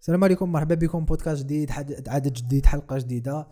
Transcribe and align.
السلام 0.00 0.24
عليكم 0.24 0.52
مرحبا 0.52 0.74
بكم. 0.74 1.04
بودكاست 1.04 1.42
جديد 1.42 1.70
حد- 1.70 2.08
عدد 2.08 2.32
جديد 2.32 2.66
حلقة 2.66 2.98
جديدة. 2.98 3.46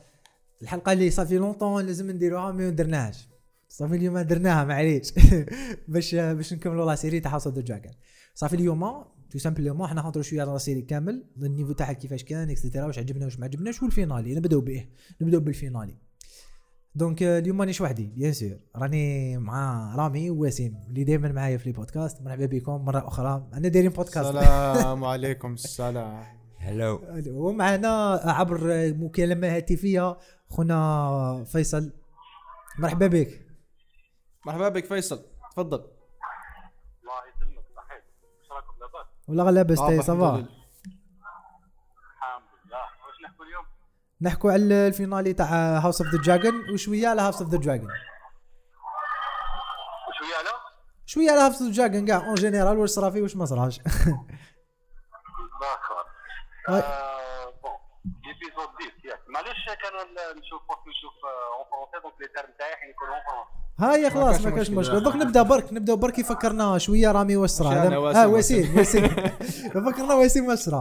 الحلقة 0.62 0.92
اللي 0.92 1.10
صافي 1.10 1.38
longtemps 1.38 1.84
لازم 1.86 2.10
نديروها 2.10 2.52
مي 2.52 2.64
ما 2.64 2.70
درناهاش. 2.70 3.28
صافي 3.68 3.94
اليوم 3.96 4.18
درناها 4.18 4.64
معليش. 4.64 5.12
باش 5.88 6.14
باش 6.14 6.52
نكملوا 6.54 6.86
la 6.86 6.94
série 6.94 7.20
تاع 7.20 7.32
House 7.32 7.46
of 7.46 7.56
Dragon 7.58 7.92
صافي 8.34 8.56
اليوم 8.56 9.04
tout 9.30 9.38
simplement 9.38 9.86
حنا 9.88 10.02
نهضروا 10.02 10.22
شوية 10.22 10.42
على 10.42 10.50
la 10.52 10.58
série 10.58 10.82
كامل. 10.82 11.24
ال 11.42 11.46
niveau 11.46 11.72
تاعها 11.72 11.92
كيفاش 11.92 12.24
كان 12.24 12.50
et 12.50 12.59
cetera 12.59 12.84
واش 12.86 12.98
عجبنا 12.98 13.24
واش 13.24 13.38
ما 13.38 13.44
عجبناش 13.44 13.82
وال 13.82 13.95
finale 13.95 14.34
نبداو 14.34 14.60
به. 14.60 14.86
نبداو 15.20 15.40
بال 15.40 15.54
finale 15.54 15.96
donc 16.94 17.22
آه، 17.22 17.38
اليوم 17.38 17.56
مانيش 17.56 17.80
وحدي 17.80 18.06
bien 18.16 18.32
sûr 18.32 18.58
راني 18.76 19.38
مع 19.38 19.94
رامي 19.96 20.30
ووسيم 20.30 20.74
اللي 20.88 21.04
دائما 21.04 21.32
معايا 21.32 21.56
في 21.56 21.66
البودكاست 21.66 22.22
مرحبا 22.22 22.46
بكم 22.46 22.84
مرة 22.84 23.08
أخرى. 23.08 23.48
أنا 23.54 23.68
دايرين 23.68 23.90
بودكاست 23.90 24.16
السلام 24.36 25.04
عليكم 25.04 25.52
السلام. 25.54 26.24
Hello. 26.58 27.00
ومعنا 27.28 28.20
عبر 28.24 28.60
مكالمة 28.96 29.56
هاتفية 29.56 30.16
خونا 30.48 31.44
فيصل. 31.44 31.92
مرحبا 32.78 33.06
بك. 33.06 33.46
مرحبا 34.46 34.68
بك 34.68 34.84
فيصل. 34.84 35.22
تفضل. 35.52 35.76
الله 35.76 37.22
يسلمك. 37.36 37.64
صحيح 37.76 37.92
إيش 37.92 38.52
راكم 38.52 38.72
لاباس؟ 38.80 39.06
والله 39.28 39.50
لاباس 39.50 39.78
تاي 39.78 39.88
الحمد 39.88 40.02
ça 40.02 40.15
va. 40.15 40.34
الحمد 40.34 40.48
لله. 42.66 42.78
واش 43.06 43.22
نحكوا 43.24 43.44
اليوم؟ 43.44 43.64
نحكوا 44.20 44.52
على 44.52 44.86
ال 44.86 44.93
finale 44.93 45.32
تاع 45.32 45.78
House 45.78 46.02
of 46.02 46.14
the 46.14 46.22
Dragon 46.22 46.70
وشوية 46.74 47.08
على 47.08 47.22
House 47.22 47.42
of 47.42 47.50
the 47.50 47.58
Dragon 47.58 47.90
وشوية 50.08 50.36
على؟ 50.38 50.48
شوية 51.06 51.30
على 51.30 51.40
House 51.40 51.62
of 51.62 51.70
the 51.70 51.76
Dragon 51.76 52.06
كاع 52.06 52.26
en 52.26 52.34
général 52.34 52.78
واش 52.78 52.90
صرا 52.90 53.10
فيه 53.10 53.22
واش 53.22 53.36
ما 53.36 53.44
صراش. 53.44 53.80
Ouais. 56.68 56.70
آه، 56.70 57.52
bon 57.62 57.72
l'épisode 58.26 58.68
10 58.80 59.10
ياك 59.10 59.20
معليش 59.28 59.64
كان 59.66 59.92
نشوف 60.38 60.62
وقت 60.70 60.80
نشوف 60.88 61.14
en 61.58 61.64
français 61.70 61.98
donc 62.02 62.14
les 62.20 62.28
termes 62.28 62.54
تاعي 62.58 62.76
حين 62.76 62.90
يكونوا 62.90 63.14
en 63.14 63.22
français 63.24 63.58
هاي 63.80 64.10
خلاص 64.10 64.44
ما 64.44 64.50
كاش 64.50 64.70
مشكلة. 64.70 64.80
مشكل 64.80 65.00
دوك 65.02 65.16
نبدأ 65.16 65.42
برك 65.42 65.72
نبدأ 65.72 65.94
برك 65.94 66.18
يفكرنا 66.18 66.78
شوية 66.78 67.12
رامي 67.12 67.36
واش 67.36 67.50
صرا 67.50 67.72
أنا، 67.72 67.96
آه 67.96 68.26
وسيم، 68.28 68.78
وسيم 68.78 68.78
وسيم 68.78 69.08
فكرنا 69.92 70.14
وسيم 70.14 70.46
واش 70.46 70.58
صرا 70.58 70.80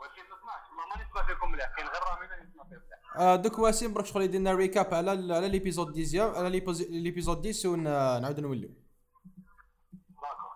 ولكن 0.00 0.22
ما 0.30 0.36
نسمعش 0.36 0.70
والله 0.70 0.96
ما 0.96 1.02
نسمع 1.04 1.26
فيكم 1.26 1.50
مليح 1.52 1.66
كاين 1.76 1.86
غير 1.88 2.02
رامي 2.12 2.24
اللي 2.24 2.44
نسمع 2.50 2.64
فيه 2.64 2.76
مليح 2.76 3.16
آه، 3.16 3.36
دوك 3.36 3.58
واسيم 3.58 3.92
برك 3.94 4.06
شغل 4.06 4.22
يدير 4.22 4.40
لنا 4.40 4.52
récap 4.54 4.94
على 4.94 5.10
على 5.10 5.48
l'épisode 5.48 5.92
dixième 5.92 6.34
على 6.34 6.48
l'épiso- 6.60 6.90
l'épisode 6.90 7.46
10 7.46 7.68
ونعاود 7.70 8.40
نوليو. 8.40 8.68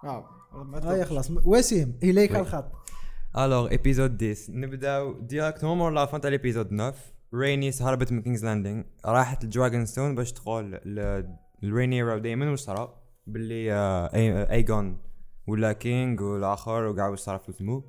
آه. 0.05 0.40
هاي 0.53 1.05
خلاص 1.05 1.31
وسيم 1.45 1.99
إليك 2.03 2.37
الخط. 2.37 2.73
الوغ 3.39 3.71
épisode 3.71 4.25
10 4.25 4.37
نبداو 4.49 5.21
directement 5.21 5.79
مور 5.79 5.91
la 5.91 6.07
fin 6.07 6.21
تاع 6.21 6.31
l'épisode 6.31 6.67
9 6.69 6.95
رينيس 7.35 7.83
هربت 7.83 8.13
من 8.13 8.23
King's 8.23 8.45
Landing 8.45 8.83
راحت 9.05 9.45
ل 9.45 9.87
Dragonstone 9.87 10.15
باش 10.15 10.33
تقول 10.33 10.81
لرينيرا 11.63 12.19
دايما 12.19 12.51
واش 12.51 12.61
صرا؟ 12.61 13.01
باللي 13.27 13.73
آه، 13.73 14.09
أي- 14.09 14.51
ايجون 14.51 14.99
ولا 15.47 15.73
king 15.73 16.21
والآخر 16.21 16.87
وكاع 16.87 17.09
واش 17.09 17.19
صرا 17.19 17.39
في 17.39 17.49
الفيلم 17.49 17.83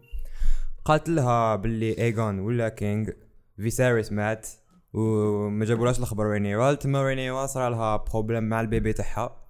قالت 0.86 1.10
لها 1.10 1.56
باللي 1.56 1.98
ايجون 1.98 2.40
ولا 2.40 2.70
king 2.70 3.12
فيساريس 3.58 4.12
مات 4.12 4.48
وما 4.94 5.66
جابولهاش 5.66 6.00
الخبر 6.00 6.26
رينيرا 6.26 6.74
تما 6.74 7.04
رينيرا 7.04 7.46
صرا 7.46 7.70
لها 7.70 7.98
problème 7.98 8.44
مع 8.44 8.62
ال 8.62 8.68
bébé 8.68 8.94
تاعها. 8.94 9.41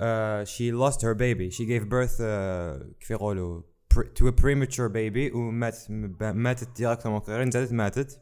Uh, 0.00 0.44
she 0.44 0.72
lost 0.72 1.02
her 1.02 1.14
baby. 1.14 1.50
She 1.50 1.64
gave 1.64 1.88
birth 1.88 2.20
uh, 2.20 2.84
كيف 3.00 3.10
يقولوا 3.10 3.62
pre- 3.94 4.08
to 4.18 4.26
a 4.26 4.32
premature 4.32 4.88
baby 4.88 5.34
ومات 5.34 5.76
ماتت 6.20 6.76
ديريكتومون 6.76 7.20
غير 7.28 7.44
نزلت 7.44 7.72
ماتت. 7.72 8.20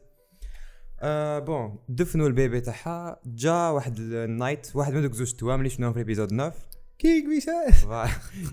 بون 1.45 1.79
دفنوا 1.89 2.27
البيبي 2.27 2.61
تاعها. 2.61 3.21
جا 3.25 3.69
واحد 3.69 3.99
النايت 3.99 4.75
واحد 4.75 4.93
من 4.93 5.01
دوك 5.01 5.13
زوج 5.13 5.33
توام 5.33 5.59
اللي 5.59 5.69
شفناهم 5.69 5.93
في 5.93 5.97
الابيزود 5.97 6.27
9 6.27 6.53
كيك 6.99 7.25
بيسا. 7.25 7.53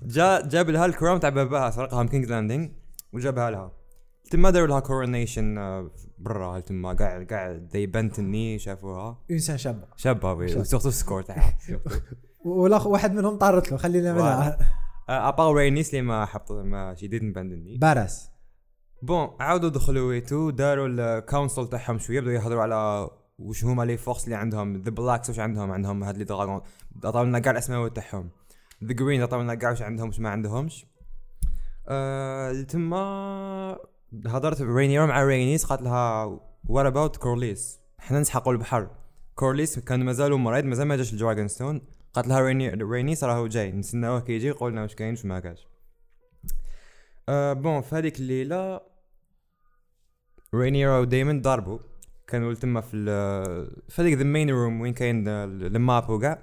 جا 0.02 0.46
جاب 0.46 0.70
لها 0.70 0.86
الكراون 0.86 1.20
تاع 1.20 1.28
باباها 1.28 1.70
سرقها 1.70 2.02
من 2.02 2.08
كينج 2.08 2.24
لاندينغ 2.26 2.68
وجابها 3.12 3.50
لها. 3.50 3.72
تما 4.30 4.50
داروا 4.50 4.68
لها 4.68 4.80
كورونيشن 4.80 5.54
برا 6.18 6.60
تما 6.60 6.94
كاع 6.94 7.22
كاع 7.22 7.50
ذي 7.72 7.86
بنتني 7.86 8.58
شافوها. 8.58 9.24
إنسان 9.30 9.58
شاب 9.58 9.88
شابة 9.96 10.32
وي 10.32 10.56
وسورتو 10.56 10.88
السكور 10.88 11.22
تاعها 11.22 11.58
ولا 12.44 12.82
واحد 12.82 13.14
منهم 13.14 13.38
طارت 13.38 13.72
له 13.72 13.78
خلينا 13.78 14.12
منها. 14.12 14.58
ابار 15.08 15.54
رينيس 15.54 15.90
اللي 15.90 16.02
ما 16.02 16.26
حط 16.26 16.52
ما 16.52 16.94
شي 16.94 17.06
ديدنت 17.06 17.36
بندني 17.36 17.76
بارس 17.76 18.30
بون 19.02 19.28
عاودوا 19.40 19.68
دخلوا 19.68 20.08
ويتو 20.08 20.50
داروا 20.50 20.88
الكونسل 20.88 21.68
تاعهم 21.68 21.98
شوية 21.98 22.20
بداو 22.20 22.32
يهضروا 22.32 22.62
على 22.62 23.10
وش 23.38 23.64
هما 23.64 23.82
لي 23.82 23.96
فورس 23.96 24.24
اللي 24.24 24.36
عندهم 24.36 24.82
ذا 24.82 24.90
بلاكس 24.90 25.28
واش 25.28 25.38
عندهم 25.38 25.70
عندهم 25.70 26.04
هاد 26.04 26.16
لي 26.16 26.24
دراغون 26.24 26.60
عطاو 27.04 27.24
لنا 27.24 27.38
كاع 27.38 27.52
الأسماء 27.52 27.88
تاعهم. 27.88 28.30
ذا 28.84 28.92
جرين 28.92 29.22
عطاو 29.22 29.42
لنا 29.42 29.54
كاع 29.54 29.70
واش 29.70 29.82
عندهم 29.82 30.08
واش 30.08 30.20
ما 30.20 30.30
عندهمش. 30.30 30.86
آه 31.88 32.62
تما 32.62 33.78
هضرت 34.26 34.62
رينيرا 34.62 35.06
مع 35.06 35.22
رينيس 35.22 35.64
قالت 35.64 35.82
لها 35.82 36.24
وات 36.68 36.86
اباوت 36.86 37.16
كورليس 37.16 37.80
حنا 37.98 38.20
نسحقوا 38.20 38.52
البحر. 38.52 38.90
كورليس 39.34 39.78
كان 39.78 40.04
مازالو 40.04 40.38
مريض 40.38 40.64
مازال 40.64 40.88
ما 40.88 40.96
جاش 40.96 41.14
لدراجون 41.14 41.48
ستون. 41.48 41.82
قالت 42.14 42.28
لها 42.28 42.40
ريني 42.40 42.68
رينيس 42.68 43.24
راهو 43.24 43.46
جاي. 43.46 43.72
نستناوه 43.72 44.20
كي 44.20 44.32
يجي 44.32 44.46
يقول 44.48 44.72
لنا 44.72 44.82
واش 44.82 44.94
كاين 44.94 45.10
واش 45.10 45.24
ما 45.24 45.40
كاش. 45.40 45.66
آه 47.28 47.52
بون 47.52 47.80
في 47.82 47.94
هذيك 47.96 48.18
الليلة 48.20 48.80
رينيرا 50.54 50.98
ودايمون 50.98 51.40
ضربوا 51.42 51.78
كانوا 52.26 52.54
تما 52.54 52.80
في 52.80 52.90
في 53.88 54.02
هذيك 54.02 54.18
ذا 54.18 54.24
مين 54.24 54.50
روم 54.50 54.80
وين 54.80 54.92
كاين 54.94 55.28
ال- 55.28 55.66
الماب 55.76 56.10
وكاع. 56.10 56.38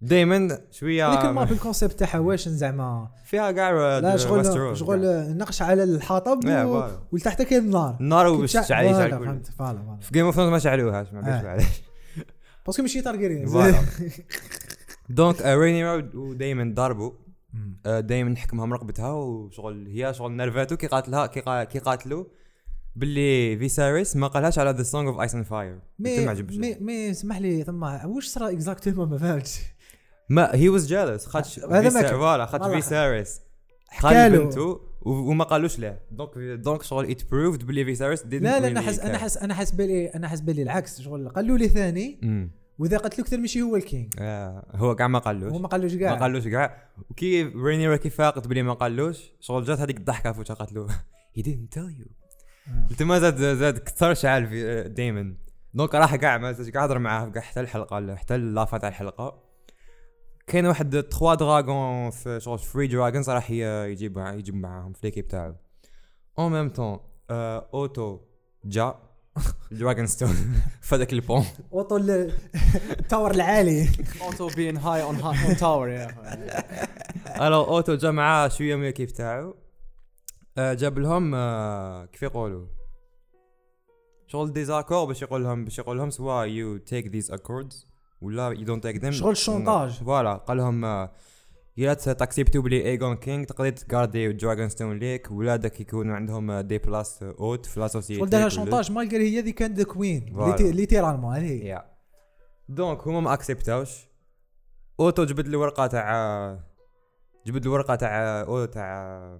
دايما 0.00 0.58
شوية 0.70 1.14
لكن 1.14 1.28
ما 1.28 1.44
في 1.46 1.52
الكونسيبت 1.52 1.92
تاعها 1.98 2.18
واش 2.18 2.48
زعما 2.48 3.08
فيها 3.24 3.52
كاع 3.52 3.98
لا 3.98 4.16
شغل 4.16 4.76
شغل. 4.78 5.36
نقش 5.36 5.62
على 5.62 5.84
الحطب 5.84 6.46
إيه، 6.46 6.64
و-. 6.72 6.90
ولتحت 7.12 7.42
كاين 7.42 7.64
النار. 7.64 7.96
النار 8.00 8.26
وش 8.26 8.52
تعيش 8.52 8.70
على 8.96 9.10
فهمت. 9.10 9.46
فوالا 9.46 9.78
فوالا. 9.82 10.00
في 10.00 10.12
جيم 10.12 10.24
اوف 10.26 10.34
ثرونز 10.34 10.50
ما 10.50 10.58
شعلوهاش 10.58 11.12
ما 11.12 11.20
آه. 11.20 11.32
عرفتش 11.32 11.46
علاش 11.46 11.82
باسكو 12.66 12.82
ماشي 12.82 13.02
تارجيريان 13.02 13.46
فوالا. 13.46 13.78
دونك 15.08 15.42
آه، 15.42 15.56
رينيرا 15.56 16.10
ودايما 16.14 16.74
ضربوا 16.74 17.12
آه، 17.86 18.00
دايما 18.00 18.36
حكمها 18.36 18.66
رقبتها 18.66 19.12
وشغل 19.12 19.86
هي 19.88 20.14
شغل 20.14 20.32
نرفاتو 20.32 20.76
كي 20.76 20.86
قاتلها 20.86 21.26
كي 21.26 21.40
قا- 21.40 21.64
كي 21.72 21.78
قاتلو 21.78 22.30
باللي 22.96 23.58
فيساريس 23.58 24.16
ما 24.16 24.26
قالهاش 24.26 24.58
على 24.58 24.70
ذا 24.70 24.82
سونغ 24.82 25.08
اوف 25.08 25.20
ايس 25.20 25.34
اند 25.34 25.44
فاير 25.44 25.78
مي 25.98 26.24
ما 26.24 26.30
عجبش 26.30 26.56
مي 26.56 26.74
مي 26.80 27.10
اسمح 27.10 27.38
لي 27.38 27.64
ثم 27.64 27.82
واش 27.82 28.26
صرا 28.26 28.50
اكزاكتومون 28.50 29.08
ما 29.08 29.18
فهمتش 29.18 29.60
ما 30.28 30.50
هي 30.54 30.68
واز 30.68 30.86
جالس 30.86 31.26
خاطش. 31.26 31.60
فوالا 32.10 32.46
خاطش. 32.46 32.66
فيساريس. 32.74 33.40
قال 34.02 34.38
بنتو 34.38 34.80
وما 35.02 35.44
قالوش 35.44 35.78
له 35.78 35.98
دونك 36.10 36.30
دونك 36.38 36.82
شغل 36.82 37.10
ات 37.10 37.30
بروفد 37.30 37.66
باللي 37.66 37.84
فيساريس 37.84 38.26
لا 38.26 38.38
لا 38.60 38.68
أنا 38.68 38.80
حس 38.80 38.98
أنا. 38.98 39.18
حس 39.18 39.36
أنا 39.36 39.54
حس 39.54 39.70
بالي 39.70 40.06
أنا 40.06 40.28
حس 40.28 40.40
بالي 40.40 40.62
العكس 40.62 41.00
شغل 41.00 41.28
قالوا 41.28 41.58
لي 41.58 41.68
ثاني. 41.68 42.18
وإذا 42.78 42.98
قلت 42.98 43.18
له 43.18 43.24
أكثر 43.24 43.38
ماشي 43.38 43.62
هو 43.62 43.76
الكينج 43.76 44.14
آه، 44.18 44.66
هو 44.74 44.94
كاع 44.94 45.08
ما 45.08 45.18
قالوش. 45.18 45.52
هو 45.52 45.58
ما 45.58 45.68
قالوش 45.68 45.92
ما 45.92 45.98
كاع 45.98 46.14
قالوش 46.14 46.48
كاع 46.48 46.88
وكي 47.10 47.42
رينيرا 47.42 47.96
كي 47.96 48.10
فاقت 48.10 48.48
بلي 48.48 48.62
ما 48.62 48.72
قالوش. 48.72 49.32
شغل 49.40 49.64
جات 49.64 49.80
هذيك 49.80 49.96
الضحكة 49.96 50.32
فوت 50.32 50.52
قالت 50.52 50.72
له 50.72 50.86
he 51.38 51.40
didn't 51.40 51.78
tell 51.78 52.00
you. 52.00 52.08
آه. 52.68 52.94
تما 52.98 53.18
زاد 53.18 53.36
زاد 53.36 53.78
كثر 53.78 54.14
شعل 54.14 54.46
في 54.46 54.82
دايما. 54.88 55.36
دونك 55.74 55.94
راح 55.94 56.16
كاع 56.16 56.38
ما 56.38 56.52
زادش 56.52 56.70
قاعد 56.70 56.90
هضر 56.90 56.98
معاه 56.98 57.28
كاع 57.28 57.42
حتى 57.42 57.60
الحلقة 57.60 58.16
حتى 58.16 58.34
اللافه 58.34 58.78
تاع 58.78 58.88
الحلقة. 58.88 59.44
كاين 60.46 60.66
واحد 60.66 61.02
تخوا 61.02 61.34
دراغون 61.34 62.10
في 62.10 62.40
شغل 62.40 62.58
فري 62.58 62.86
دراجونز 62.86 63.30
راح 63.30 63.50
يجيب 63.50 64.18
يجيب 64.18 64.56
معاهم 64.56 64.92
في 64.92 65.00
ليكيب 65.04 65.28
تاعو. 65.28 65.54
اون 66.38 66.52
ميم 66.52 66.68
طون 66.68 66.98
اوتو 67.30 68.20
جا. 68.64 68.94
دراجون 69.70 70.06
ستون. 70.06 70.28
في 70.82 70.94
هذاك 70.94 71.12
البون 71.12 71.44
أوطو 71.72 71.96
ال- 71.96 72.32
التاور 72.90 73.30
العالي. 73.30 73.88
اوتو 74.22 74.46
بين 74.48 74.76
هاي 74.76 75.02
اون 75.02 75.16
هاي 75.16 75.46
اون 75.48 75.56
تاور 75.56 75.88
يا 75.88 76.08
ألو 77.46 77.62
اوتو 77.64 77.94
جا 77.94 78.10
معاه 78.10 78.48
شوية 78.48 78.76
من 78.76 78.86
الكيف 78.88 79.12
تاعو؟ 79.12 79.54
آه، 80.58 80.74
جاب 80.74 80.98
لهم 80.98 81.34
آه، 81.34 82.04
كيف 82.04 82.22
يقولوا؟ 82.22 82.66
شغل 84.26 84.52
ديزاكور 84.52 85.04
باش 85.04 85.22
يقول 85.22 85.44
لهم 85.44 85.64
باش 85.64 85.78
يقول 85.78 85.98
لهم 85.98 86.10
سوا 86.10 86.42
يو 86.44 86.76
تيك 86.76 87.06
ذيز 87.06 87.30
اكوردز 87.30 87.86
ولا 88.20 88.48
يو 88.48 88.64
دونت 88.64 88.82
تيك 88.82 88.96
ذيم 88.96 89.12
شغل 89.12 89.30
الشونطاج. 89.32 89.90
فوالا 89.92 90.34
قال 90.34 90.56
لهم 90.56 91.08
يا 91.76 91.94
تاكسيبتو 91.94 92.62
بلي 92.62 92.84
ايجون 92.84 93.16
كينج 93.16 93.46
تقدر 93.46 93.70
تكاردي 93.70 94.32
دراجون 94.32 94.68
ستون 94.68 94.98
ليك 94.98 95.30
ولادك 95.30 95.80
يكونوا 95.80 96.14
عندهم 96.16 96.60
دي 96.60 96.78
بلاس 96.78 97.22
اوت 97.22 97.66
في 97.66 97.80
لاسوسيتي 97.80 98.20
شغل 98.20 98.30
دارها 98.30 98.48
شونطاج 98.48 98.92
مالغري 98.92 99.34
هي 99.34 99.40
اللي 99.40 99.52
كانت 99.52 99.78
ذا 99.78 99.84
كوين 99.84 100.32
فوالا. 100.34 100.56
ليتيرالمون 100.72 101.34
هذه 101.36 101.52
يا 101.66 101.84
دونك 102.68 103.08
هما 103.08 103.20
ما 103.20 103.34
اكسبتاوش 103.34 104.08
اوتو 105.00 105.24
جبد 105.24 105.46
الورقه 105.46 105.86
تاع 105.86 106.58
جبد 107.46 107.64
الورقه 107.66 107.94
تاع 107.94 108.40
أو 108.40 108.64
تاع 108.64 109.38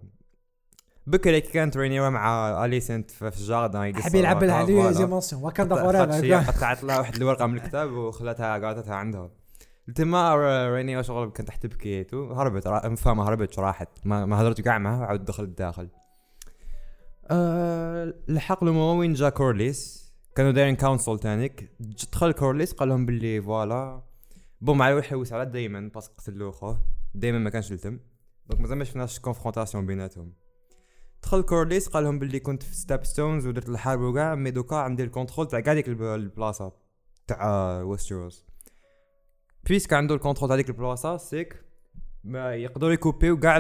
بكري 1.07 1.41
كي 1.41 1.53
كانت 1.53 1.77
رينيرا 1.77 2.11
مع 2.11 2.65
اليسنت 2.65 3.11
في 3.11 3.29
الجاردن 3.41 4.01
حبي 4.03 4.19
يلعب 4.19 4.45
لها 4.45 4.67
فوالا. 4.67 4.93
زيمونسيون 4.93 5.43
she- 6.13 6.29
forever 6.29 6.53
قطعت 6.53 6.85
لها 6.85 6.99
واحد 6.99 7.17
الورقه 7.17 7.47
من 7.47 7.57
الكتاب 7.57 7.93
وخلتها 7.93 8.59
قعدتها 8.59 8.95
عندها 8.95 9.31
تما 9.95 10.35
رينيرا 10.75 11.03
شغل 11.03 11.31
كانت 11.31 11.49
تحت 11.49 11.63
تبكي 11.67 12.05
تو 12.05 12.33
هربت 12.33 12.67
را- 12.67 12.89
مفهمة 12.89 13.29
هربت 13.29 13.59
راحت 13.59 13.89
ما, 14.05 14.27
ما 14.27 14.41
هدرت 14.43 14.61
كاع 14.61 14.79
معها 14.79 15.01
وعاود 15.01 15.25
دخلت 15.25 15.49
الداخل 15.49 15.89
أه 17.31 18.15
لحق 18.29 18.65
وين 18.65 19.13
جا 19.13 19.29
كورليس. 19.29 20.05
كانوا 20.37 20.53
دايرين 20.53 20.77
council 20.77 21.19
تانيك 21.19 21.71
دخل 22.13 22.33
كورليس 22.33 22.73
قال 22.73 22.89
لهم 22.89 23.07
باللي 23.07 23.43
voilà. 23.43 24.03
مع 24.61 24.91
يروح 24.91 25.05
يحوس 25.07 25.33
على 25.33 25.47
دايمن 25.47 25.91
parce 25.95 26.07
que 26.07 26.15
قتلو 26.19 26.53
خوه 26.53 26.81
دايمن 27.15 27.39
ما 27.39 27.51
كانش 27.51 27.71
يلتم. 27.71 27.99
donc 28.47 28.61
مازال 28.61 28.79
ما 28.79 28.85
شفناش 28.85 29.19
confrontation 29.21 29.87
بيناتهم. 29.87 30.33
دخل 31.23 31.43
كورليس 31.43 31.89
قال 31.89 32.05
لهم 32.05 32.19
باللي 32.19 32.41
كنت 32.41 32.63
في 32.63 32.75
Stepstones 32.75 33.47
ودرت 33.47 33.69
الحرب 33.69 34.01
وكاع 34.01 34.35
mais 34.35 34.51
دوكا 34.51 34.77
عندي 34.77 35.03
ال 35.05 35.10
contrôle 35.10 35.49
تاع 35.49 35.61
كاع 35.61 35.75
ديك 35.75 35.89
الب- 35.89 36.03
البلاصة 36.03 36.73
تاع 37.27 37.81
Westeros 37.83 38.45
puisque 39.69 39.93
عنده 39.93 40.15
ال 40.15 40.19
contrôle 40.19 40.49
تاع 40.49 40.57
ديك 40.57 40.69
البلاصه 40.69 41.17
c'est 41.17 41.47
que 41.47 41.65
ما 42.25 42.55
يقدروا 42.55 42.93
يكوبيو 42.93 43.39
كاع 43.39 43.59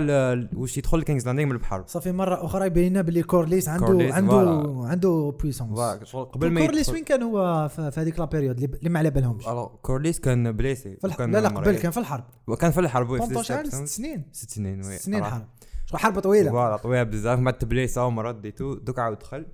واش 0.56 0.78
يدخل 0.78 0.98
ل 0.98 1.02
King's 1.02 1.26
Landing 1.26 1.48
من 1.48 1.56
البحر. 1.56 1.84
صافي 1.86 2.12
مره 2.12 2.44
أخرى 2.44 2.66
يبين 2.66 2.92
لنا 2.92 3.02
باللي 3.02 3.22
كورليس 3.22 3.68
عنده 3.68 3.86
كورليس، 3.86 4.14
عنده 4.14 4.30
voilà. 4.30 4.88
عنده 4.88 5.36
puissance 5.40 5.78
قبل 6.16 6.50
ما 6.50 6.60
كورليس 6.66 6.88
وين 6.88 7.04
كان 7.04 7.22
هو 7.22 7.68
في 7.68 7.92
هذيك 7.96 8.18
la 8.18 8.24
période 8.24 8.62
اللي 8.62 8.90
ما 8.90 8.98
على 8.98 9.10
بالهمش؟ 9.10 9.44
كورليس 9.82 10.20
كان 10.20 10.52
blessé 10.52 10.98
وكان 11.04 11.32
لا 11.32 11.40
لا 11.40 11.48
قبل. 11.48 11.78
كان 11.78 11.90
في 11.90 12.00
الحرب. 12.00 12.24
وكان 12.46 12.70
في 12.70 12.80
الحرب 12.80 13.10
oui، 13.10 13.20
في 13.20 13.26
18 13.26 13.44
ستاب 13.44 13.58
عام 13.58 13.86
ست. 13.86 13.96
سنين. 13.96 14.24
ست 14.32 14.50
سنين 14.50 14.78
oui 14.78 14.96
ست 14.96 15.04
سنين. 15.04 15.24
حرب. 15.24 15.46
حرب 15.94 16.18
طويلة. 16.20 16.50
voilà 16.50 16.76
طويلة 16.76 17.02
بزاف 17.02 17.38
ما 17.38 17.50
تبليسا 17.50 18.02
ومرض 18.02 18.40
ديتو 18.40 18.74
دوك 18.74 18.98
عاود 18.98 19.18
دخل. 19.18 19.46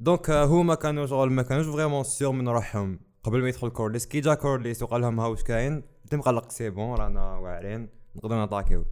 donc 0.00 0.30
آه، 0.30 0.44
هما 0.44 0.74
كانوا 0.74 1.06
شغل 1.06 1.30
ما 1.30 1.42
كانوش 1.42 1.66
vraiment 1.66 2.04
sûrs 2.04 2.32
من 2.32 2.48
روحهم. 2.48 3.00
قبل 3.24 3.42
ما 3.42 3.48
يدخل 3.48 3.68
كورليس 3.68 4.06
كي 4.06 4.20
جا 4.20 4.34
كورليس 4.34 4.82
وقال 4.82 5.00
لهم 5.00 5.20
ها 5.20 5.26
واش 5.26 5.42
كاين 5.42 5.82
تم 6.10 6.20
قلق 6.20 6.50
c'est 6.50 6.70
bon 6.70 6.94
رانا 6.94 7.36
واعرين 7.36 7.88
نقدروا 8.16 8.42
نطاكيو 8.42 8.84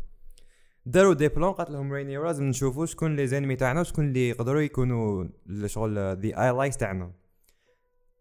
داروا 0.87 1.15
des 1.15 1.29
plans 1.29 1.53
قالت 1.53 1.71
لهم 1.71 1.93
ريني 1.93 2.17
لازم 2.17 2.45
نشوفوا 2.45 2.87
شكون 2.87 3.17
les 3.17 3.27
ennemis 3.27 3.57
تاعنا 3.57 3.81
وشكون 3.81 4.09
اللي 4.09 4.29
يقدروا 4.29 4.61
يكونوا 4.61 5.29
شغل 5.67 5.99
the 5.99 6.45
allies 6.45 6.77
تاعنا. 6.77 7.13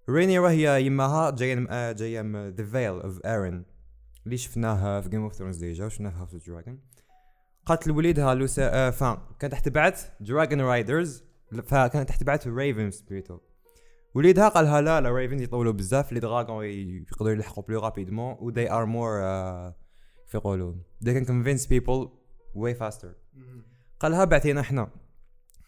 ريني 0.10 0.40
هي 0.40 0.86
يماها 0.86 1.30
جاية 1.30 1.92
جاية 1.92 2.22
من 2.22 2.50
the 2.50 2.64
Vale 2.64 3.02
of 3.02 3.26
Arryn 3.26 3.66
اللي 4.26 4.38
شفناه 4.38 5.02
في 5.02 5.10
Game 5.10 5.24
of 5.24 5.34
Thrones 5.34 5.58
déjà 5.58 5.86
وشفناه 5.86 6.10
في 6.10 6.18
House 6.18 6.34
of 6.34 6.48
Dragon 6.48 6.80
قتل 7.66 7.92
وليدها 7.92 8.36
لوسا 8.36 8.70
آه 8.74 8.90
فان 8.90 9.18
كانت 9.40 9.54
تحت 9.54 9.70
بعت 9.70 10.00
dragon 10.20 10.62
riders 10.62 11.24
فكانت 11.66 12.10
تحت 12.10 12.24
بعت 12.24 12.48
ravens 12.48 13.02
plutôt 13.02 13.40
وليدها 14.16 14.50
قالها 14.50 14.82
لا 14.82 15.02
لا 15.02 15.12
ravens 15.12 15.42
يطولوا 15.42 15.74
بزاف 15.74 16.12
les 16.12 16.20
dragons 16.20 16.66
يقدروا 16.66 17.32
يلحقوا 17.32 17.64
plus 17.64 17.80
rapidement 17.80 18.36
و 18.40 18.52
they 18.52 18.70
are 18.70 18.86
more 18.86 19.22
uh, 19.22 19.74
كيف 20.26 20.34
يقولوا 20.34 20.74
they 21.06 21.10
can 21.10 21.26
convince 21.26 21.66
people 21.66 22.10
way 22.56 22.74
faster. 22.74 23.08
قالها 24.00 24.26
بعتينا 24.26 24.62
إحنا. 24.62 24.90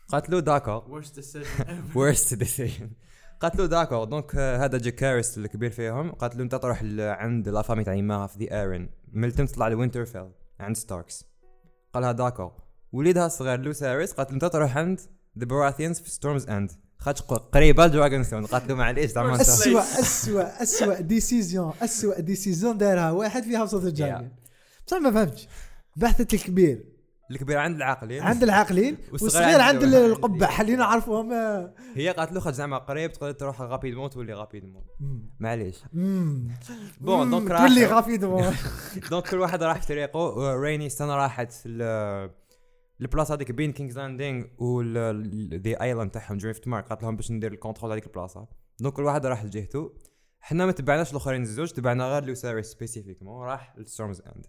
قالت 0.07 0.29
له 0.29 0.39
d'accord 0.39 1.01
worst 1.01 1.15
decision 1.15 1.61
ever. 1.61 1.95
Worst 1.97 2.35
decision. 2.35 2.87
قالت 3.39 3.55
له 3.55 3.65
d'accord 3.65 4.03
donc 4.03 4.35
آه، 4.35 4.65
هذا 4.65 4.77
جاكاريس 4.77 5.37
الكبير 5.37 5.69
فيهم. 5.69 6.11
قالت 6.11 6.35
له 6.35 6.43
أنت 6.43 6.55
تروح 6.55 6.83
عند 6.99 7.49
la 7.49 7.61
famille 7.61 7.83
تاع 7.83 7.93
يماها 7.93 8.27
في 8.27 8.45
the 8.45 8.61
Arryn 8.61 8.89
ملتم 9.13 9.45
تطلع 9.45 9.67
ل 9.67 9.73
Winterfell 9.73 10.31
عند 10.59 10.75
ستاركس 10.75 11.25
قالها 11.93 12.11
داكور 12.11 12.53
وليدها 12.91 13.25
الصغير 13.25 13.59
لوساريس 13.59 14.13
قالت 14.13 14.29
له 14.29 14.35
أنت 14.35 14.45
تروح 14.45 14.77
عند 14.77 14.99
ذا 15.39 15.45
براثيانز 15.45 15.99
في 15.99 16.09
ستورمز 16.09 16.49
اند 16.49 16.71
ق- 17.21 17.49
قريبة 17.53 17.85
لدراجون 17.85 18.23
ستون 18.23 18.45
قالت 18.45 18.69
له 18.69 18.75
معليش 18.75 19.11
زعما 19.11 19.41
اسوء 19.41 19.81
اسوء 19.81 20.43
اسوء 20.63 21.01
ديسيزيون 21.01 21.73
اسوء 21.81 22.19
ديسيزيون 22.19 22.77
دارها 22.77 23.11
واحد 23.11 23.43
في 23.43 23.55
هاوس 23.55 23.73
اوف 23.73 23.83
ذا 23.83 23.89
جاينت 23.89 24.31
بصح 24.87 24.97
ما 24.97 25.11
فهمتش 25.11 25.47
بحثت 25.95 26.33
الكبير 26.33 26.85
الكبير 27.31 27.57
عند 27.57 27.75
العاقلين 27.75 28.23
عند 28.23 28.43
العاقلين 28.43 28.97
والصغير 29.11 29.61
عند. 29.61 29.83
القبة 29.83 30.45
حلينا 30.45 30.77
نعرفوهم. 30.77 31.31
هي 31.95 32.09
قالت 32.09 32.31
له 32.31 32.39
خاطر 32.39 32.55
زعما 32.55 32.77
قريب 32.77 33.11
تقدر 33.11 33.31
تروح 33.31 33.61
غابيدمون 33.61 34.09
تولي 34.09 34.33
غابيدمون. 34.33 34.83
معليش. 35.39 35.77
بون. 35.93 36.51
donc 37.01 37.47
تولي 37.47 37.83
راح 37.85 37.93
rapidement. 37.93 38.53
donc 39.11 39.27
كل 39.29 39.37
واحد 39.39 39.63
راح 39.63 39.81
في 39.81 39.87
طريقه 39.87 40.53
ريني 40.55 40.85
السنة 40.85 41.15
راحت 41.15 41.53
البلاصه 43.01 43.35
هذيك 43.35 43.51
بين 43.51 43.71
King's 43.71 43.97
Landing 43.97 44.45
و 44.57 44.81
the 45.53 45.81
island 45.81 46.11
تاعهم 46.11 46.37
Driftmark 46.37 46.87
قالت 46.87 47.03
لهم 47.03 47.15
باش 47.15 47.31
ندير 47.31 47.51
ال 47.51 47.56
contrôle 47.56 47.91
هذيك 47.91 48.05
البلاصة. 48.05 48.47
donc 48.79 48.93
كل 48.93 49.03
واحد 49.03 49.25
راح 49.25 49.45
لجهته. 49.45 49.93
حنا 50.39 50.65
ما 50.65 50.71
تبعناش 50.71 51.11
الآخرين 51.11 51.41
الزوج 51.41 51.71
تبعنا 51.71 52.05
غير 52.05 52.25
لوساري 52.25 52.63
spécifiquement 52.63 53.45
راح 53.45 53.77
ل 53.77 53.83
Storm's 53.83 54.21
End 54.21 54.45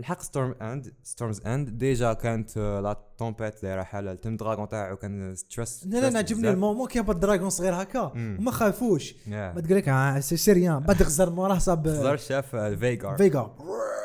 الحق 0.00 0.22
Storm's 0.22 0.54
End 0.62 0.94
Storm's 1.02 1.40
End 1.46 1.68
déjà 1.70 2.12
كانت 2.12 2.56
آه، 2.56 2.80
la 2.80 2.96
tempête 3.18 3.62
دايره 3.62 3.82
حاله 3.82 4.12
التم 4.12 4.36
dragon 4.36 4.68
تاعو 4.68 4.96
كان 4.96 5.34
stress 5.34 5.86
لا 5.86 6.00
لا 6.00 6.10
نعجبني 6.10 6.50
ال 6.50 6.55
moment 6.55 6.88
كي 6.88 7.00
هبط 7.00 7.16
dragon 7.16 7.50
صغير 7.50 7.82
هكا. 7.82 8.12
وما 8.14 8.50
خافوش. 8.50 9.14
ما 9.26 9.52
ما 9.52 9.60
تقول 9.60 9.76
لك 9.76 9.88
آه، 9.88 10.20
c'est 10.20 10.36
c'est 10.36 10.52
rien 10.52 10.78
بعد 10.86 11.02
غزر 11.02 11.30
موراه 11.30 11.58
صاب 11.58 12.16
شاف 12.16 12.54
آه، 12.54 12.74
Vhagar 12.74 13.16
Vhagar 13.16 13.50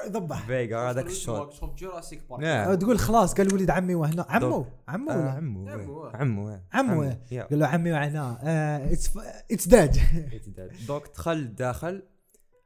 يذبح 0.07 0.45
Vhagar 0.45 0.89
هذاك 0.89 1.05
ال 1.05 1.13
shot. 1.13 1.53
شوف 1.53 1.75
Jurassic 1.75 2.21
Park 2.29 2.79
تقول 2.81 2.99
خلاص 2.99 3.33
قال 3.33 3.53
وليد 3.53 3.69
عمي 3.69 3.95
وهنا. 3.95 4.25
عمو؟ 4.29 4.65
عمو 4.87 5.11
ولا؟ 5.11 5.31
عمو 5.31 5.69
عمو،. 6.13 6.59
عمو. 6.73 7.01
قال 7.31 7.59
له 7.59 7.67
عمي 7.67 7.91
وهنا. 7.91 8.39
it's 8.91 9.09
it's 9.51 9.67
dad 9.67 9.97
donc 10.87 11.03
دخل 11.15 11.55
داخل 11.55 12.03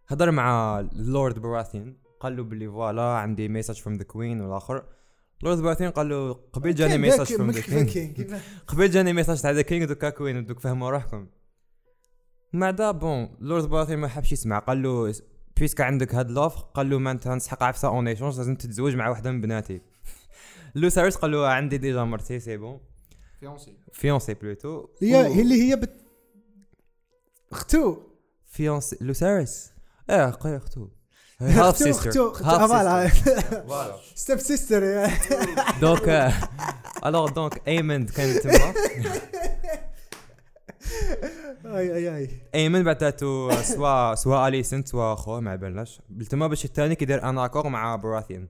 هضر 0.07 0.31
مع 0.31 0.79
ال 0.79 0.91
Lord 0.91 1.39
Baratheon 1.39 2.06
قال 2.19 2.37
له 2.37 2.43
باللي 2.43 2.67
voilà 2.67 3.01
عندي 3.01 3.47
message 3.47 3.81
from 3.81 3.97
the 3.97 4.03
queen 4.03 4.41
والآخر. 4.41 4.83
Lord 5.43 5.57
Baratheon 5.57 5.89
قال 5.89 6.09
له 6.09 6.33
قبل 6.33 6.75
جاني 6.75 6.97
ميساج 6.97 7.27
فروم 7.27 7.51
the 7.51 7.61
king 7.61 8.33
قبل 8.67 8.89
جاني 8.89 9.13
message 9.13 9.41
تاع 9.41 9.51
the 9.51 9.61
king 9.61 9.85
دوكا 9.85 10.09
queen 10.09 10.45
دوك 10.45 10.59
فهموا 10.59 10.89
روحكم. 10.89 11.27
مع 12.53 12.71
دا 12.71 12.91
bon 12.91 13.37
Lord 13.39 13.63
Baratheon 13.63 13.97
ما 13.99 14.07
حبش 14.07 14.31
يسمع. 14.31 14.59
قال 14.59 14.83
له 14.83 15.13
puisque 15.57 15.81
عندك 15.81 16.15
هاد 16.15 16.31
l'offre 16.31 16.55
قال 16.55 16.89
له 16.89 16.99
ما 16.99 17.11
انت 17.11 17.27
نسحق 17.27 17.63
عفسه 17.63 17.87
en 17.87 18.07
échange 18.07 18.37
لازم 18.37 18.55
تتزوج 18.55 18.95
مع 18.95 19.09
واحدة 19.09 19.31
من 19.31 19.41
بناتي. 19.41 19.81
لو 20.75 20.89
ساريس 20.89 21.15
قال 21.15 21.31
له 21.31 21.47
عندي 21.47 21.77
déjà 21.77 22.03
مرتي 22.03 22.39
c'est 22.39 22.57
bon 22.57 22.79
fiancée 23.39 23.77
fiancée 23.93 24.33
plutôt 24.33 24.87
هي 25.01 25.15
هي 25.15 25.41
اللي 25.41 25.69
هي 25.69 25.75
بت 25.75 26.05
اختو. 27.51 27.97
fiancée 28.45 28.97
لوساريس 29.01 29.71
آه 30.09 30.37
قوي 30.39 30.57
أختو. 30.57 30.87
half 31.41 31.77
sister 31.77 32.33
voilà 32.33 33.07
voilà 33.07 33.95
step 34.15 34.39
sister 34.39 35.09
donc 35.81 36.33
alors 37.05 37.29
donc 37.29 37.61
ايمن 37.67 38.05
كان 38.05 38.41
تما 38.41 38.73
اي 41.65 41.95
اي 41.95 42.17
اي 42.17 42.29
ايمن 42.55 42.83
بعثاتو 42.83 43.51
soit 43.61 44.15
soit 44.15 44.47
Alicent 44.47 44.87
soit 44.87 45.15
خوه 45.15 45.39
ما 45.39 45.55
بالناش 45.55 46.01
تما 46.29 46.47
باش 46.47 46.65
الثاني 46.65 46.95
كيدير 46.95 47.29
un 47.29 47.37
accord 47.37 47.69
مع 47.69 47.95
Baratheon 47.95 48.47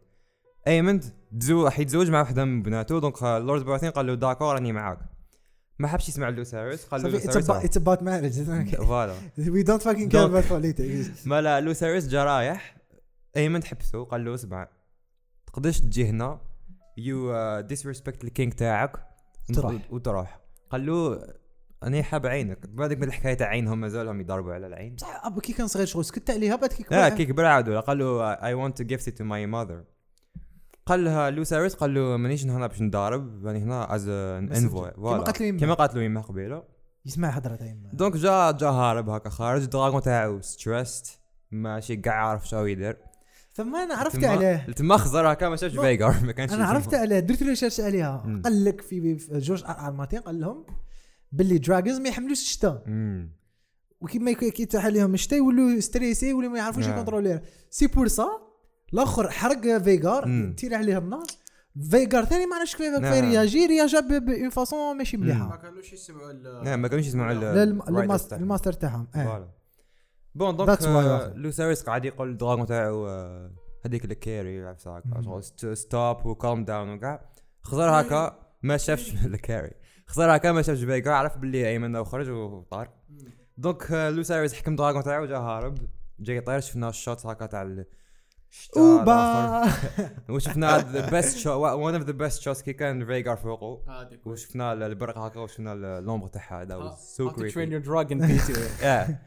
ايمن 0.68 1.00
تزو 1.40 1.66
راح 1.66 1.80
يتزوج 1.80 2.10
مع 2.10 2.22
وحدة 2.22 2.46
من 2.46 2.64
بناته. 2.64 3.00
donc 3.00 3.24
Lord 3.24 3.66
Baratheon 3.66 3.90
قال 3.90 4.08
له 4.08 4.14
d'accord 4.14 4.54
راني 4.54 4.72
معاك. 4.72 5.00
ما 5.80 5.88
حبش 5.88 6.10
يسمع 6.10 6.30
لوساريس 6.30 6.86
قال 6.86 7.04
له 7.04 7.10
لوساريس 7.10 7.50
it's 7.50 7.78
about 7.78 8.04
marriage 8.04 8.44
voilà 8.76 9.14
we 9.38 9.64
don't 9.64 9.82
fucking 9.82 10.12
care 10.12 10.26
about 10.26 10.48
politics 10.50 11.28
ما 11.28 11.42
لا 11.42 11.62
لوساريس 11.62 12.08
جا 12.08 12.24
رايح 12.24 12.77
ايمن 13.38 13.64
حبسه 13.64 14.04
قال 14.04 14.26
له 14.26 14.34
اسمع 14.34 14.68
تقدرش 15.48 15.80
تجي 15.80 16.10
هنا 16.10 16.42
you 16.98 17.32
disrespect 17.62 18.24
ال 18.24 18.30
king 18.30 18.54
تاعك 18.54 19.08
تروح. 19.54 19.76
وتروح. 19.92 20.40
قال 20.70 20.86
له 20.86 21.28
أنا 21.84 22.04
حاب 22.04 22.26
عينك. 22.26 22.68
بعدك 22.68 22.98
من 22.98 23.04
الحكاية 23.04 23.34
تاع 23.34 23.48
عينهم 23.48 23.80
مازالهم 23.80 24.22
يضربوا 24.22 24.54
على 24.54 24.68
العين. 24.68 24.96
بصح 24.96 25.26
أبو 25.26 25.42
كي 25.42 25.54
كان 25.54 25.68
صغير 25.68 25.86
شغل 25.86 26.06
سكت 26.06 26.30
عليها 26.30 26.56
بعد 26.56 26.70
كي 26.70 26.86
لا 26.92 27.10
كبر 27.10 27.18
كي 27.18 27.26
كبر 27.26 27.46
عاودوا 27.46 27.80
قال 27.80 27.98
له 27.98 28.34
I 28.34 28.54
want 28.54 28.78
to 28.78 28.84
gift 28.84 29.10
to 29.10 29.24
my 29.24 29.46
mother 29.46 29.84
قال 30.86 31.04
لها 31.04 31.30
لوساريس 31.30 31.76
قال 31.76 31.94
له 31.94 32.18
مانيش 32.18 32.46
هنا 32.46 32.68
باش 32.68 32.82
نضارب 32.82 33.46
راني 33.46 33.60
هنا 33.60 33.96
as 33.96 34.08
an 34.10 34.52
envoy 34.52 34.92
كيما 34.92 35.18
قالت 35.18 35.42
له 35.42 35.48
يما. 35.48 35.60
كيما 35.60 35.74
قالت 35.74 35.96
له 35.96 36.02
يما 36.02 36.22
قبيلة. 36.22 36.64
يسمع 37.06 37.30
هضره 37.30 37.56
تاع 37.56 37.68
يما 37.68 37.90
donc 37.94 38.18
جا 38.18 38.52
جا 38.52 38.68
هارب 38.68 39.10
هكا 39.10 39.30
خارج. 39.30 39.66
dragon 39.66 40.02
تاعو 40.02 40.42
stressed 40.42 41.20
ماشي 41.52 41.96
كاع 41.96 42.28
عارف 42.28 42.48
شنو 42.48 42.66
يدير. 42.66 42.98
ثم 43.58 43.76
أنا 43.76 43.96
عرفت 43.96 44.24
عليه 44.24 44.66
تما 44.76 44.98
خزر 44.98 45.32
هكا 45.34 45.50
ما 45.50 45.56
شافش 45.56 45.76
ما- 45.76 45.82
Vhagar 45.82 46.16
ما 46.24 46.32
كانش 46.32 46.54
أنا. 46.54 46.66
عرفت 46.66 46.94
عليه 46.94 47.20
درت 47.20 47.44
recherche 47.44 47.80
عليها. 47.80 48.42
قال 48.46 48.66
لك 48.66 48.82
في 48.82 49.14
George 49.32 49.64
R.R. 49.64 49.92
Martin 49.92 50.20
قال 50.20 50.40
لهم 50.40 50.66
باللي 51.32 51.58
dragons 51.58 51.98
ما 52.00 52.10
يحملوش 52.10 52.42
الشتاء. 52.42 52.84
وكيما 54.02 54.32
يك- 54.32 54.46
كي 54.54 54.64
يتاح 54.64 54.86
عليهم 54.86 55.14
الشتاء 55.14 55.40
يولوا 55.40 55.80
stressés 55.80 56.34
ولا 56.34 56.48
ما 56.48 56.58
يعرفوش 56.58 56.84
نعم. 56.84 56.94
ي 56.94 56.99
contrôler 56.99 57.42
c'est 57.70 57.88
pour 57.88 58.08
ça 58.08 58.28
الآخر 58.94 59.30
حرق 59.32 59.78
Vhagar 59.78 60.28
مم. 60.28 60.54
تير 60.58 60.76
عليه 60.76 60.98
النار 60.98 61.26
Vhagar 61.92 62.26
ثاني 62.26 62.46
ما 62.46 62.56
عرفتش 62.56 62.76
كيف 62.76 62.94
نعم. 63.00 63.14
كيف 63.14 63.24
réagi 63.24 63.66
رياجا 63.66 64.00
bonne 64.00 64.50
façon 64.50 64.98
ماشي 64.98 65.18
ما 65.18 65.24
مليحه 65.26 65.56
كانوش 65.58 65.94
يسمعوا 65.94 66.32
ال- 66.32 66.62
نعم 66.64 66.82
ما 66.82 66.88
كانوش 66.88 67.08
يسمعوا 67.08 67.32
الماستر 67.90 68.30
تاعهم. 68.30 68.44
الماستر 68.44 68.74
تاعهم 68.74 69.08
آه 69.16 69.24
voilà 69.24 69.48
bon 70.38 70.58
donc 70.58 70.84
آه،. 70.84 71.34
لوساريس 71.34 71.84
قاعد 71.84 72.06
يقول 72.06 72.30
ال 72.30 72.35
dragon 72.35 72.66
تاعو 72.66 73.08
آه، 73.08 73.52
هذيك 73.86 74.06
ست- 75.40 75.66
stop 75.66 76.26
و 76.26 76.34
calm 76.34 76.66
down 76.66 76.90
وكاع 76.90 77.30
خزر 77.62 77.90
هكا 77.90 78.40
ما 78.64 78.78
شافش 78.78 79.26
الكاري 79.26 79.72
خزر 80.08 80.36
هكا 80.36 80.52
ما 80.52 80.62
شافش 80.62 80.84
فيجا 80.84 81.12
عرف 81.12 81.38
باللي 81.38 81.70
أيمن 81.70 81.96
وخرج 81.96 82.30
وطار 82.30 82.90
donc 83.58 83.92
آه، 83.92 84.10
لوساريس 84.10 84.54
حكم 84.54 84.76
dragon 84.76 85.04
تاعو 85.04 85.26
جا 85.26 85.38
هارب. 85.38 85.78
جاي 86.20 86.42
طاير 86.42 86.60
شفنا 86.60 86.90
ال 86.90 86.97
shot 86.97 87.26
هكا 87.26 87.46
تاع 87.46 87.86
أوبا. 88.78 89.64
وشفنا 90.30 90.78
the 90.78 91.10
best 91.10 91.38
shot 91.38 91.54
One 91.56 91.96
of 91.96 92.04
the 92.04 92.12
best 92.12 92.42
shots 92.42 92.62
كي 92.62 92.74
كان 92.74 93.06
فيجار 93.06 93.38
فوقه 93.38 93.82
وشفنا 94.26 94.74
البرق 94.74 95.18
هكا 95.18 95.40
وشفنا 95.40 95.74
l'ombre 95.74 96.28
تاعها 96.28 96.62
هذا 96.62 96.96
so 96.98 97.30
how 97.30 97.34
to 97.34 97.36
train 97.36 97.44
creepy 97.44 97.78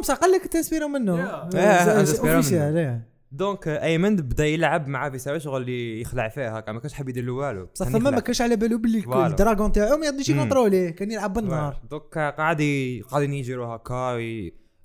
بصح 0.00 0.14
قال 0.14 0.30
لك 0.32 0.46
تنسبيرو 0.46 0.88
منه. 0.88 1.16
منه. 1.16 1.50
إيه. 1.54 3.10
donc 3.32 3.68
آه، 3.68 3.82
أيمن 3.84 4.16
بدا 4.16 4.46
يلعب 4.46 4.88
مع 4.88 5.10
فيساوي 5.10 5.40
شغل 5.40 5.60
اللي 5.62 6.00
يخلع 6.00 6.28
فيه 6.28 6.56
هكا 6.56 6.72
ما 6.72 6.80
كانش 6.80 6.92
حاب 6.92 7.08
يدير 7.08 7.24
له 7.24 7.32
والو. 7.32 7.66
بصح 7.74 7.88
كان 7.88 7.98
ثم 7.98 8.04
ما. 8.12 8.20
كانش 8.20 8.40
على 8.42 8.56
بالو 8.56 8.78
باللي. 8.78 9.26
ال 9.26 9.33
dragon 9.33 9.72
تاعو 9.72 9.96
ما 9.96 10.06
يقدرش. 10.06 10.28
يكونتروليه 10.28 10.90
كان 10.90 11.10
يلعب 11.10 11.32
بالنار 11.32 11.80
دوك 11.90 12.14
قاعد 12.18 12.34
قاعدين 13.10 13.34
يجروا 13.34 13.66
هكا 13.76 14.18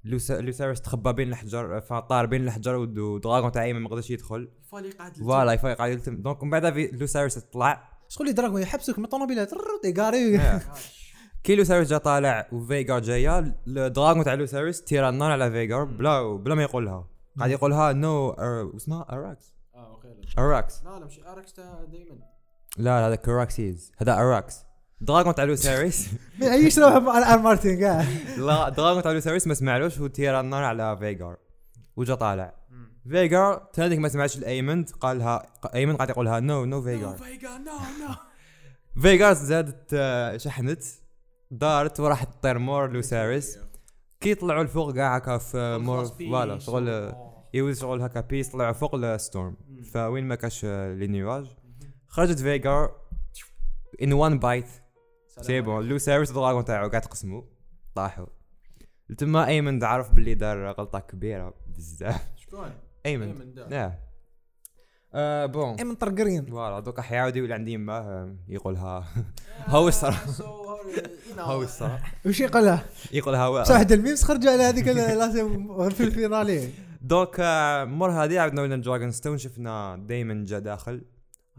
لوساريس 0.04 0.82
تخبى 0.82 1.14
بين 1.14 1.30
الحجر 1.30 1.82
فطار 1.82 2.26
بين 2.26 2.44
الحجر 2.44 2.76
ود- 2.76 3.00
و 3.00 3.07
dragon 3.07 3.52
تاع 3.52 3.64
أيمن 3.64 3.82
ما 3.82 3.90
قدرش 3.90 4.10
يدخل. 4.12 4.50
فالي 4.72 4.90
قاعد 4.90 5.18
voilà 5.18 5.54
يفايق 5.54 5.78
قاعد 5.78 5.92
يلتم. 5.92 6.16
donc 6.16 6.44
من 6.44 6.50
بعد 6.50 6.74
في- 6.74 6.88
لوساريس 6.88 7.38
طلع. 7.38 7.90
شغل 8.10 8.28
les 8.28 8.34
dragons 8.34 8.62
يحبسوك 8.62 9.00
من 9.00 9.06
الطوموبيلات 9.06 9.52
تيغاري 9.84 10.40
كي 11.46 11.56
لوساريس 11.56 11.90
جا 11.90 11.98
طالع 11.98 12.48
وفيجار 12.52 13.00
جاية. 13.00 13.56
ال 13.68 13.76
dragon 13.76 14.24
تاع 14.24 14.34
لوساريس 14.34 14.84
تيرا 14.84 15.10
النار 15.10 15.32
على 15.32 15.52
فيجار 15.52 15.84
بلا 15.84 16.36
بلا 16.36 16.56
ما 16.56 16.64
يقولها. 16.64 17.08
قاعد 17.38 17.52
يقولها 17.52 17.94
no 17.94 18.30
اسمها 18.76 19.06
أراكس. 19.10 19.56
آه 19.76 19.92
OK 19.92 20.08
أراكس. 20.38 20.84
لا 20.84 21.00
لا 21.00 21.06
مش 21.06 21.20
اركس 21.20 21.54
تاع 21.54 21.84
دايما. 21.92 22.16
لا 22.78 22.84
لا 22.84 23.08
هذا 23.08 23.16
كوراكسيز 23.16 23.92
هذا 23.98 24.14
أراكس. 24.14 24.56
dragon 25.02 25.36
تاع 25.36 25.44
لوساريس 25.44 26.10
ما 26.40 26.46
يعيش 26.46 26.80
روحه 26.80 27.00
مع 27.00 27.18
الار 27.18 27.40
مارتن 27.40 27.80
كاع 27.80 28.06
لا 28.38 28.70
dragon 28.70 29.04
تاع 29.04 29.12
لوساريس 29.12 29.48
ما 29.48 29.54
سمعلوش 29.54 30.00
وتيرا 30.00 30.40
النار 30.40 30.64
على 30.64 30.98
فيجار 30.98 31.38
وجا 31.96 32.16
طالع. 32.16 32.54
فيجار 33.10 33.70
تانيك 33.74 34.00
ما 34.00 34.10
سمعش 34.10 34.38
الايمن 34.38 34.84
قالها 34.84 35.46
ايمن 35.76 35.96
قاعد 35.96 36.10
يقولها 36.10 36.40
no 36.40 36.66
no 36.66 36.82
فيجار 36.82 37.18
فيجا. 37.18 37.58
no 37.58 37.72
no 38.08 38.16
فيجار 39.02 39.34
زادت 39.34 39.90
آه، 39.94 40.38
شحنت. 40.38 40.84
دارت 41.58 42.00
وراحت 42.00 42.34
تطير 42.34 42.60
مور 42.60 42.92
لوساريس 42.92 43.60
كي 44.20 44.36
طلعوا 44.36 44.62
الفوق 44.62 44.94
كاع 44.94 45.16
هكا 45.16 45.38
في 45.38 45.78
مور 45.78 46.06
voilà 46.06 46.60
شغل 46.60 47.14
يوز 47.54 47.80
شغل 47.82 48.02
هكا 48.02 48.22
بيس 48.22 48.50
طلعوا 48.50 48.74
فوق 48.74 48.96
ال 48.96 49.06
storm 49.06 49.58
فوين 49.94 50.24
ما 50.28 50.36
كاش 50.36 50.66
آه، 50.66 50.94
les 50.94 51.08
nuages. 51.08 51.56
خرجت 52.08 52.40
فيجار 52.40 52.96
in 54.02 54.14
one 54.14 54.40
bite 54.40 54.68
c'est 55.42 55.62
bon 55.62 55.84
لوساريس 55.84 56.32
dragon 56.32 56.66
تاعو 56.66 56.90
قاعد 56.90 57.02
تقسموا 57.02 57.42
طاحوا 57.96 58.26
تما 59.18 59.48
أيمن 59.48 59.84
عرف 59.84 60.12
باللي 60.14 60.34
دار 60.34 60.72
غلطة 60.72 61.00
كبيرة 61.00 61.54
بزاف. 61.68 62.28
شكون؟ 62.36 62.74
أيمن. 63.06 63.56
نعم 63.70 63.92
آه 65.16 65.46
بون. 65.46 65.76
أي 65.76 65.84
من 65.84 65.96
طرقرين 65.96 66.46
فوالا 66.46 66.80
دوكا 66.80 67.02
حيعاود 67.02 67.36
يولي 67.36 67.54
عندي 67.54 67.72
يماه 67.72 68.36
يقولها. 68.48 69.04
So, 69.68 70.42
you 70.42 71.38
know, 71.38 71.40
هو 71.40 71.62
الصراحة. 71.62 72.12
وش 72.26 72.40
يقولها؟ 72.40 72.86
يقولها 73.14 73.50
بصح 73.50 73.80
الميمز 73.92 74.24
خرجوا 74.24 74.52
على 74.52 74.64
هذيك 74.64 74.86
في 75.94 76.04
الفينالي. 76.04 76.70
دوك 77.02 77.36
آه، 77.40 77.84
مر 77.84 78.12
هذه 78.12 78.40
عندنا 78.40 78.62
ولنا 78.62 78.76
دراجون 78.76 79.12
ستون 79.12 79.38
شفنا 79.38 79.96
دايمن 80.08 80.44
جا 80.44 80.60
داخل. 80.60 81.06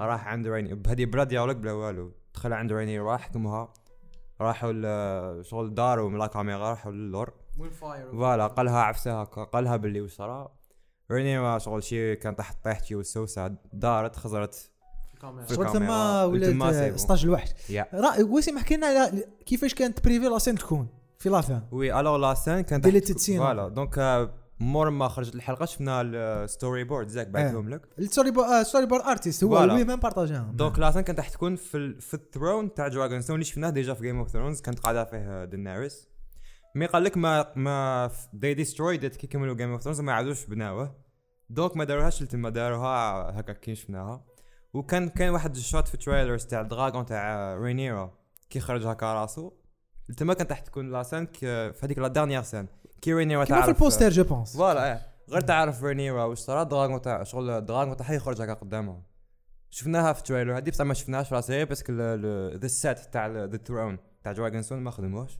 راح 0.00 0.28
عند 0.28 0.46
ريني. 0.46 0.74
بهذه 0.74 1.04
بلا 1.04 1.24
ديالوج 1.24 1.56
بلا 1.56 1.72
والو 1.72 2.12
دخل 2.34 2.52
عند 2.52 2.72
ريني 2.72 2.98
راح 2.98 3.20
حكمها 3.20 3.72
راحوا 4.40 5.42
شغل 5.42 5.74
داروا 5.74 6.10
من 6.10 6.18
لا 6.18 6.26
كاميرا 6.26 6.70
راحوا 6.70 6.92
للور. 6.92 7.32
وين 7.58 7.70
فاير 7.70 8.10
voilà 8.10 8.46
قالها 8.46 8.78
عفسها 8.78 9.22
هكا 9.22 9.44
قالها 9.44 9.76
باللي 9.76 10.00
وش 10.00 10.20
صرا 11.08 11.16
ريني 11.16 11.38
ما 11.38 11.58
شغل 11.58 11.82
شي 11.82 12.16
كان 12.16 12.36
تحت 12.36 12.64
طيحتي 12.64 12.94
والسوسة 12.94 13.54
دارت 13.72 14.16
خزرت 14.16 14.70
في 15.48 15.54
شغل 15.54 15.72
تما. 15.72 16.96
16 16.96 17.24
الوحش. 17.28 17.48
يا. 17.70 17.86
راه 17.94 18.22
وسيم 18.24 18.58
حكي 18.58 18.76
لنا 18.76 18.86
على 18.86 19.24
كيفاش 19.46 19.74
كانت 19.74 20.04
prévue 20.04 20.26
la 20.26 20.34
scène 20.34 20.54
تكون 20.54 20.88
في 21.18 21.28
la 21.28 21.42
fin 21.42 21.62
oui 21.72 22.00
alors 22.00 22.16
la 22.16 22.34
scène 22.34 22.60
كان 22.60 22.82
Deleted 22.82 23.16
scene. 23.18 23.36
voilà 23.36 23.68
donc 23.68 23.98
آه، 23.98 24.30
مور 24.60 24.90
ما 24.90 25.08
خرجت 25.08 25.34
الحلقة 25.34 25.64
شفنا 25.66 26.00
ال 26.02 26.84
storyboard 26.84 27.08
زاك 27.08 27.26
بعثهم 27.28 27.68
لك. 27.68 27.82
ال 27.98 28.03
story 28.03 28.30
bo 28.30 28.42
آه، 28.42 28.62
storyboard 28.62 29.02
artist 29.02 29.44
هو 29.44 29.50
voilà. 29.50 29.72
هو 29.72 29.76
même 29.76 29.96
بارطاجيها 29.96 30.50
donc 30.54 30.78
la 30.78 30.90
scène 30.90 31.02
كانت 31.02 31.18
راح 31.18 31.28
تكون 31.28 31.56
في 31.56 32.00
في 32.00 32.14
ال 32.14 32.23
throne 32.23 32.74
تاع 32.74 32.88
دراجون 32.88 33.20
ستون 33.22 33.34
اللي 33.34 33.44
شفناه 33.44 33.70
déjà 33.70 33.94
في 33.94 34.02
Game 34.02 34.18
of 34.18 34.28
Thrones 34.30 34.60
كانت 34.60 34.78
قاعدة 34.78 35.04
فيه 35.04 35.44
ديناريس 35.44 36.08
mais 36.76 36.86
قال 36.86 37.04
لك 37.04 37.16
ما 37.16 37.52
ما 37.56 38.10
دي 38.32 38.54
destroyed 38.54 39.06
كي 39.06 39.26
كملوا 39.26 39.54
Game 39.54 39.72
of 39.72 39.82
Thrones 39.82 40.00
ما 40.00 40.12
عادوش 40.12 40.46
بناوه. 40.46 40.94
donc 41.50 41.76
ما 41.76 41.84
داروهاش 41.84 42.22
لتما 42.22 42.50
داروها 42.50 43.40
هكا 43.40 43.52
كي 43.52 43.74
شفناها 43.74 44.24
وكان 44.74 45.08
كان 45.08 45.30
واحد 45.30 45.56
ال 45.56 45.62
shot 45.62 45.88
في 45.88 45.94
ال 45.94 46.00
trailers 46.00 46.46
تاع 46.46 46.60
ال 46.60 46.67
dragon 46.67 47.06
تاع 47.06 47.54
رينيرا 47.54 48.14
كي 48.50 48.60
خرج 48.60 48.86
هكا 48.86 49.14
راسو. 49.14 49.52
تما 50.16 50.34
كانت 50.34 50.50
راح 50.50 50.60
تكون 50.60 50.90
la 50.92 51.02
scène 51.02 51.26
ك- 51.26 51.38
في 51.40 51.78
هذيك 51.82 51.98
la 51.98 52.08
dernière 52.08 52.42
scène 52.42 52.68
كي 53.02 53.14
رينيرا 53.14 53.44
كيما 53.44 53.56
في 53.60 53.66
تعرف 53.66 53.76
ال 53.76 53.81
poster 53.81 54.08
je 54.08 54.24
pense 54.24 54.56
voilà 54.56 54.92
إيه. 54.92 55.00
غير 55.30 55.40
تعرف 55.40 55.84
رينيرا 55.84 56.24
واش 56.24 56.38
صرا 56.38 56.62
dragon 56.62 57.00
تاع 57.02 57.22
شغل 57.22 57.50
ال 57.50 57.57
dragon 57.57 57.96
تاعها 57.96 58.12
يخرج 58.14 58.42
هكا 58.42 58.54
قدامها 58.54 59.02
شفناها 59.70 60.12
في 60.12 60.18
ال 60.18 60.23
trailer 60.23 60.56
هذه 60.58 60.70
بصح 60.70 60.84
ما 60.84 60.94
شفناهاش 60.94 61.28
في 61.28 61.34
la 61.34 61.40
série 61.40 61.64
parce 61.64 61.82
que 61.82 61.92
the 62.56 62.66
set 62.66 62.98
تاع 62.98 63.26
the 63.26 63.56
throne 63.56 63.98
تاع 64.24 64.32
دراغون 64.32 64.62
ستون 64.62 64.78
ما 64.78 64.90
خدموش 64.90 65.38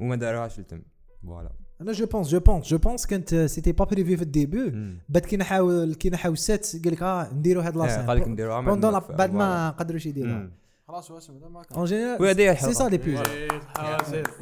وما 0.00 0.16
داروهاش 0.16 0.60
لتم 0.60 0.82
voilà 1.22 1.52
أنا 1.80 1.92
je 1.92 2.06
pense 2.06 2.28
je 2.28 2.40
pense 2.40 2.66
je 2.66 2.78
pense 2.78 3.06
كانت 3.06 3.34
c'était 3.34 3.72
pas 3.72 3.84
prévu 3.84 4.16
في 4.16 4.22
ال 4.22 4.33
début. 4.33 4.98
بعد 5.08 5.22
كي 5.22 5.36
نحاول 5.36 5.94
كي 5.94 6.10
نحاول 6.10 6.38
set 6.38 6.84
قال 6.84 6.92
لك 6.92 7.02
آه 7.02 7.34
نديروا 7.34 7.62
هاد 7.62 7.76
la 7.76 7.85
scène 7.85 8.06
قال 8.06 8.16
لك 8.16 8.28
نديروها 8.28 8.60
بعد. 9.00 9.32
ما 9.32 9.70
قدروش 9.70 10.06
يديروها. 10.06 10.50
خلاص 10.88 11.10
كان. 11.10 11.76
en 11.76 11.80
oui، 11.80 11.86
général 11.86 12.26
هذه 12.26 12.50
هي 12.50 12.56
سي 12.56 12.74
سا 12.74 12.86
الحلقة. 12.86 12.88
l'épisode 12.88 13.28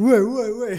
oui 0.00 0.20
oui 0.20 0.50
oui 0.50 0.78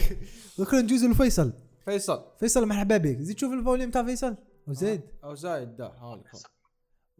دوك 0.57 0.73
ندوزو 0.73 1.07
لفيصل 1.07 1.53
فيصل 1.85 2.23
فيصل 2.39 2.67
مرحبا 2.67 2.97
بك 2.97 3.17
زيد 3.19 3.35
تشوف 3.35 3.53
ال 3.53 3.59
volume 3.59 3.91
تاع 3.91 4.03
فيصل 4.03 4.35
وزيد 4.67 5.01
أو 5.23 5.35
زايد 5.35 5.75
دا 5.75 5.91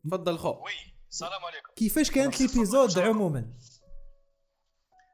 تفضل 0.04 0.38
خو. 0.38 0.50
oui 0.50 0.72
السلام 1.12 1.32
عليكم 1.32 1.74
كيفاش 1.76 2.12
كانت 2.12 2.42
l'épisode 2.42 3.00
عموما. 3.00 3.46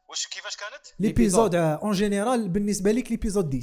واش 0.10 0.28
كيفاش 0.28 0.56
كانت؟ 0.58 0.86
l'épisode 1.00 1.56
en 1.56 1.92
général 1.92 2.50
بالنسبة 2.50 2.92
لك 2.92 3.12
l'épisode 3.12 3.56
10 3.56 3.62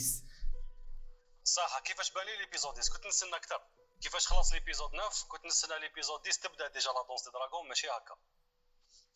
صح 1.44 1.78
كيفاش 1.78 2.10
بالي 2.10 2.36
l'épisode 2.36 2.78
10 2.78 2.92
كنت 2.94 3.06
نستنى 3.06 3.36
أكثر. 3.36 3.60
كيفاش 4.02 4.26
خلص 4.26 4.52
l'épisode 4.52 4.90
9 4.90 5.28
كنت 5.28 5.44
نستنى 5.44 5.78
l'épisode 5.78 6.20
10 6.28 6.42
تبدأ 6.42 6.68
déjà 6.68 6.90
la 6.90 7.02
danse 7.08 7.24
des 7.24 7.30
dragons 7.30 7.68
ماشي 7.68 7.86
هكا. 7.88 8.14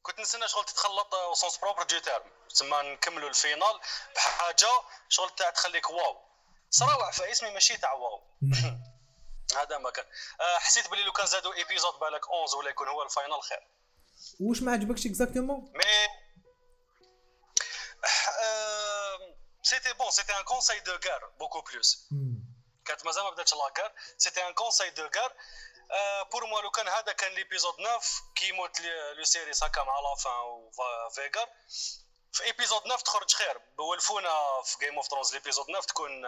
كنت 0.02 0.20
نستنى 0.20 0.48
شغل 0.48 0.64
تتخلط 0.64 1.14
sens 1.34 1.58
propre 1.58 1.82
du 1.82 1.98
terme 1.98 2.22
تسمى 2.48 2.78
نكملوا 2.92 3.28
ال 3.28 3.36
finale 3.36 3.80
بحاجة 4.16 4.66
شغل 5.08 5.30
تاع 5.30 5.50
تخليك 5.50 5.90
wow. 5.90 6.16
في 7.12 7.30
اسمي 7.32 7.50
ماشي 7.50 7.76
تاع 7.76 7.92
wow. 7.92 8.22
هذا 9.60 9.78
ما 9.78 9.90
كان. 9.90 10.04
آه، 10.40 10.58
حسيت 10.58 10.90
بلي 10.90 11.04
لو 11.04 11.12
كان 11.12 11.26
زادوا 11.26 11.54
épisode 11.54 11.94
بالك 12.00 12.24
11 12.28 12.56
ولا 12.58 12.70
يكون 12.70 12.88
هو 12.88 13.02
ال 13.02 13.09
final 13.09 13.42
خير. 13.42 13.68
واش 14.40 14.62
ما 14.62 14.72
عجبكش 14.72 15.06
exactement 15.06 15.72
Mais 15.76 16.10
c'était 19.62 19.94
bon, 19.94 20.10
c'était 20.10 20.32
un 20.32 20.44
conseil 20.44 20.80
de 20.82 20.96
guerre, 20.98 21.24
beaucoup 21.38 21.62
plus. 21.62 21.98
كانت 22.84 23.04
مازال 23.06 23.24
ما 23.24 23.30
بداتش 23.30 23.54
la 23.54 23.92
c'était 24.18 24.42
un 24.42 24.52
conseil 24.54 24.90
de 24.92 25.06
guerre. 25.08 25.32
Euh, 25.92 26.24
pour 26.30 26.42
moi 26.48 26.62
لو 26.62 26.70
كان 26.70 26.88
هذا 26.88 27.12
كان 27.12 27.32
l'épisode 27.32 27.74
9 27.74 28.00
كي 28.34 28.48
يموت 28.48 28.80
لي- 28.80 29.14
لو 29.14 29.24
سيريس 29.24 29.62
هكا 29.64 29.82
مع 29.82 30.00
la 30.00 30.13
fin 30.13 30.32
وفيجر 30.42 31.48
في 32.32 32.44
épisode 32.44 32.82
9 32.82 32.96
تخرج 33.00 33.34
خير 33.34 33.58
بولفونا 33.76 34.62
في 34.64 34.78
Game 34.78 34.96
of 34.96 35.08
Thrones 35.08 35.32
l'épisode 35.34 35.66
9 35.66 35.80
تكون 35.82 36.24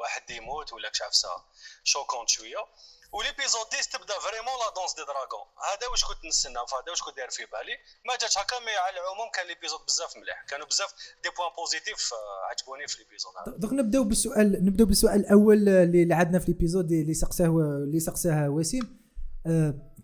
واحد 0.00 0.30
يموت 0.30 0.72
ولا 0.72 0.88
كش 0.88 1.02
عفسه 1.02 1.44
شوكونت 1.84 2.28
شوية 2.28 2.66
و 3.12 3.17
l'épisode 3.17 3.66
10 3.72 3.92
تبدا 3.92 4.16
vraiment 4.26 4.56
la 4.62 4.68
danse 4.76 4.92
des 4.98 5.02
dragons 5.10 5.46
هذا 5.68 5.86
واش 5.90 6.04
كنت 6.08 6.24
نستنى 6.28 6.54
هذا 6.54 6.90
واش 6.90 7.02
كنت 7.02 7.16
داير 7.16 7.30
في 7.30 7.44
بالي 7.52 7.74
ما 8.06 8.12
جاتش 8.20 8.38
هكا 8.38 8.56
mais 8.66 8.74
على 8.84 8.96
العموم 9.00 9.28
كان 9.34 9.46
l'épisode 9.46 9.80
بزاف 9.86 10.16
مليح 10.16 10.38
كانوا 10.50 10.66
بزاف 10.66 10.90
des 11.22 11.28
points 11.36 11.50
positifs 11.56 12.02
عجبوني 12.50 12.86
في 12.88 12.96
l'épisode 13.02 13.32
هذا 13.40 13.56
دوك 13.56 13.72
نبداو 13.72 14.04
بالسؤال 14.04 14.64
نبداو 14.66 14.86
بالسؤال 14.86 15.20
الأول 15.20 15.68
اللي 15.68 16.14
عندنا 16.14 16.38
في 16.38 16.46
l'épisode 16.52 16.92
اللي 16.92 17.14
سقساه 17.14 17.46
اللي 17.84 18.00
سقساه 18.00 18.48
وسيم 18.48 18.86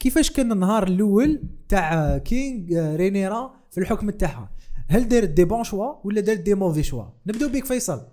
كيفاش 0.01 0.31
كان 0.31 0.53
النهار 0.53 0.83
الأول 0.83 1.43
تاع 1.69 2.19
king 2.19 2.97
رينيرا 2.97 3.55
في 3.71 3.79
الحكم 3.81 4.11
تاعها 4.11 4.51
هل 4.91 5.09
دارت 5.09 5.29
des 5.29 5.45
bons 5.45 5.65
choix 5.65 5.95
ولا 6.05 6.21
دارت 6.21 6.41
des 6.41 6.55
mauvais 6.55 6.83
choix 6.83 7.05
نبداو 7.27 7.49
بك 7.49 7.65
فيصل 7.65 8.09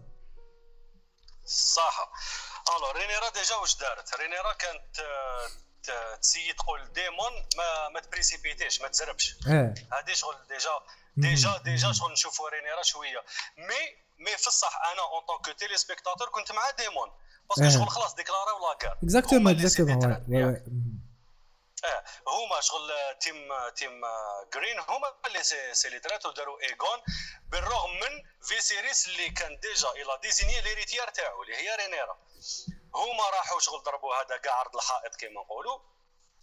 صح 1.46 2.11
alors 2.78 2.92
رينيرا 2.92 3.30
déjà 3.30 3.56
واش 3.56 3.78
دارت؟ 3.78 4.16
رينيرا 4.16 4.54
كانت 4.54 5.00
آه، 5.90 6.16
تسيي 6.22 6.54
تقول 6.54 6.94
ديمون 6.94 7.32
ما 7.58 7.90
ما 7.90 8.00
تبريسيبيتيش 8.00 8.82
ما 8.82 8.88
تزربش. 8.88 9.36
آه. 9.48 9.74
هذه 9.94 10.14
شغل 10.14 10.36
déjà 10.50 10.72
déjà 11.18 11.58
déjà 11.58 11.92
شغل 11.92 12.12
نشوفوا 12.12 12.50
رينيرا 12.50 12.84
شوية. 12.84 13.24
مي 13.58 13.82
مي 14.20 14.38
في 14.38 14.48
الصح 14.48 14.82
أنا 14.94 15.02
en 15.02 15.22
tant 15.28 15.38
que 15.38 15.52
téléspectateur 15.52 16.30
كنت 16.30 16.52
مع 16.52 16.70
ديمون. 16.78 17.12
parce 17.50 17.60
que 17.60 17.66
آه. 17.66 17.70
شغل 17.70 17.90
خلاص 17.90 18.16
ديكلاراو 18.16 18.52
la 18.52 18.78
guerre 18.78 18.98
exactement 19.04 19.60
exactement 19.60 20.26
آه 21.86 22.04
هما 22.28 22.62
شغل 22.62 23.16
team 23.20 23.70
team 23.70 24.02
green 24.54 24.80
هما 24.80 25.14
اللي 25.26 25.44
c'est 25.44 25.74
c'est 25.74 25.88
les 25.88 26.00
traîtres 26.00 26.26
وداروا 26.26 26.62
ايغون 26.62 27.02
بالرغم 27.50 28.00
من 28.00 28.24
فيسيريس 28.42 29.08
اللي 29.08 29.30
كان 29.30 29.60
déjà 29.60 29.90
il 29.90 30.20
a 30.22 30.27
désigné 30.27 30.62
l'héritière 30.62 31.10
تاعو 31.10 31.44
اللي 31.44 31.56
هي 31.56 31.76
رينيرا. 31.76 32.18
هما 32.96 33.30
راحوا 33.30 33.60
شغل 33.60 33.84
ضربوا 33.84 34.16
هذا 34.16 34.38
كاع 34.38 34.54
عرض 34.54 34.76
الحائط 34.76 35.16
كما 35.16 35.42
نقولوا 35.42 35.80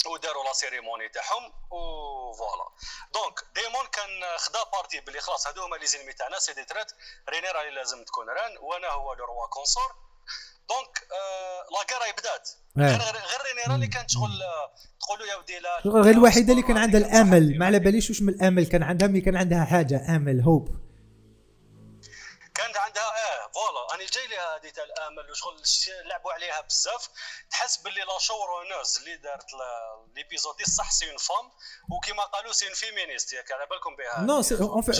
وداروا 0.06 0.44
la 0.44 0.52
cérémonie 0.52 1.08
تاعهم 1.08 1.52
و 1.70 1.86
voilà 1.86 2.64
donc 3.10 3.40
ديمون 3.54 3.86
كان 3.86 4.38
خدا 4.38 4.62
parti 4.64 5.00
باللي 5.00 5.20
خلاص 5.20 5.46
هادو 5.46 5.62
هما 5.62 5.76
les 5.76 5.86
ennemis 5.86 6.12
تاعنا 6.12 6.38
c'est 6.38 6.52
des 6.52 6.64
traîtres 6.64 6.92
رينيرا 7.28 7.60
اللي 7.60 7.74
لازم 7.74 8.04
تكون 8.04 8.30
reine 8.30 8.58
وأنا 8.58 8.88
هو 8.88 9.12
le 9.12 9.24
roi 9.24 9.46
consort. 9.46 10.07
donc 10.68 11.06
آه 11.12 11.66
la 11.74 11.84
guerre 11.88 11.98
بدات 12.18 12.48
غير 12.78 12.88
غير 12.98 13.14
غير 13.14 13.40
Rhaenyra 13.54 13.74
اللي 13.74 13.86
كانت 13.86 14.10
شغل 14.10 14.42
آه، 14.42 14.74
تقولوا 15.00 15.26
يا 15.26 15.36
ودي 15.36 15.58
لا 15.58 15.80
غير 16.02 16.14
الوحيدة 16.14 16.52
اللي 16.52 16.62
كان 16.62 16.76
عندها 16.78 17.00
الأمل. 17.00 17.58
ما 17.58 17.66
على 17.66 17.78
باليش 17.78 18.10
واش 18.10 18.22
من 18.22 18.28
الأمل. 18.28 18.66
كان 18.66 18.82
عندها 18.82 19.08
mais 19.08 19.20
كان 19.20 19.36
عندها 19.36 19.64
حاجة 19.64 20.16
أمل 20.16 20.40
hope 20.40 20.68
كانت 22.54 22.76
عندها 22.76 23.02
آه 23.02 23.50
voilà. 23.54 23.94
أنا 23.94 24.10
جاي 24.12 24.26
لها 24.26 24.56
هذه 24.56 24.70
تاع 24.72 24.84
الأمل 24.84 25.30
وشغل 25.30 25.56
لعبوا 26.08 26.32
عليها 26.32 26.60
بزاف. 26.60 27.08
تحس 27.50 27.76
باللي 27.76 28.00
la 28.00 28.18
showrunneuse 28.18 28.98
اللي 28.98 29.16
دارت 29.16 29.52
لا- 29.52 30.12
l'épisode 30.16 30.56
دي 30.56 30.64
صح 30.64 30.90
c'est 30.90 31.08
une 31.10 31.16
femme 31.16 31.46
وكما 31.90 32.22
قالوا 32.22 32.52
c'est 32.52 32.66
une 32.66 32.74
féministe 32.74 33.32
ياك 33.32 33.52
على 33.52 33.66
بالكم 33.70 33.96
بها. 33.96 34.20
non 34.20 34.42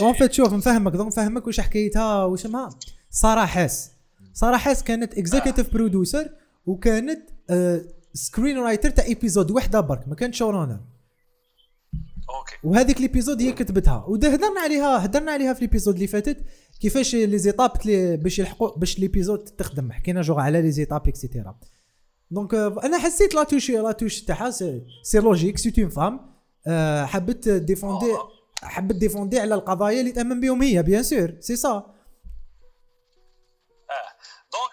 en 0.06 0.14
fait 0.14 0.32
شوف 0.32 0.52
نفهمك 0.52 0.92
donc 0.92 1.12
نفهمك 1.12 1.46
واش 1.46 1.60
حكايتها 1.60 2.24
واش 2.24 2.40
اسمها 2.40 2.70
Sara 3.10 3.46
Hess 3.46 3.90
Sara 4.32 4.56
Hess 4.56 4.84
كانت 4.84 5.14
executive 5.18 5.72
producer 5.72 6.28
وكانت 6.66 7.20
screenwriter 8.14 8.90
تاع 8.90 9.04
épisode 9.04 9.50
وحدة 9.50 9.80
برك 9.80 10.08
ما 10.08 10.14
كانتش 10.14 10.38
showrunner 10.38 10.80
okay. 12.38 12.56
وهذيك 12.64 13.00
l'épisode 13.00 13.42
هي 13.42 13.52
كتبتها. 13.52 14.04
وهدرنا 14.08 14.60
عليها 14.64 15.04
هدرنا 15.04 15.32
عليها 15.32 15.52
في 15.52 15.60
l'épisode 15.60 15.94
اللي 15.94 16.06
فاتت 16.06 16.44
كيفاش 16.80 17.14
les 17.14 17.38
étapes 17.38 17.72
باش 18.22 18.38
يلحقوا 18.38 18.78
باش 18.78 18.98
l'épisode 18.98 19.38
تخدم. 19.38 19.92
حكينا 19.92 20.20
juge 20.20 20.40
على 20.40 20.62
les 20.62 20.70
étapes 20.70 21.08
et 21.08 21.21
cetera 21.21 21.58
donc 22.30 22.54
آه، 22.54 22.80
أنا 22.84 22.98
حسيت 22.98 23.34
la 23.34 23.44
touche 23.44 23.70
la 23.70 23.92
touche 23.92 24.22
تاعها 24.22 24.50
c'est 24.50 24.82
c'est 25.02 25.18
logique 25.18 25.58
c'est 25.58 25.72
une 25.78 25.88
femme 25.88 26.20
حبت 27.06 27.48
défendre 27.48 28.06
حبت 28.62 28.94
défendre 28.94 29.40
على 29.40 29.54
القضايا 29.54 30.00
اللي 30.00 30.12
تأمن 30.12 30.40
بهم 30.40 30.62
هي 30.62 30.82
bien 30.82 31.02
sûr 31.02 31.34
c'est 31.40 31.56
ça 31.56 31.94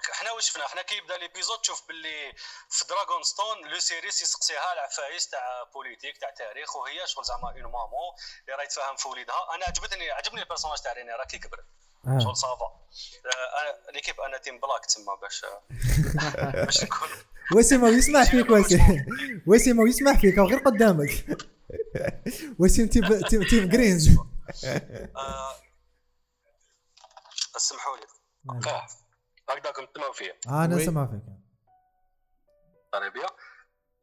donc 0.05 0.15
حنا 0.17 0.31
واش 0.31 0.49
شفنا؟ 0.49 0.67
حنا 0.67 0.81
كي 0.81 0.97
يبدا 0.97 1.17
l'épisode 1.17 1.59
تشوف 1.59 1.87
باللي 1.87 2.33
في 2.69 2.85
Dragonstone 2.89 3.71
Lucerys 3.71 4.21
يسقسيها 4.21 4.73
العفايس 4.73 5.29
تاع 5.29 5.63
politique 5.73 6.17
تاع 6.17 6.29
تاريخ 6.29 6.75
وهي 6.75 7.07
شغل 7.07 7.23
زعما 7.25 7.49
اون 7.49 7.61
مامون 7.61 8.11
اللي 8.41 8.57
راهي 8.57 8.67
تفهم 8.67 8.95
في 8.95 9.07
وليدها. 9.07 9.55
أنا 9.55 9.65
عجبتني 9.65 10.11
عجبني 10.11 10.41
ال 10.41 10.45
personnage 10.45 10.81
تاع 10.81 10.93
Rhaenyra 10.93 11.25
كي 11.25 11.37
كبرت 11.37 11.65
آه. 12.07 12.19
شغل 12.23 12.37
ça 12.37 12.48
va. 12.48 12.65
أنا 13.61 13.91
l'équipe 13.91 14.21
أنا 14.21 14.37
Team 14.37 14.59
Black 14.59 14.85
تسمى 14.85 15.17
باش 15.21 15.45
باش 16.65 16.83
نكون. 16.83 17.09
وسيم 17.55 17.85
يسمع 17.85 18.23
فيك 18.23 18.49
وسيم 18.55 19.05
وسيم 19.47 19.87
يسمع 19.87 20.17
فيك 20.17 20.39
غير 20.39 20.59
قدامك. 20.59 21.25
وسيم 22.59 22.87
Team 22.87 23.43
Team, 23.43 23.69
Greens 23.69 24.09
آه، 25.15 25.55
اسمحوا 27.55 27.97
لي. 27.97 28.05
هكذاكم 29.49 29.85
تسمعوا 29.85 30.13
فيا 30.13 30.39
آه 30.47 30.65
أنا 30.65 30.75
oui. 30.75 30.85
سمع 30.85 31.05
فيك 31.05 31.21
bien 32.95 33.31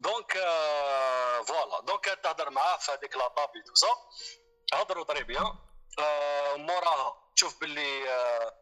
donc 0.00 0.36
آه، 0.36 1.42
voilà. 1.42 1.80
donc 1.80 2.04
تهضر 2.04 2.50
معاه 2.50 2.76
في 2.76 2.92
هذيك 2.92 3.16
la 3.16 3.28
tapé 3.28 3.62
tout 3.66 3.74
ça. 3.74 3.86
هضروا 4.74 5.04
très 5.04 5.24
bien 5.24 5.46
آه، 5.98 6.56
موراها. 6.56 7.32
تشوف 7.36 7.60
باللي 7.60 8.10
آه، 8.10 8.52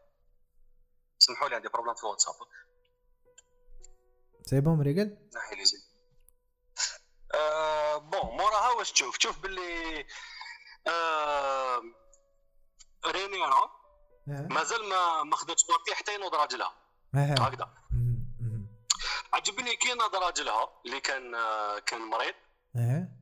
سمحوا 1.19 1.49
لي 1.49 1.55
عندي 1.55 1.69
problème 1.69 1.95
في 1.95 2.03
الواتساب. 2.03 2.33
c'est 4.45 4.61
bon 4.61 4.81
réglé 4.81 5.29
نحي 5.35 5.55
لي 5.55 5.65
زين. 5.65 5.79
آه، 7.33 7.97
bon 7.97 8.21
موراها 8.37 8.69
واش 8.71 8.91
تشوف؟ 8.91 9.17
تشوف 9.17 9.39
باللي 9.39 10.05
آه، 10.87 11.81
Rhaenyra 13.07 13.80
مازال 14.27 14.89
ما 14.89 15.23
ما 15.23 15.35
خدتش 15.35 15.65
parti 15.69 15.95
حتى 15.95 16.15
ينوض 16.15 16.35
راجلها 16.35 16.73
هكذا. 17.15 17.69
عجبني 19.33 19.75
كي 19.75 19.93
ناض 19.93 20.15
راجلها 20.15 20.69
اللي 20.85 20.99
كان 20.99 21.31
كان 21.85 22.01
مريض. 22.01 22.33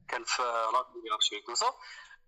كان 0.08 0.24
في 0.24 0.44
شي 1.20 1.42
كوسا 1.42 1.74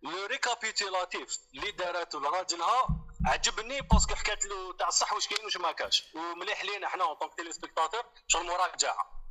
le 0.04 0.26
récapitulatif 0.26 1.40
اللي 1.54 1.72
دارته 1.72 2.20
لراجلها 2.20 3.06
عجبني 3.26 3.82
parce 3.82 4.03
que 4.03 4.16
حكات 4.16 4.46
له 4.46 4.78
تاع 4.80 4.88
الصح 4.88 5.14
واش 5.14 5.28
كاين 5.28 5.46
واش 5.46 5.58
ما 5.58 5.72
كاش. 5.72 6.14
ومليح 6.16 6.66
لينا 6.66 6.88
حنا 6.88 7.04
en 7.04 7.16
tant 7.16 7.34
que 7.38 7.52
téléspectateurs 7.52 8.04
شغل 8.28 8.46
مراجعة. 8.46 9.22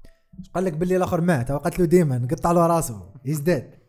قال 0.54 0.64
لك 0.64 0.72
باللي 0.72 0.96
الآخر 0.96 1.20
مات 1.20 1.50
وقالت 1.50 1.78
له 1.78 1.84
ديما 1.84 2.18
نقطع 2.18 2.52
له 2.52 2.66
راسه 2.66 3.14
يزداد 3.24 3.79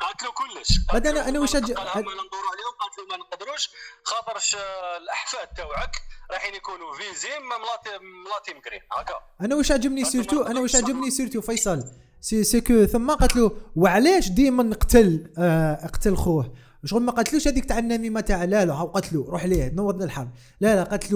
قالت 0.00 0.22
له 0.22 0.30
كلش 0.32 0.78
بعد 0.92 1.06
أنا 1.06 1.40
واش 1.40 1.50
أج- 1.50 1.54
قالها 1.54 1.94
ما 1.94 2.00
ندوروا 2.00 2.50
عليهم 2.52 2.74
قالت 2.80 2.98
له 2.98 3.06
ما 3.10 3.16
نقدروش. 3.16 3.70
خاطرش 4.04 4.56
الأحفاد 5.02 5.48
تاعك 5.56 5.96
رايحين 6.30 6.54
يكونوا 6.54 6.94
فيزيم 6.94 7.42
ملاتي 7.48 8.04
ملاتي 8.04 8.54
مكرين 8.58 8.80
هكا. 8.92 9.14
أنا 9.40 9.54
واش 9.54 9.72
عجبني 9.72 10.04
سيرتو؟ 10.04 10.42
أنا 10.42 10.60
واش 10.60 10.76
عجبني 10.76 11.10
سيرتو 11.10 11.40
فيصل. 11.40 11.84
سي 12.20 12.44
سي 12.44 12.60
كو 12.60 12.84
ثم 12.84 13.10
قالت 13.10 13.52
وعلاش 13.76 14.28
ديما 14.28 14.62
نقتل 14.62 15.32
آه 15.38 15.84
اقتل 15.84 16.16
خوه؟ 16.16 16.52
شغل 16.84 17.02
ما 17.02 17.12
قالتلوش 17.12 17.48
هذيك 17.48 17.64
تاع 17.64 17.78
النميمه 17.78 18.20
تاع 18.20 18.44
لا 18.44 18.64
لا 18.64 18.74
هاو 18.74 18.86
قالت 18.86 19.12
له 19.12 19.26
روح 19.28 19.44
ليه 19.44 19.68
نوضنا 19.74 20.04
الحرب 20.04 20.30
لا 20.60 20.74
لا 20.74 20.82
قالت 20.84 21.12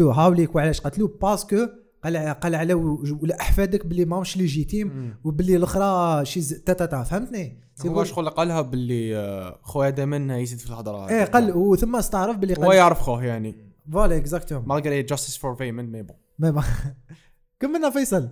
له 0.00 0.12
هاوليك 0.12 0.54
وعلاش 0.54 0.80
قالت 0.80 0.98
له 0.98 1.08
parce 1.08 1.45
que 1.45 1.68
قال 2.04 2.16
قال 2.40 2.54
على 2.54 2.74
ولا 2.74 3.40
أحفادك 3.40 3.86
باللي 3.86 4.04
ماهمش 4.04 4.36
légitimes 4.36 5.16
وباللي 5.24 5.56
الأخرى 5.56 6.24
شي 6.24 6.40
ز- 6.40 6.54
تا 6.62 6.72
تا 6.72 6.86
تا 6.86 7.02
فهمتني؟ 7.02 7.62
هو 7.86 7.92
bon. 7.94 8.04
شغل 8.04 8.30
قالها 8.30 8.60
باللي 8.60 9.16
آه، 9.16 9.60
خويا 9.62 9.90
دائما 9.90 10.38
يزيد 10.38 10.58
في 10.58 10.66
الهضرة. 10.66 11.08
إيه 11.08 11.24
قال 11.24 11.56
وثم 11.56 11.96
استعرف 11.96 12.36
باللي 12.36 12.54
هو 12.66 12.72
يعرف 12.72 13.00
خوه 13.00 13.24
يعني. 13.24 13.72
voilà 13.92 14.16
exactement 14.16 14.68
malgré 14.68 15.02
justice 15.02 15.36
for 15.36 15.54
women 15.56 15.92
mais 15.92 16.02
bon 16.02 16.16
ما 16.38 16.50
ما 16.50 16.64
كملنا 17.60 17.90
فيصل؟ 17.90 18.28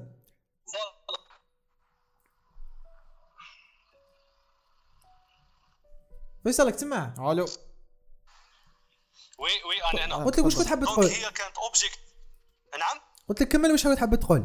فيصل 6.45 6.73
تسمع 6.73 7.15
allô 7.19 7.45
oui 9.39 9.51
oui 9.69 10.01
أنا 10.05 10.17
هنا. 10.17 10.25
قلت 10.25 10.39
لك 10.39 10.45
واش 10.45 10.57
كنت 10.57 10.67
حاب 10.67 10.85
تقول؟ 10.85 11.05
هي 11.07 11.21
كانت 11.31 11.57
object 11.59 11.99
نعم؟ 12.79 13.01
قلت 13.31 13.43
لك 13.43 13.49
كمل 13.49 13.73
واش 13.73 13.85
حاب 13.85 14.15
تقول. 14.15 14.45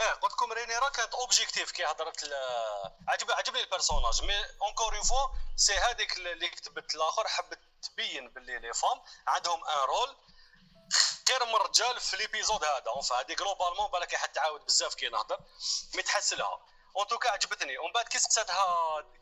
آه 0.00 0.12
قلت 0.12 0.32
لكم 0.32 0.52
Rhaenyra 0.52 0.88
كانت 0.88 1.14
objective 1.14 1.70
كي 1.70 1.84
هضرت 1.84 2.24
ل... 2.24 2.34
عجب 3.08 3.30
عجبني 3.30 3.60
ال 3.60 3.66
personnage 3.66 4.24
mais 4.24 4.34
encore 4.62 4.96
une 4.96 5.02
fois 5.02 5.28
c'est 5.56 5.72
هذيك 5.72 6.16
اللي 6.16 6.48
كتبت 6.48 6.94
الآخر 6.94 7.28
حبت 7.28 7.58
تبين 7.82 8.28
باللي 8.28 8.58
les 8.58 8.72
femmes 8.74 9.00
عندهم 9.26 9.64
un 9.64 9.84
rôle 9.84 10.16
غير 11.30 11.44
من 11.46 11.54
الرجال 11.54 12.00
في 12.00 12.16
l'épisode 12.16 12.64
هذا. 12.64 12.84
on 12.86 13.02
هذه 13.20 13.34
globalement 13.34 13.90
بالك 13.90 14.14
حتى 14.14 14.32
تعاود 14.32 14.64
بزاف 14.64 14.94
كي 14.94 15.08
نهضر. 15.08 15.38
mais 15.94 16.02
تحس 16.02 16.32
لها 16.32 16.60
en 16.96 17.06
tout 17.06 17.20
cas 17.20 17.30
عجبتني. 17.30 17.78
ومن 17.78 17.92
بعد 17.92 18.08
كي 18.08 18.18
سقساتها 18.18 18.64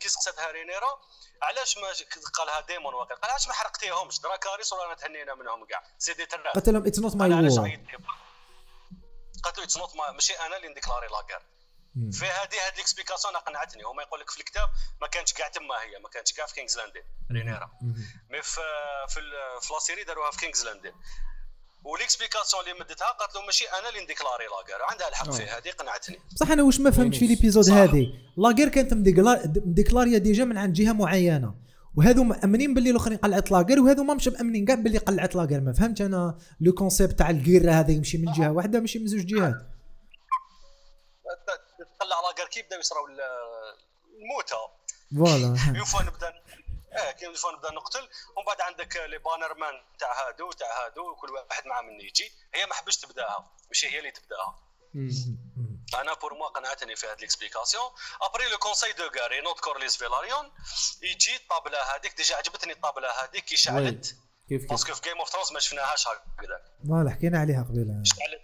كي 0.01 0.09
سقساتها 0.09 0.51
Rhaenyra 0.51 1.01
علاش 1.43 1.79
ما 1.79 1.89
قالها 2.33 2.61
Daemon 2.61 2.95
واقع؟ 2.95 3.15
قال 3.15 3.31
علاش 3.31 3.49
ما 3.49 3.55
حرقتيهمش؟ 3.55 4.21
Dracarys 4.21 4.73
ولا 4.73 4.95
تهنينا 4.95 5.35
منهم 5.35 5.67
كاع. 5.67 5.83
c'est 5.99 6.15
دي 6.15 6.25
قلت 6.25 6.69
لهم 6.69 6.87
it's 6.87 6.99
not 6.99 7.17
my 7.17 7.31
war 7.31 7.81
قالت 9.43 9.59
له 9.59 9.65
it's 9.65 9.77
not 9.77 9.97
ماشي 9.97 10.35
أنا 10.35 10.57
اللي 10.57 10.69
نديكلاري 10.69 11.07
la 11.07 11.23
guerre 11.23 11.43
في 12.13 12.27
هذه 12.27 12.67
هذه 12.67 12.75
ال 12.75 12.80
explication 12.80 13.37
قنعتني 13.37 13.83
هما 13.83 14.03
يقول 14.03 14.21
لك 14.21 14.31
في 14.31 14.41
الكتاب 14.41 14.71
ما 15.01 15.07
كانتش 15.07 15.33
كاع 15.33 15.49
تما 15.49 15.83
هي. 15.83 15.99
ما 15.99 16.09
كانتش 16.09 16.33
كاع 16.33 16.47
في 16.47 16.55
King's 16.55 16.79
Landing 16.79 17.03
Rhaenyra. 17.33 17.71
mais 18.31 18.43
في 18.43 18.61
في 19.09 19.21
la 19.71 19.79
série 19.79 20.05
داروها 20.05 20.31
في 20.31 20.39
King's 20.39 20.65
Landing 20.65 20.95
و 21.93 21.98
l'explication 21.98 22.63
اللي 22.63 22.75
مدتها 22.81 23.07
قالت 23.13 23.35
له 23.35 23.43
ماشي 23.47 23.65
أنا 23.65 23.89
اللي 23.89 24.01
نديكلاري 24.05 24.45
la 24.45 24.54
guerre 24.54 24.83
عندها 24.91 25.09
الحق 25.09 25.31
فيه 25.31 25.59
هذه 25.59 25.71
قنعتني. 25.79 26.19
بصح 26.35 26.51
أنا 26.51 26.63
واش 26.63 26.81
ما 26.81 26.91
فهمتش 26.91 27.19
في 27.19 27.27
l'épisode. 27.27 27.71
هذه. 27.71 28.07
la 28.37 28.45
guerre 28.45 28.69
كانت 28.69 28.95
مديكلا- 28.95 29.47
مديكلاريا 29.67 30.19
déjà 30.19 30.45
من 30.45 30.59
عند 30.59 30.73
جهة 30.75 30.93
معينة. 30.93 31.55
وهذو 31.97 32.25
مأمنين 32.25 32.75
باللي 32.75 32.91
الأخرين 32.91 33.19
قلعت 33.19 33.51
la 33.51 33.58
guerre 33.58 33.81
وهذو 33.81 34.03
ما 34.05 34.15
مش 34.15 34.29
مأمنين 34.29 34.65
كاع 34.65 34.75
باللي 34.75 34.99
قلعت 34.99 35.35
la 35.37 35.43
guerre 35.43 35.61
ما 35.61 35.73
فهمتش 35.73 36.03
أنا؟ 36.03 36.39
le 36.61 36.73
concept 36.73 37.19
تاع 37.19 37.31
ال 37.31 37.37
guerre 37.37 37.71
هذا 37.71 37.91
يمشي 37.91 38.19
من 38.19 38.33
جهة 38.33 38.53
واحدة 38.53 38.81
ماشي 38.81 38.99
من 38.99 39.07
زوج 39.07 39.21
جهات. 39.27 39.55
تطلع 41.99 42.17
la 42.29 42.33
guerre 42.33 42.47
كي 42.51 42.63
بداو 42.63 42.81
يصراو 42.81 43.07
ال- 43.07 43.21
الموتى 44.21 44.55
voilà. 45.17 45.47
Une 45.79 45.85
fois 45.85 46.03
نبدأ. 46.03 46.33
آه 46.93 47.11
quelle 47.11 47.35
fois 47.35 47.53
نبدا 47.53 47.71
نقتل 47.71 48.09
ومن 48.37 48.47
بعد 48.47 48.61
عندك 48.61 48.97
les 48.97 49.19
bannermen 49.19 49.75
تاع 49.99 50.29
هادو 50.29 50.53
تاع 50.53 50.85
هادو 50.85 51.11
وكل 51.11 51.31
واحد 51.31 51.67
مع 51.67 51.81
من 51.81 52.01
يجي. 52.01 52.33
هي 52.55 52.67
ما 52.67 52.75
حبش 52.75 52.97
تبداها 52.97 53.51
ماشي 53.69 53.89
هي 53.89 53.99
اللي 53.99 54.11
تبداها. 54.11 54.59
أنا 55.95 56.15
pour 56.15 56.35
moi 56.35 56.49
قنعتني 56.49 56.97
في 56.97 57.07
هذه 57.07 57.19
l'explication 57.21 57.91
après 58.23 58.49
le 58.49 58.59
conseil 58.59 58.93
de 58.93 59.11
guerre 59.21 59.41
notre 59.41 59.61
Corlys 59.61 59.97
Velaryon 59.97 60.53
يجي 61.03 61.37
الطابله 61.37 61.79
هذيك 61.95 62.17
déjà 62.17 62.37
عجبتني 62.37 62.73
الطابله 62.73 63.09
هذيك 63.25 63.45
كي 63.45 63.57
شعلت. 63.57 64.17
كيف 64.49 64.61
كيف؟ 64.61 64.71
parce 64.71 64.86
que 64.86 64.95
في 64.95 65.03
Game 65.03 65.19
of 65.19 65.29
Thrones 65.29 65.53
ما 65.53 65.61
شفناهاش 65.61 66.09
هكذا 66.09 66.63
voilà 66.89 67.11
حكينا 67.11 67.39
عليها 67.39 67.63
قبيلة. 67.63 68.03
شعلت. 68.05 68.43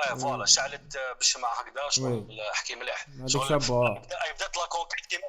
آه 0.00 0.14
voilà 0.14 0.46
شعلت 0.46 0.96
آه، 0.96 1.12
بالشمع 1.12 1.60
هكذا 1.60 1.88
شغل 1.88 2.12
oui. 2.12 2.50
احكي 2.50 2.74
مليح. 2.74 3.06
شغل 3.26 3.58
بدأت 3.58 4.56
la 4.56 4.66
conquête 4.66 5.06
كيما 5.06 5.28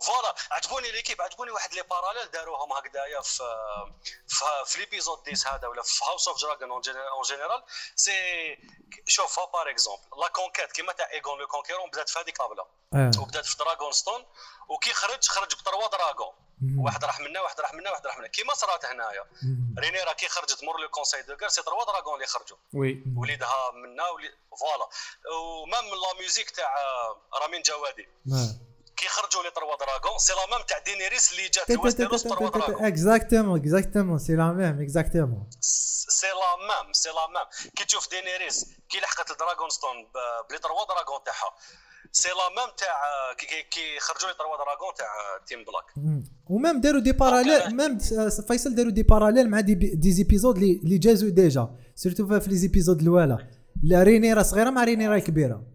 voilà 0.00 0.34
عجبوني 0.50 0.90
l'équipe 0.90 1.22
عجبوني 1.22 1.50
واحد 1.50 1.74
les 1.74 1.82
parallèles 1.82 2.30
داروهم 2.30 2.72
هكذايا 2.72 3.20
في 3.20 3.44
في, 4.28 4.44
في 4.66 4.78
l'épisode 4.78 5.28
10 5.28 5.50
هذا 5.50 5.68
ولا 5.68 5.82
في 5.82 6.04
House 6.04 6.28
of 6.28 6.42
the 6.42 6.51
Dragon 6.51 6.70
en 6.70 7.22
général 7.22 7.62
si 7.96 8.12
شوف 9.06 9.40
par 9.52 9.70
exemple 9.70 10.20
la 10.20 10.28
conquête 10.28 10.72
كيما 10.72 10.92
تاع 10.92 11.10
Aegon 11.10 11.38
le 11.38 11.46
Conquérant 11.46 11.90
بدات 11.90 12.08
في 12.08 12.18
هذيك 12.18 12.40
الطابله 12.40 12.66
آه. 12.94 13.10
وبدات 13.18 13.46
في 13.46 13.56
Dragonstone 13.56 14.26
وكي 14.68 14.92
خرج 14.92 15.28
خرج 15.28 15.54
ب 15.54 15.60
trois 15.60 15.88
dragons. 15.88 16.34
واحد 16.78 17.04
راح 17.04 17.20
منا 17.20 17.40
واحد 17.40 17.60
راح 17.60 17.74
منا 17.74 17.90
واحد 17.90 18.06
راح 18.06 18.18
منا. 18.18 18.28
كيما 18.28 18.54
صرات 18.54 18.84
هنايا. 18.84 19.24
Rhaenyra 19.78 20.12
كي 20.12 20.28
خرجت 20.28 20.64
مور 20.64 20.80
le 20.80 20.88
conseil 20.88 21.22
de 21.22 21.36
guerre 21.40 21.48
c'est 21.48 21.62
trois 21.62 21.84
dragons 21.84 22.14
اللي 22.14 22.26
خرجوا. 22.26 22.56
oui. 22.72 23.04
وليدها 23.16 23.70
منا 23.70 24.08
ولي 24.08 24.32
voilà. 24.60 24.88
و 25.36 25.46
même 25.46 25.84
la 25.84 26.20
musique 26.20 26.50
تاع 26.50 26.74
رامين 27.42 27.62
جوادي. 27.62 28.08
آه. 29.04 29.08
كي 29.08 29.10
خرجوا 29.10 29.42
les 29.42 29.50
trois 29.50 29.76
dragons 29.76 30.18
c'est 30.18 30.32
la 30.32 30.56
même 30.56 30.62
تاع 30.68 30.78
دينيريس 30.78 31.32
اللي 31.32 31.48
جات 31.48 31.70
لويستيروس 31.70 32.22
trois 32.22 32.50
dragons 32.50 32.86
exactement 32.86 33.60
exactement 33.60 34.18
c'est 34.18 34.36
la 34.36 34.52
même 34.52 34.80
exactement 34.80 35.50
c'est 35.60 36.26
la 36.26 36.50
même 36.68 36.92
c'est 36.92 37.08
la 37.08 37.26
même 37.34 37.46
كي 37.76 37.84
تشوف 37.84 38.10
دينيريس 38.10 38.66
كي 38.88 38.98
لحقت 38.98 39.30
ال 39.30 39.70
Dragonstone 39.70 39.96
ب 40.50 40.52
les 40.52 40.58
trois 40.58 40.84
dragons 40.88 41.24
تاعها 41.26 41.50
c'est 42.12 42.28
la 42.28 42.48
même 42.56 42.70
تاع 42.76 42.96
كي, 43.70 44.00
خرجوا 44.00 44.28
les 44.28 44.34
trois 44.34 44.56
dragons 44.56 44.94
تاع 44.98 45.06
Team 45.46 45.64
Black 45.64 45.86
و 46.50 46.56
même 46.56 46.80
داروا 46.80 47.00
des 47.00 47.12
parallèles 47.12 47.76
même 47.76 47.98
فيصل 48.48 48.74
داروا 48.74 48.92
des 48.92 49.02
parallèles 49.02 49.50
مع 49.50 49.60
des, 49.60 49.74
des 49.74 50.12
épisodes 50.12 50.56
اللي 50.56 50.98
جازوا 50.98 51.30
déjà 51.30 51.68
surtout 51.94 52.40
في 52.40 52.50
les 52.50 52.56
épisodes 52.56 53.00
الأولى. 53.00 53.38
لا 53.82 54.02
رينيرا 54.02 54.42
صغيرة 54.42 54.70
مع 54.70 54.84
رينيرا 54.84 55.18
كبيرة. 55.18 55.73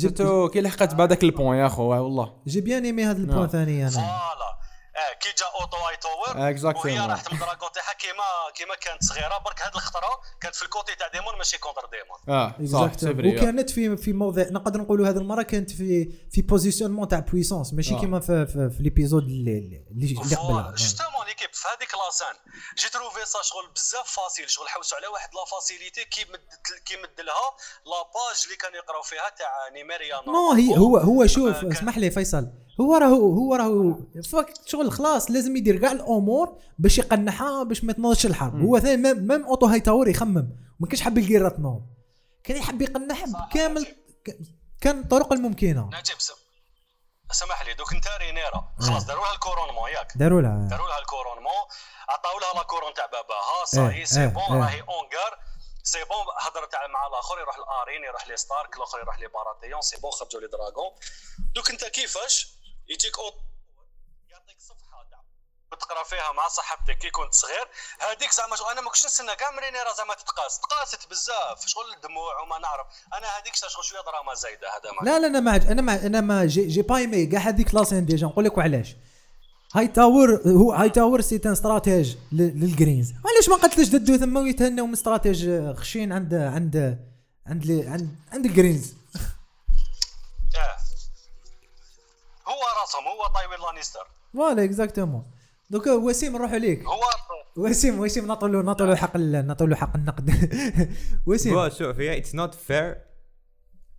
surtout 0.00 0.48
كي 0.48 0.60
لحقت 0.60 0.94
بعدك 0.94 1.24
ال 1.24 1.30
point 1.30 1.58
يا 1.58 1.68
خو 1.68 1.82
والله. 1.82 2.32
j'ai 2.46 2.60
bien 2.60 2.84
aimé 2.84 3.04
هذا 3.04 3.18
ال 3.18 3.21
point 3.21 3.38
نعم. 3.38 3.46
ثاني 3.46 3.82
أنا 3.82 3.90
voilà 3.90 4.59
آه 4.96 5.12
كي 5.20 5.28
جا 5.38 5.46
Otto 5.60 5.76
Hightower. 5.76 6.34
Exactement. 6.54 6.84
وهي 6.84 6.98
راحت 7.06 7.28
من 7.28 7.34
الدراغون 7.34 7.72
تاعها 7.72 7.92
كيما 7.92 8.24
كيما 8.54 8.74
كانت 8.74 9.04
صغيرة 9.04 9.38
برك 9.38 9.62
هاد 9.62 9.74
الخطرة 9.74 10.20
كانت 10.40 10.54
في 10.54 10.62
ال 10.62 10.68
côté 10.68 10.94
تاع 10.94 11.08
ديمون 11.08 11.36
ماشي 11.38 11.58
contre 11.58 11.82
ديمون. 11.90 12.18
آه 12.38 12.54
vrai 13.16 13.30
آه. 13.30 13.42
وكانت 13.42 13.70
في 13.70 13.96
في 13.96 14.12
موضع 14.12 14.42
نقدر 14.42 14.80
نقولوا 14.80 15.08
هذه 15.08 15.16
المرة 15.16 15.42
كانت 15.42 15.70
في 15.70 16.12
في 16.32 16.42
positionnement 16.42 17.08
تاع 17.08 17.18
puissance 17.18 17.74
ماشي 17.74 17.94
آه. 17.94 18.00
كيما 18.00 18.20
في 18.20 18.46
في, 18.46 18.70
في 18.76 18.82
l'épisode 18.82 19.22
اللي 19.22 19.58
اللي, 19.90 20.06
اللي 20.22 20.36
قبلها. 20.36 20.70
justement 20.70 21.26
l'équipe 21.26 21.50
في 21.52 21.68
هذيك 21.68 21.90
la 21.94 22.05
scène 22.05 22.34
j'ai 22.78 22.88
trouvé 22.88 23.26
ça 23.26 23.42
شغل 23.42 23.70
بزاف 23.74 24.10
facile 24.10 24.50
شغل 24.50 24.68
حوسوا 24.68 24.98
على 24.98 25.06
واحد 25.06 25.28
la 25.34 25.44
facilité 25.44 26.04
كي 26.04 26.24
مد 26.32 26.40
كي 26.84 26.96
مد 26.96 27.20
لها 27.20 27.50
la 27.86 28.02
page 28.14 28.42
اللي 28.44 28.56
كانوا 28.56 28.76
يقراو 28.76 29.02
فيها 29.02 29.28
تاع 29.38 29.68
نيميريا 29.74 30.20
نو 30.26 30.52
هي 30.52 30.78
هو 30.78 30.96
هو 30.96 31.26
شوف 31.26 31.64
اسمح 31.64 31.98
لي 31.98 32.10
فيصل. 32.10 32.46
هو 32.80 32.94
راهو 32.94 33.34
هو 33.34 33.54
راهو 33.54 33.94
فك 34.32 34.54
شغل 34.66 34.79
خلاص 34.88 35.30
لازم 35.30 35.56
يدير 35.56 35.78
كاع 35.80 35.92
الأمور 35.92 36.58
باش 36.78 36.98
يقنعها 36.98 37.62
باش 37.62 37.84
ما 37.84 37.92
تنوضش 37.92 38.26
الحرب. 38.26 38.60
هو 38.60 38.78
ثاني 38.78 38.96
même 39.02 39.26
même 39.26 39.44
Otto 39.46 39.66
Hightower 39.66 40.08
يخمم. 40.08 40.48
ما 40.80 40.86
كانش 40.88 41.00
حاب 41.00 41.18
يلقي 41.18 41.50
تنوض 41.50 41.82
كان 42.44 42.56
يحب 42.56 42.82
يقنعها 42.82 43.26
بكامل 43.26 43.86
كان 44.80 45.00
الطرق 45.00 45.32
الممكنة. 45.32 45.86
نجيب 45.86 46.20
سم- 46.20 46.34
سمح 47.32 47.62
لي 47.66 47.74
دوك 47.74 47.92
انت 47.92 48.04
رينيرا. 48.20 48.72
خلاص 48.80 49.04
داروا 49.04 49.24
لها 49.24 49.34
ال 49.34 49.38
couronnement 49.38 49.90
ياك. 49.90 50.12
داروا 50.16 50.40
لها. 50.42 50.68
داروا 50.70 50.88
لها 50.88 50.98
ال 50.98 51.03
couronnement 51.03 51.62
عطاو 52.08 52.38
لها 52.40 52.54
la 52.54 52.62
couronne 52.62 52.94
تاع 52.94 53.06
باباها 53.06 53.58
إيه، 53.60 53.64
ça 53.64 53.78
y 53.78 53.85
est 53.85 54.06
c'est 54.06 54.20
إيه، 54.20 54.26
bon. 54.26 54.42
راهي 54.62 54.80
en 54.80 54.92
guerre. 54.92 55.32
c'est 55.82 55.98
bon 56.04 56.26
هضر 56.40 56.64
تاع 56.72 56.86
مع 56.86 57.06
الآخر 57.06 57.38
يروح 57.40 57.56
الارين 57.56 58.04
يروح 58.04 58.28
les 58.28 58.36
Stark 58.36 58.76
الآخر 58.76 58.98
يروح 58.98 59.18
les 59.20 59.28
Baratheon 59.28 59.80
c'est 59.80 60.00
bon 60.00 60.10
خرجوا 60.10 60.40
les 60.40 60.46
dragons 60.48 60.90
دوك 61.54 61.70
انت 61.70 61.84
كيفاش 61.84 62.58
يجيك 62.88 63.18
يعطيك 64.30 64.60
صفحة 64.60 65.06
تاع 65.10 65.20
تقرا 65.78 66.04
فيها 66.04 66.32
مع 66.32 66.48
صاحبتك 66.48 66.98
كي 66.98 67.10
كنت 67.10 67.34
صغير. 67.34 67.66
هذيك 68.00 68.32
زعما 68.32 68.56
أنا 68.72 68.80
ما 68.80 68.88
كنتش 68.88 69.06
نستنى. 69.06 69.36
كاع 69.36 69.50
مرينيرا 69.50 69.92
زعما 69.98 70.14
تتقاس. 70.14 70.60
تقاست 70.60 71.10
بزاف. 71.10 71.66
شغل 71.66 71.92
الدموع 71.96 72.40
وما 72.40 72.58
نعرف. 72.58 72.86
أنا 73.14 73.26
هذيك 73.26 73.54
شغل 73.54 73.84
شوية 73.84 74.00
دراما 74.00 74.34
زايدة 74.34 74.68
هذا 74.68 74.92
ما. 74.92 75.10
لا 75.10 75.18
لا 75.18 75.26
أنا 75.26 75.40
ما 75.40 75.56
أنا 75.56 75.82
ما 75.82 76.06
أنا 76.06 76.20
ما 76.20 76.46
j'ai, 76.46 76.66
j'ai 76.66 76.82
pas 76.82 76.96
aimé 76.96 77.26
كاع 77.26 77.40
هذيك 77.40 77.74
la 77.74 77.83
scène 77.83 78.06
déjà. 78.06 78.26
نقول 78.26 78.44
لك 78.44 78.58
وعلاش. 78.58 78.96
Hightower 79.74 80.42
هو 80.46 80.72
Hightower 80.72 80.90
c'est 80.90 81.20
un 81.20 81.40
stratège 81.46 81.52
لل 81.52 82.16
Greens 82.32 83.12
علاش 83.26 83.48
ما 83.48 83.56
قتلش 83.56 83.88
ددو 83.88 84.16
ثم 84.16 84.36
ويتهنوا 84.36 84.86
من 84.86 84.92
stratège 84.92 85.70
خشين 85.76 86.12
عند 86.12 86.34
عند 86.34 86.76
عند 87.46 87.70
عند 87.70 88.16
عند 88.32 88.46
ال 88.46 88.53
Greens 88.53 88.92
آه. 90.56 90.76
هو 92.48 92.60
راسهم. 92.80 93.04
هو 93.08 93.32
تايوين 93.34 93.60
لانيستر 93.60 94.06
voilà 94.34 94.64
exactement 94.64 95.22
دوك 95.70 95.86
وسيم 95.86 96.32
نروحوا 96.36 96.58
ليك. 96.58 96.82
هو 96.86 97.00
وسيم 97.64 97.98
وسيم 98.00 98.26
نعطوا 98.26 98.48
له 98.48 98.62
نعطوا 98.62 98.86
له 98.86 98.94
حق 98.94 99.16
ال- 99.16 99.46
نعطوا 99.46 99.66
له 99.66 99.76
حق 99.76 99.96
النقد. 99.96 100.30
وسيم. 101.26 101.68
شوف 101.68 102.00
هي 102.00 102.18
اتس 102.18 102.34
نوت 102.34 102.54
فير 102.54 102.96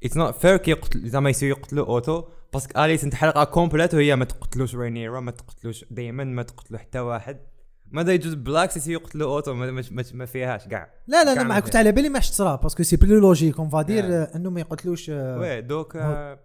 اتس 0.04 0.18
نوت 0.18 0.36
فير 0.36 0.58
كي 0.58 0.72
يقتل 0.72 1.10
زعما 1.10 1.30
يسيو 1.30 1.50
يقتلوا 1.50 1.86
أوتو 1.86 2.24
باسكو 2.54 2.84
اليس 2.84 3.04
أنت 3.04 3.16
حلقه 3.16 3.44
كومبليت 3.44 3.94
وهي 3.94 4.16
ما 4.16 4.26
تقتلوش 4.26 4.76
رينيرا 4.76 5.20
ما 5.20 5.32
تقتلوش 5.32 5.86
دايما 5.92 6.24
ما 6.24 6.44
تقتلوا 6.44 6.80
حتى 6.80 7.00
واحد. 7.00 7.40
ماذا 7.92 8.14
يجوز 8.14 8.34
بلاكس 8.34 8.78
يسيو 8.78 9.00
يقتلوا 9.00 9.36
أوتو 9.36 9.54
ما, 9.54 9.72
ما, 9.72 9.84
ما, 9.92 10.04
ما 10.14 10.26
فيهاش 10.26 10.68
كاع 10.68 10.94
لا 11.08 11.24
لا 11.24 11.32
أنا 11.34 11.44
معك 11.44 11.64
كنت 11.64 11.76
على 11.76 11.92
بالي 11.92 12.10
ما 12.10 12.20
حش 12.20 12.30
تصرا 12.30 12.56
باسكو 12.56 12.84
سي 12.84 12.96
بلو 12.96 13.20
لوجيك 13.20 13.60
اون 13.60 13.70
فادير. 13.70 14.06
انه 14.36 14.50
ما 14.50 14.60
يقتلوش 14.60 15.10
آه، 15.10 15.40
وي 15.40 15.62
دوك 15.62 15.96
آه، 15.96 16.40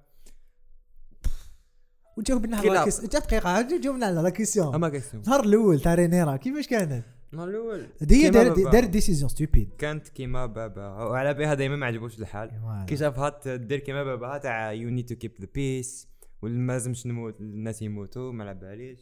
وجاوبنا 2.17 2.57
على 2.57 2.85
كيس 2.85 3.01
جا 3.01 3.19
دقيقه 3.19 3.79
جاوبنا 3.79 4.07
على 4.07 4.21
لا 4.21 4.31
كيسيون 4.31 4.75
أما 4.75 4.89
كيسيون 4.89 5.23
النهار 5.23 5.45
الأول 5.45 5.81
تاع 5.81 5.95
رينيرا 5.95 6.37
كيفاش 6.37 6.69
كانت؟ 6.69 7.05
النهار 7.33 7.49
الأول. 7.49 7.87
هي 8.01 8.07
كيما 8.07 8.29
دار 8.31 8.49
بابا. 8.55 8.71
دار 8.71 8.85
décision 8.85 9.29
stupide 9.29 9.71
كانت 9.79 10.09
كيما 10.09 10.47
باباها 10.47 11.05
وعلى 11.05 11.35
بها 11.35 11.55
دائما 11.55 11.77
ما 11.77 11.87
عجبوش 11.87 12.19
الحال. 12.19 12.51
كي 12.87 12.97
شافها 12.97 13.29
تدير 13.29 13.79
كيما 13.79 14.05
باباها 14.05 14.39
تاع 14.39 14.73
you 14.73 14.89
need 14.91 15.07
to 15.09 15.15
keep 15.15 15.33
the 15.41 15.47
peace 15.55 16.09
وما 16.43 16.73
لازمش 16.73 17.07
نموت 17.07 17.41
الناس 17.41 17.83
يموتوا 17.83 18.33
ما 18.33 18.45
على 18.45 18.55
باليش 18.55 18.99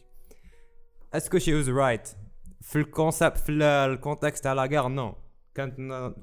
est-ce 1.14 1.30
que 1.30 1.38
she 1.38 1.54
was 1.54 1.70
right 1.70 2.08
في 2.60 2.76
ال 2.78 2.86
concept 2.86 3.38
في 3.38 3.52
ال- 3.52 3.62
ال 3.62 3.73
context 3.73 4.44
تاع 4.44 4.52
la 4.52 4.64
guerre 4.64 4.88
non 4.88 5.14
كانت 5.54 5.76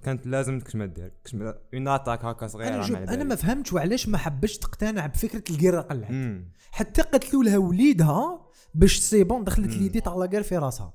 كانت 0.04 0.28
لازم 0.28 0.60
كش 0.60 0.76
دير 0.76 1.12
كش 1.24 1.36
une 1.74 1.88
attaque 1.88 2.26
هكا 2.26 2.48
صغيرة 2.48 2.86
أنا 2.86 3.14
أنا 3.14 3.24
ما. 3.24 3.36
فهمتش 3.36 3.74
وعلاش 3.74 4.08
ما 4.08 4.18
حبش 4.18 4.58
تقتنع 4.58 5.06
بفكرة 5.06 5.44
القيره 5.50 5.82
قلعت. 5.82 6.42
حتى 6.72 7.02
قتلوا 7.02 7.44
لها 7.44 7.58
وليدها 7.58 8.48
باش 8.76 8.98
c'est 9.00 9.24
bon 9.24 9.44
دخلت. 9.44 9.76
l'idée 9.78 10.02
تاع 10.02 10.16
la 10.16 10.23
guerre 10.23 10.44
في 10.44 10.58
راسها 10.58 10.94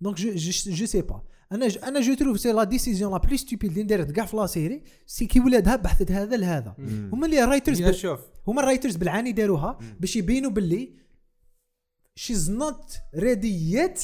donc 0.00 0.16
je 0.16 0.30
je 0.34 0.72
je 0.72 0.86
sais 0.86 1.02
pas 1.02 1.22
أنا 1.52 1.68
j- 1.68 1.78
أنا 1.78 2.00
je 2.00 2.14
trouve 2.14 2.40
c'est 2.40 2.52
la 2.52 2.64
décision 2.64 3.12
la 3.12 3.18
plus 3.18 3.36
stupide 3.36 3.70
اللي 3.70 3.82
دارت 3.82 4.10
كاع 4.10 4.24
في 4.26 4.36
la 4.36 4.46
série 4.46 4.82
c'est 5.06 5.26
كي 5.26 5.40
ولادها 5.40 5.76
بحثت 5.76 6.10
هذا 6.12 6.36
لهذا. 6.36 6.74
هما 7.12 7.26
اللي 7.26 7.44
ال 7.44 7.49
writers 7.49 7.80
يا 7.80 7.92
شوف 7.92 8.20
هما 8.48 8.60
ال 8.62 8.66
writers 8.66 8.96
بالعاني 8.96 9.32
داروها 9.32 9.78
باش 10.00 10.16
يبينوا 10.16 10.50
باللي 10.50 10.94
she's 12.14 12.50
not 12.50 12.98
ready 13.14 13.74
yet 13.76 14.02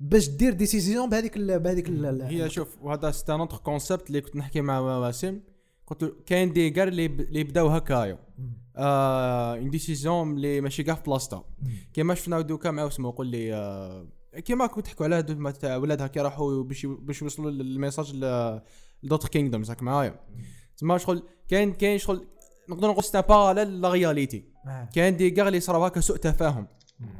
باش 0.00 0.28
دير 0.28 0.52
décision 0.52 1.08
بهذيك 1.08 1.36
ال- 1.36 1.58
بهذيك 1.60 1.88
ال- 1.88 2.22
هي 2.22 2.50
شوف 2.50 2.68
وهذا 2.82 3.10
c'est 3.10 3.36
un 3.36 3.42
autre 3.42 3.56
concept 3.56 4.06
اللي 4.08 4.20
كنت 4.20 4.36
نحكي 4.36 4.60
مع 4.60 4.78
واسم. 4.78 5.40
قلت 5.86 6.02
له 6.02 6.12
كاين 6.26 6.52
des 6.52 6.70
guerres 6.70 6.88
اللي 6.88 7.44
بداو 7.44 7.68
هكايا. 7.68 8.18
آه 8.76 9.54
une 9.56 9.70
décision 9.70 10.30
اللي 10.36 10.60
ماشي 10.60 10.82
كاع 10.82 10.94
في 10.94 11.02
بلاصتها. 11.02 11.44
كيما 11.92 12.14
شفنا 12.14 12.40
دوكا 12.40 12.70
مع 12.70 12.86
اسمه 12.86 13.08
يقول 13.08 13.26
لي 13.26 13.54
آه 13.54 14.06
كيما 14.44 14.66
كنت 14.66 14.86
تحكوا 14.86 15.06
على 15.06 15.16
هادو 15.16 15.50
تاع 15.50 15.76
ولادها 15.76 16.06
كي 16.06 16.20
راحوا 16.20 16.62
باش 16.62 16.86
باش 16.86 17.22
يوصلوا 17.22 17.50
ال 17.50 17.58
message 17.58 18.14
ل 19.04 19.07
d'autres 19.07 19.28
kingdoms 19.28 19.70
راك 19.70 19.82
معايا. 19.82 20.20
تما 20.78 20.98
شغل؟ 20.98 21.22
كاين 21.48 21.72
كاين 21.72 21.98
شغل 21.98 22.26
نقدر 22.68 22.88
نقول 22.88 23.04
c'est 23.04 23.20
un 23.20 23.31
parallèle 23.31 23.80
à 23.80 23.83
la 23.83 23.90
réalité 23.92 24.44
آه. 24.66 24.88
كاين 24.94 25.16
des 25.16 25.30
guerres 25.30 25.48
اللي 25.48 25.60
صراو 25.60 25.84
هكا 25.84 26.00
سوء 26.00 26.16
تفاهم. 26.16 26.66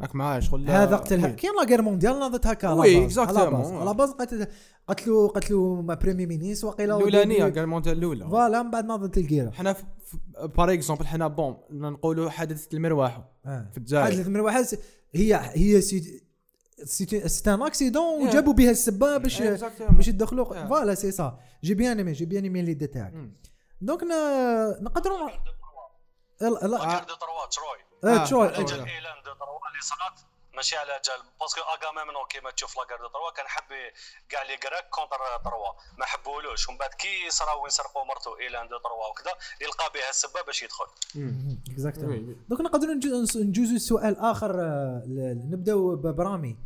راك 0.00 0.14
معايا 0.14 0.40
شغل 0.40 0.70
هذا 0.70 0.96
oui. 0.96 1.32
كاين 1.32 1.52
la 1.54 1.64
guerre 1.68 1.82
mondiale 1.82 2.18
ناضت 2.18 2.46
هكا 2.46 2.68
على 2.68 2.80
oui، 2.80 3.00
base. 3.00 3.18
على. 3.18 3.94
باز 3.94 4.10
قتل 4.10 4.46
قتلوا 4.88 5.28
قتلوا 5.28 5.82
ما 5.82 5.94
premier 5.94 6.26
ministre 6.26 6.64
وقيلا 6.64 6.96
الأولانية 6.96 7.48
كاع 7.48 7.62
ال 7.62 7.66
mondiale 7.66 7.98
الأولى 7.98 8.24
voilà 8.24 8.62
من 8.62 8.70
بعد 8.70 8.84
ناضت 8.86 9.18
الكيرة 9.18 9.50
حنا 9.50 9.76
par 10.42 10.72
exemple 10.72 11.06
حنا 11.06 11.26
bon 11.28 11.56
نقولوا 11.70 12.30
حادثة 12.30 12.76
المروح 12.76 13.24
آه. 13.46 13.68
في 13.72 13.78
الجزائر 13.78 14.04
حادثة 14.04 14.30
من 14.30 14.40
واحد 14.40 14.64
هي 15.14 15.40
هي 15.54 15.80
c'est 15.80 16.22
c'est 16.85 17.04
un 17.46 17.62
accident. 17.62 18.28
وجابوا 18.28 18.52
بها 18.52 18.70
السبة 18.70 19.16
باش. 19.16 19.42
باش 19.90 20.08
يدخلوا. 20.08 20.66
voilà 20.66 20.94
c'est 20.94 21.11
ça 21.11 21.38
j'ai 21.64 21.74
bien 21.74 21.96
aimé 21.98 22.12
j'ai 22.12 22.24
bien 22.24 22.42
aimé 22.44 22.62
les 22.62 22.74
Mm. 23.12 23.48
donc 23.80 24.02
نقدروا 24.80 25.30
la 26.40 26.48
Troie 26.48 27.86
آه، 28.04 28.09
آه، 28.09 28.22
آه. 28.22 28.62
جال 28.62 28.80
Hélène 28.88 29.18
de 29.24 29.32
Troie 29.40 29.61
اللي 29.68 29.82
صرات 29.90 30.20
ماشي 30.56 30.76
على 30.76 31.00
جال. 31.06 31.20
parce 31.40 31.53
que 31.53 31.61
اغاميمنون 31.61 32.24
كيما 32.30 32.50
تشوف 32.50 32.76
la 32.78 32.84
guerre 32.84 32.98
de 32.98 33.09
Troie 33.09 33.30
كان 33.37 33.46
حب 33.48 33.70
كاع 34.28 34.42
les 34.42 34.56
Grecs 34.56 34.88
contre 34.90 35.16
Troie 35.44 35.72
ما 35.98 36.04
حبولوش 36.04 36.68
ومن 36.68 36.78
بعد 36.78 36.90
كي 36.94 37.30
صراو 37.30 37.66
يسرقوا 37.66 38.04
مرتو 38.04 38.30
Hélène 38.40 38.68
de 38.68 38.78
Troie 38.78 39.06
وكذا 39.11 39.32
يلقى 39.61 39.87
بها 39.94 40.11
السبة 40.11 40.42
باش 40.46 40.62
يدخل. 40.62 40.85
exactement 41.72 42.11
oui. 42.28 42.37
donc 42.48 42.61
نقدروا 42.61 42.94
نجو- 42.94 43.38
نجوزوا 43.48 43.78
سؤال 43.78 44.18
آخر 44.18 44.61
آه، 44.61 45.02
نبداو 45.52 45.96
برامي. 45.96 46.56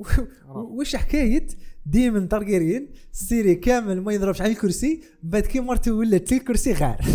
واش 0.78 0.96
حكاية 0.96 1.46
ديمن 1.86 2.28
تارجيريان 2.28 2.94
ال 3.12 3.19
série 3.19 3.54
كامل 3.54 4.00
ما 4.04 4.12
يضربش 4.12 4.40
على 4.40 4.52
الكرسي 4.52 5.04
بعد 5.22 5.42
كي 5.42 5.60
مرته 5.60 5.92
ولات 5.92 6.32
الكرسي 6.32 6.72
غار. 6.72 6.98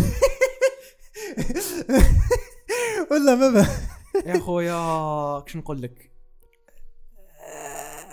ولا 3.12 3.34
ما 3.34 3.48
ما 3.50 3.66
يا 4.26 4.38
خويا 4.38 5.40
كش 5.40 5.56
نقول 5.56 5.82
لك؟ 5.82 6.12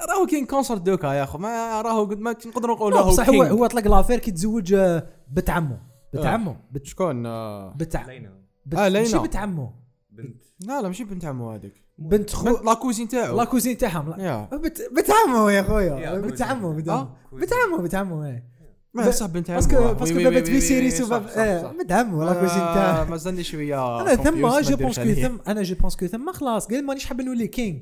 راهو 0.09 0.25
كاين 0.25 0.45
كونسر 0.45 0.77
دوكا 0.77 1.07
يا 1.07 1.25
خو 1.25 1.37
ما 1.37 1.81
راهو 1.81 2.05
قد 2.05 2.19
ما 2.19 2.31
نقدروا 2.45 2.75
نقولوا 2.75 2.97
راهو 2.99 3.09
بصح 3.09 3.29
هو. 3.29 3.43
هو 3.43 3.65
طلق 3.67 3.87
لافير 3.87 4.19
كي 4.19 4.31
تزوج 4.31 4.73
آه، 4.73 5.07
بنت 5.27 5.49
عمو. 5.49 5.77
بنت 6.13 6.25
آه. 6.25 6.29
عمو. 6.29 6.55
بنت 6.71 6.85
شكون؟ 6.85 7.25
آه، 7.25 7.73
بنت 7.73 7.95
ع- 7.95 8.05
لينا. 8.05 8.33
ماشي 8.89 9.17
بنت 9.19 9.35
عمو. 9.35 9.73
بنت. 10.11 10.43
لا 10.59 10.81
لا 10.81 10.87
ماشي 10.87 11.03
بنت 11.03 11.25
عمو 11.25 11.51
هذيك. 11.51 11.83
بنت 11.97 12.29
خو 12.29 12.45
بنت 12.45 12.65
لاكوزين 12.65 13.07
تاعو. 13.07 13.37
لا 13.37 13.43
كوزين 13.43 13.77
تاعهم 13.77 14.09
لا. 14.09 14.23
يا. 14.23 14.49
بنت 14.91 15.09
عمو 15.11 15.49
يا 15.49 15.61
خويا 15.63 15.95
يا 15.99 16.15
بنت 16.19 16.29
كوزين. 16.31 16.47
عمو 16.47 16.73
بنت. 16.73 16.89
عمو. 16.89 17.07
بنت 17.31 17.49
عمو 17.53 17.77
بنت 17.77 17.95
عمو 17.95 18.23
إيه. 18.23 18.58
ما 18.93 19.11
صح 19.11 19.25
بنت 19.25 19.51
باسكو 19.51 19.75
آه. 19.77 19.91
باسكو 19.93 20.19
في 20.19 20.27
وي- 20.27 20.61
سيري 20.61 20.91
سو. 20.91 21.19
بنت 21.79 21.91
عمو 21.91 22.23
لا 22.23 22.33
كوزين 22.33 22.61
آه، 22.61 22.73
تاعها 22.73 23.05
ما 23.09 23.17
زالني 23.17 23.43
شوية 23.43 24.01
أنا 24.01 24.15
ثم 24.15 24.23
confused، 24.23 24.33
ما 24.41 24.61
جو 24.61 24.75
بونس 24.77 24.99
كو. 24.99 25.13
ثم 25.13 25.37
أنا 25.47 25.63
je 25.63 25.75
pense 25.75 25.95
que 25.95 26.07
تما 26.07 26.31
خلاص 26.31 26.67
قال 26.67 26.85
مانيش 26.85 27.05
حاب 27.05 27.21
نولي 27.21 27.47
king. 27.47 27.79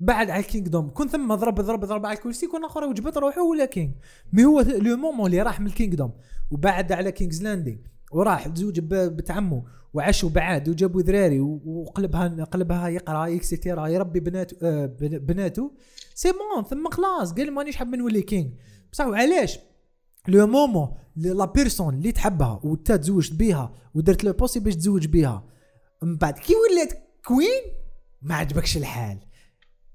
بعد 0.00 0.30
على 0.30 0.40
ال 0.40 0.46
kingdom 0.46 0.88
كون 0.90 1.08
تما 1.08 1.34
ضرب 1.34 1.54
ضرب 1.60 1.84
ضرب 1.84 2.06
على 2.06 2.16
الكرسي 2.18 2.46
كون 2.46 2.64
آخر 2.64 2.84
وجبت 2.84 3.18
روحه 3.18 3.42
ولا 3.42 3.64
king. 3.64 3.90
mais 4.32 4.44
هو 4.44 4.60
le 4.60 4.96
moment 4.96 5.26
اللي 5.26 5.42
راح 5.42 5.60
من 5.60 5.66
ال 5.66 5.72
kingdom 5.72 6.12
وبعد 6.50 6.92
على 6.92 7.12
King's 7.12 7.42
Landing 7.42 7.78
وراح 8.12 8.48
تزوج 8.48 8.80
ب- 8.80 9.16
بنت 9.16 9.30
عمه 9.30 9.62
وعاشوا 9.94 10.30
بعاد 10.30 10.68
وجابوا 10.68 11.02
ذراري 11.02 11.40
وقلبها 11.40 12.44
قلبها 12.44 12.88
يقرأ 12.88 13.34
et 13.36 13.48
cetera 13.48 13.86
يربي 13.88 14.20
بنات 14.20 14.52
آه، 14.62 14.86
بن- 14.86 15.18
بناته 15.18 15.72
c'est 16.14 16.32
bon 16.32 16.64
تما 16.64 16.88
خلاص 16.90 17.32
قال 17.32 17.52
مانيش 17.54 17.76
حاب 17.76 17.94
نولي 17.94 18.22
king. 18.22 18.48
بصح 18.92 19.04
علاش؟ 19.04 19.58
le 20.30 20.46
moment 20.46 20.96
la 21.16 21.44
personne 21.44 21.94
اللي 21.94 22.12
تحبها 22.12 22.60
وانت 22.64 22.92
تزوجت 22.92 23.32
بيها 23.32 23.74
ودرت 23.94 24.24
le 24.24 24.32
possible 24.32 24.60
باش 24.60 24.76
تزوج 24.76 25.06
بيها 25.06 25.44
من 26.02 26.16
بعد 26.16 26.38
كي 26.38 26.52
ولات 26.54 26.92
queen 27.24 27.62
ما 28.22 28.34
عجبكش 28.34 28.76
الحال 28.76 29.18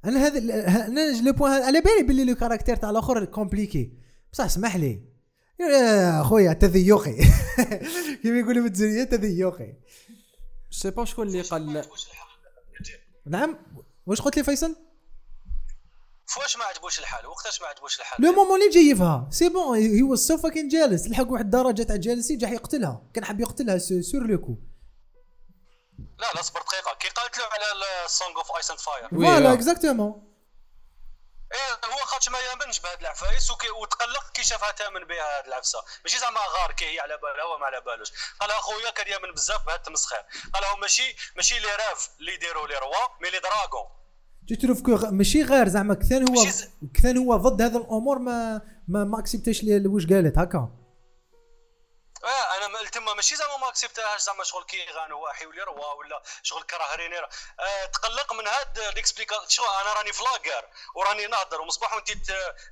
أنا 0.06 0.28
هذا 0.28 0.40
أنا 0.88 1.22
le 1.22 1.34
point 1.34 1.52
على 1.52 1.82
بالي 1.82 2.04
باللي 2.08 2.26
le 2.26 2.36
caractère 2.36 2.76
تاع 2.76 2.90
الآخر 2.90 3.26
compliqué 3.26 3.94
بصح 4.34 4.46
اسمح 4.46 4.76
لي 4.76 5.02
يا 5.60 6.24
خويا 6.24 6.54
تذيقي 6.54 7.16
كيما 8.22 8.40
يقولوا 8.40 8.64
بالتزريه 8.64 9.04
تذيقي 9.04 9.74
c'est 10.72 10.92
pas 10.92 11.06
شكون 11.06 11.28
اللي 11.28 11.42
قال 11.42 11.84
نعم 13.26 13.58
واش 14.06 14.22
قلت 14.22 14.38
لي 14.38 14.44
فيصل 14.44 14.76
فواش 16.28 16.58
ما 16.58 16.66
عجبوش 16.66 17.00
الحال؟ 17.00 17.28
وقتاش 17.28 17.62
ما 17.62 17.68
عجبوش 17.68 18.00
الحال؟ 18.00 18.26
le 18.26 18.32
moment 18.32 18.62
اللي 18.62 18.74
جايبها. 18.74 19.28
c'est 19.32 19.50
bon 19.50 19.78
هي 19.78 20.02
هو 20.02 20.16
so 20.16 20.38
fucking 20.38 20.68
jealous 20.68 21.08
لحق 21.08 21.28
واحد 21.28 21.46
الدرجه 21.46 21.84
تاع 21.84 21.96
jealousy 21.96 22.36
جا 22.36 22.48
يقتلها. 22.48 23.02
كان 23.14 23.26
حاب 23.26 23.40
يقتلها 23.40 23.78
sur 23.78 24.28
le 24.28 24.38
coup. 24.38 24.56
لا 26.20 26.32
لا 26.36 26.42
صبر 26.42 26.62
دقيقة. 26.62 26.94
كي 26.94 27.10
قالت 27.10 27.38
له 27.38 27.46
على 27.46 27.66
ال 28.06 28.12
song 28.12 28.38
of 28.38 28.52
ice 28.58 28.72
and 28.72 28.80
fire 28.80 29.10
voilà. 29.10 29.54
exactement 29.54 30.32
إيه 31.54 31.92
هو 31.94 32.06
خاطش 32.06 32.30
ما 32.30 32.40
يامنش 32.40 32.80
بهاد 32.80 33.00
العفايس 33.00 33.52
وتقلق 33.52 34.32
كي 34.34 34.44
شافها 34.44 34.72
تأمن 34.72 35.04
بها 35.04 35.38
هاد 35.38 35.48
العفسة. 35.48 35.80
ماشي 36.04 36.20
زعما 36.20 36.40
غار 36.40 36.72
كي 36.72 36.86
هي 36.86 37.00
على 37.00 37.18
بالها 37.18 37.44
وما 37.44 37.66
على 37.66 37.82
بالوش. 37.82 38.12
قال 38.40 38.52
أخويا 38.52 38.90
كان 38.90 39.08
يأمن 39.08 39.32
بزاف 39.32 39.66
بهاد 39.66 39.80
التمسخير 39.80 40.24
قال 40.54 40.66
هو 40.66 40.76
ماشي 40.76 41.16
ماشي 41.36 41.60
les 41.60 41.68
rêves 41.68 42.10
اللي 42.20 42.34
يديروا 42.34 42.68
les 42.68 42.78
rois 42.78 43.22
mais 43.22 43.30
les 43.30 43.40
dragons. 43.40 43.88
je 44.48 44.56
trouve 44.56 44.82
que 44.82 44.92
ماشي 45.12 45.44
غير 45.44 45.68
زعما 45.68 45.94
كثان 45.96 46.30
هو 46.30 46.44
كثان 46.94 47.18
هو 47.18 47.36
ضد 47.36 47.62
هذا 47.62 47.78
الأمور 47.78 48.20
ما 48.20 48.62
ما 48.88 49.04
ما 49.04 49.20
accept 49.20 49.49
يش 49.49 49.64
les- 49.64 49.88
واش 49.88 50.06
قالت 50.06 50.38
هكا. 50.38 50.70
آه 52.24 52.58
أنا 52.58 52.68
ما- 52.68 52.90
تما 52.90 53.14
ماشي 53.14 53.36
زعما 53.36 53.58
ما 53.58 53.70
اكسبتهاش 53.70 54.22
زعما 54.22 54.44
شغل 54.44 54.64
كي 54.64 54.78
غانوا 54.92 55.24
واحي 55.24 55.46
ولا 55.46 55.64
روا 55.64 55.94
ولا 55.94 56.22
شغل 56.44 56.64
كره 56.64 56.96
ريني 56.96 57.18
آه 57.20 57.86
تقلق 57.94 58.34
من 58.34 58.48
هاد 58.48 58.80
ليكسبليكا 58.96 59.36
شغل 59.48 59.66
أنا 59.82 59.94
راني 59.94 60.14
في 60.14 60.24
لاكار 60.24 60.66
وراني 60.96 61.28
نهضر 61.28 61.62
ومصباح 61.62 61.94
وانت 61.94 62.10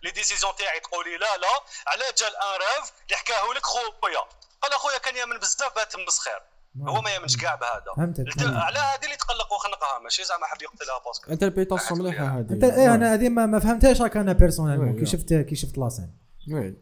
لي 0.03 0.11
ديسيزيون 0.11 0.55
تاعي 0.55 0.79
تقولي 0.79 1.17
لا 1.17 1.37
لا. 1.37 1.47
على 1.87 2.03
جا 2.17 2.27
الان 2.27 2.59
راف 2.61 2.91
اللي 3.05 3.15
حكاه 3.17 3.53
لك 3.53 3.65
خويا. 3.65 4.23
قال 4.61 4.73
أخويا 4.73 4.97
كان 4.97 5.15
يامن 5.15 5.37
بزاف 5.39 5.75
بهاد 5.75 5.87
التمسخير 5.87 6.41
هو 6.81 7.01
ما 7.01 7.09
يامنش 7.09 7.37
كاع 7.37 7.55
بهذا. 7.55 7.93
فهمتك،. 7.97 8.25
على 8.39 8.79
هذه 8.79 9.03
اللي 9.03 9.15
تقلق 9.15 9.53
وخنقها 9.53 9.99
ماشي؟ 10.03 10.23
زعما 10.23 10.45
حب 10.45 10.61
يقتلها 10.61 10.99
باسكو 11.05 11.31
انتربريتاسيون 11.31 11.99
مليحه 11.99 12.39
هذه. 12.39 12.51
انت 12.51 12.63
إيه 12.63 12.95
أنا 12.95 13.13
هذه 13.13 13.29
ما, 13.29 13.45
ما 13.45 13.59
فهمتهاش 13.59 14.01
هكا 14.01 14.21
أنا 14.21 14.33
بيرسونيلمون 14.33 14.89
وي، 14.93 14.99
كي. 14.99 15.05
شفت 15.05 15.33
كي 15.33 15.55
شفت 15.55 15.77
لاسين 15.77 16.17
oui. 16.53 16.75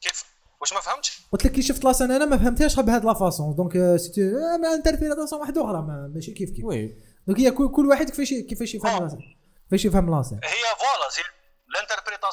كيف؟ 0.00 0.24
واش 0.60 0.72
ما 0.72 0.80
فهمتش؟ 0.80 1.22
قلت 1.32 1.44
لك 1.44 1.52
كي 1.52 1.62
شفت 1.62 1.84
la 1.84 1.91
scène 1.91 2.10
أنا 2.10 2.24
ما 2.24 2.36
فهمتهاش 2.36 2.80
بهذه 2.80 3.04
la 3.04 3.14
façon 3.14 3.54
donc 3.54 3.76
آه، 3.76 3.96
c'était 3.96 4.22
آه، 4.22 4.56
ma 4.56 4.74
interprétation 4.74 5.40
واحدة 5.40 5.64
أخرى 5.64 5.82
ما- 5.82 6.10
ماشي 6.14 6.32
كيف 6.32 6.50
كيف. 6.50 6.64
oui. 6.64 6.96
donc 7.26 7.40
هي 7.40 7.50
كل, 7.50 7.68
كل 7.68 7.86
واحد 7.86 8.10
كيفاش 8.10 8.28
كيفاش 8.28 8.74
يفهم 8.74 8.96
آه. 8.96 9.00
la 9.00 9.06
scène 9.06 9.20
كيفاش 9.64 9.84
يفهم 9.84 10.16
la 10.16 10.23
scène 10.23 10.40
هي 10.44 10.50
voilà 10.78 11.10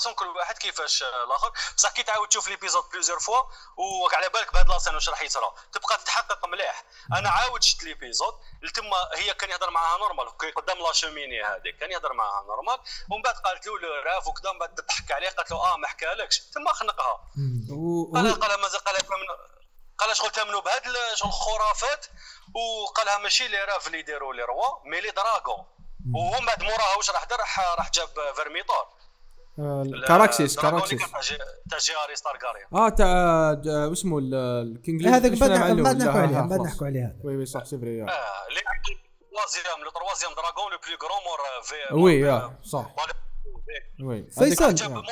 ال 0.07 0.08
interprétation 0.08 0.15
كل 0.15 0.27
واحد 0.39 0.57
كيفاش 0.57 1.03
الآخر. 1.03 1.51
بصح 1.77 1.91
كي 1.91 2.03
تعاود 2.03 2.27
تشوف 2.27 2.47
l'épisode 2.47 2.89
plusieurs 2.89 3.19
fois 3.19 3.41
وعلى 3.77 4.29
بالك 4.29 4.53
بهاد 4.53 4.69
la 4.69 4.77
scène 4.77 4.95
واش 4.95 5.09
راح 5.09 5.21
يصرى 5.21 5.51
تبقى 5.73 5.97
تتحقق 5.97 6.45
مليح. 6.45 6.83
أنا 7.13 7.29
عاود 7.29 7.63
شفت 7.63 7.83
l'épisode 7.83 8.33
تما 8.73 9.09
هي 9.15 9.33
كان 9.33 9.49
يهضر 9.49 9.69
معاها 9.69 9.97
normal 9.97 10.37
قدام 10.55 10.77
la 10.77 10.93
cheminée 10.93 11.43
هذيك 11.43 11.77
كان 11.77 11.91
يهضر 11.91 12.13
معاها 12.13 12.43
normal. 12.47 12.79
ومن 13.11 13.21
بعد 13.21 13.35
قالت 13.35 13.67
له 13.67 14.03
rêve 14.05 14.27
وكذا 14.27 14.51
من 14.51 14.59
بعد 14.59 14.75
تضحك 14.75 15.11
عليه 15.11 15.29
قالت 15.29 15.51
له 15.51 15.73
آه 15.73 15.77
ما 15.77 15.87
حكالكش 15.87 16.39
تما 16.39 16.73
خنقها. 16.73 17.21
و- 17.71 18.15
قال 18.15 18.31
و- 18.31 18.35
قالها 18.35 18.57
مازال 18.57 18.79
قالها 18.79 19.01
قال 19.97 20.17
شغل 20.17 20.31
تامنوا 20.31 20.61
بهاد 20.61 20.83
شغل 21.15 21.29
الخرافات؟ 21.29 22.05
وقالها 22.55 23.17
ماشي 23.17 23.47
les 23.47 23.63
rêves 23.63 23.87
اللي 23.87 23.99
يديروا 23.99 24.33
les 24.33 24.43
rois 24.43 24.79
mais 24.89 25.01
les 25.01 25.11
dragons. 25.11 25.65
وهو 26.15 26.39
من 26.39 26.45
بعد 26.45 26.63
موراها 26.63 26.95
واش 26.95 27.09
راح 27.09 27.23
دار؟ 27.23 27.39
راح 27.77 27.89
جاب 27.91 28.33
فيرميتور. 28.35 28.75
آه، 28.75 28.98
كاراكسيس 30.07 30.59
كاراكسيس 30.59 30.99
تاع 31.11 31.19
جي- 31.21 31.37
تاع 31.69 31.77
جياري 31.79 32.15
ستارغاريان 32.15 32.67
آه 32.73 32.89
تاع 32.89 33.07
ال- 34.17 34.33
الكينج 34.35 35.01
ليز 35.01 35.13
هذاك 35.13 35.31
مش 35.31 35.39
بعد 35.39 35.51
بعد. 35.83 35.95
نحكوا 35.97 36.21
عليها 36.21 36.39
ها، 36.43 36.45
بعد. 36.47 36.59
نحكوا 36.59 36.87
عليها 36.87 37.15
oui 37.23 37.35
oui 37.37 37.45
صح 37.45 37.63
c'est 37.63 37.77
vrai 37.77 38.03
آه. 38.03 38.05
آه 38.05 38.47
troisième 39.35 39.83
le 39.83 39.89
troisième 39.91 40.35
dragon 40.35 40.71
le 40.71 40.77
plus 40.77 40.97
grand 41.03 41.23
مور 41.25 41.39
في 41.63 41.93
oui 41.93 42.29
آه 42.29 42.59
صح 42.63 42.85
وي 44.03 44.23
فيصل. 44.23 44.63
هذيك- 44.63 44.73
جاب 44.77 44.91
مور 44.91 45.03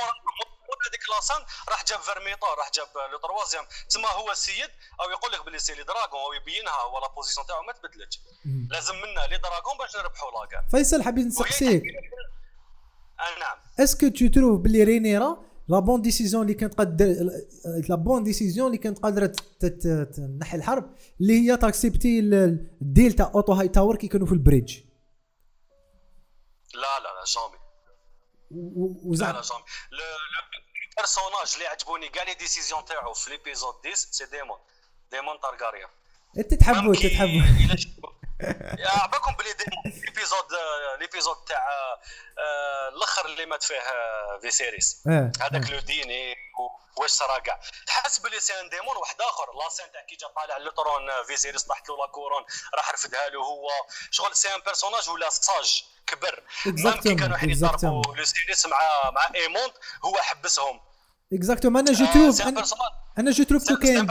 هذيك 0.90 1.02
la 1.16 1.23
scène 1.23 1.42
راح 1.70 1.86
جاب 1.86 2.00
فيرميتور 2.00 2.50
راح 2.58 2.72
جاب 2.72 2.88
le 3.12 3.18
troisième 3.18 3.64
تما 3.90 4.08
هو 4.10 4.32
السيد 4.32 4.70
أو 5.02 5.10
يقول 5.10 5.32
لك 5.32 5.44
باللي 5.46 5.60
c'est 5.60 5.74
les 5.76 5.84
dragons 5.84 6.22
أو 6.22 6.34
يبينها 6.34 6.84
و 6.84 6.92
la 6.92 7.08
position 7.16 7.48
تاعو 7.48 7.64
ما 7.64 7.74
تبدلتش. 7.74 8.20
لازم 8.72 8.96
منا 8.96 9.22
les 9.28 9.38
dragons 9.38 9.78
باش 9.80 9.96
نربحوا 9.98 10.32
la 10.32 10.40
guerre 10.40 10.64
فيصل 10.72 11.04
حبيت 11.04 11.26
نسقسيك 11.26 11.84
نعم. 13.40 13.58
est-ce 13.80 13.98
que 13.98 14.08
tu 14.08 14.28
trouves 14.28 14.60
باللي 14.62 14.84
رينيرا 14.84 15.44
la 15.70 15.80
bonne 15.80 16.02
décision 16.02 16.42
اللي 16.42 16.54
كانت 16.54 16.74
قادره 16.74 17.16
la 17.90 17.96
bonne 17.96 18.24
décision 18.24 18.68
اللي 18.68 18.78
كانت 18.78 19.00
قادره 19.00 19.32
تنحي 20.16 20.58
الحرب 20.58 20.96
اللي 21.22 21.34
هي 21.52 21.58
ت 21.58 21.65
accepter 21.65 22.20
ال- 22.20 22.68
ال 22.82 22.88
deal 22.88 23.14
تاع 23.14 23.32
Otto 23.36 23.54
Hightower 23.54 23.96
كي 23.96 24.08
كانوا 24.08 24.28
في 24.28 24.34
ال 24.34 24.40
bridge 24.40 24.78
لا 26.74 26.80
لا 27.00 27.04
لا 27.04 27.24
jamais 27.36 27.58
و- 28.52 28.94
لا 28.94 29.10
وزعما 29.10 29.32
لا 29.32 29.42
jamais 29.42 29.62
le 29.92 29.98
le 30.00 30.48
personnage 30.98 31.54
اللي 31.56 31.68
عجبوني 31.68 32.10
كاع 32.10 32.24
les 32.24 32.34
décisions 32.34 32.86
تاعو 32.86 33.14
في 33.14 33.30
l'épisode 33.30 33.74
10 33.86 33.94
c'est 33.96 34.26
ديمون 34.26 34.58
ديمون 35.12 35.36
تارغاريان 35.42 35.90
انت 36.38 36.54
تحبوا 36.54 36.82
même 36.82 36.94
كي- 36.94 37.10
عباكم 38.86 39.34
بلي 39.36 39.56
l'épisode 39.86 40.46
l'épisode 41.00 41.36
تاع 41.46 41.68
آه، 42.40 42.90
الأخر 42.90 43.26
اللي 43.26 43.46
مات 43.46 43.64
فيه 43.64 43.80
آه، 43.80 44.40
فيسيريس 44.42 45.04
آه. 45.08 45.32
هذاك 45.42 45.70
le 45.70 45.80
dîner 45.80 46.36
واش 46.98 47.12
صرا 47.12 47.40
كاع. 47.40 47.60
تحس 47.88 48.20
بلي 48.20 48.40
c'est 48.40 48.60
un 48.60 48.70
ديمون 48.70 48.98
واحد 48.98 49.22
آخر. 49.22 49.46
la 49.64 49.70
scène 49.70 49.92
تاع 49.92 50.02
كي 50.02 50.16
جا 50.16 50.28
طالع 50.28 50.58
le 50.58 50.73
trône 50.73 51.10
آه، 51.10 51.24
فيسيريس 51.24 51.64
طاحت 51.64 51.90
له 51.90 51.98
la 51.98 52.06
couronne 52.12 52.46
راح 52.76 52.94
رفدها 52.94 53.30
له 53.30 53.40
هو. 53.40 53.70
شغل 54.12 54.36
c'est 54.36 54.56
un 54.56 54.62
personnage 54.62 55.10
ولا 55.10 55.30
sage 55.30 55.84
كبر. 56.08 56.44
même 56.66 57.00
كي 57.02 57.16
كانوا 57.16 57.38
حين. 57.38 57.50
يضربوا 57.50 58.16
لوسيريس 58.16 58.66
مع 58.66 59.10
مع 59.10 59.30
ايموند 59.36 59.74
هو 60.06 60.18
حبسهم. 60.18 60.82
exactement 61.34 61.82
أنا 61.82 61.92
je 61.92 62.06
trouve 62.14 62.42
أنا 63.18 63.32
je 63.32 63.44
trouve 63.44 63.74
كاين 63.74 64.08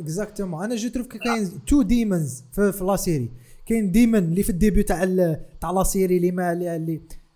exactement 0.00 0.64
أنا 0.64 0.76
je 0.76 0.88
trouve 0.88 1.06
كاين 1.06 1.64
two 1.64 1.82
Daemons 1.82 2.44
في, 2.52 2.72
في 2.72 2.84
la 2.84 2.96
série 2.96 3.30
كاين 3.66 3.92
ديمون 3.92 4.24
اللي 4.24 4.42
في 4.42 4.50
ال 4.50 4.56
début 4.56 4.84
تاع 4.84 5.04
تاع 5.60 5.70
la 5.70 5.84
série 5.84 6.16
اللي 6.16 6.30
ما 6.30 6.52
اللي 6.52 6.76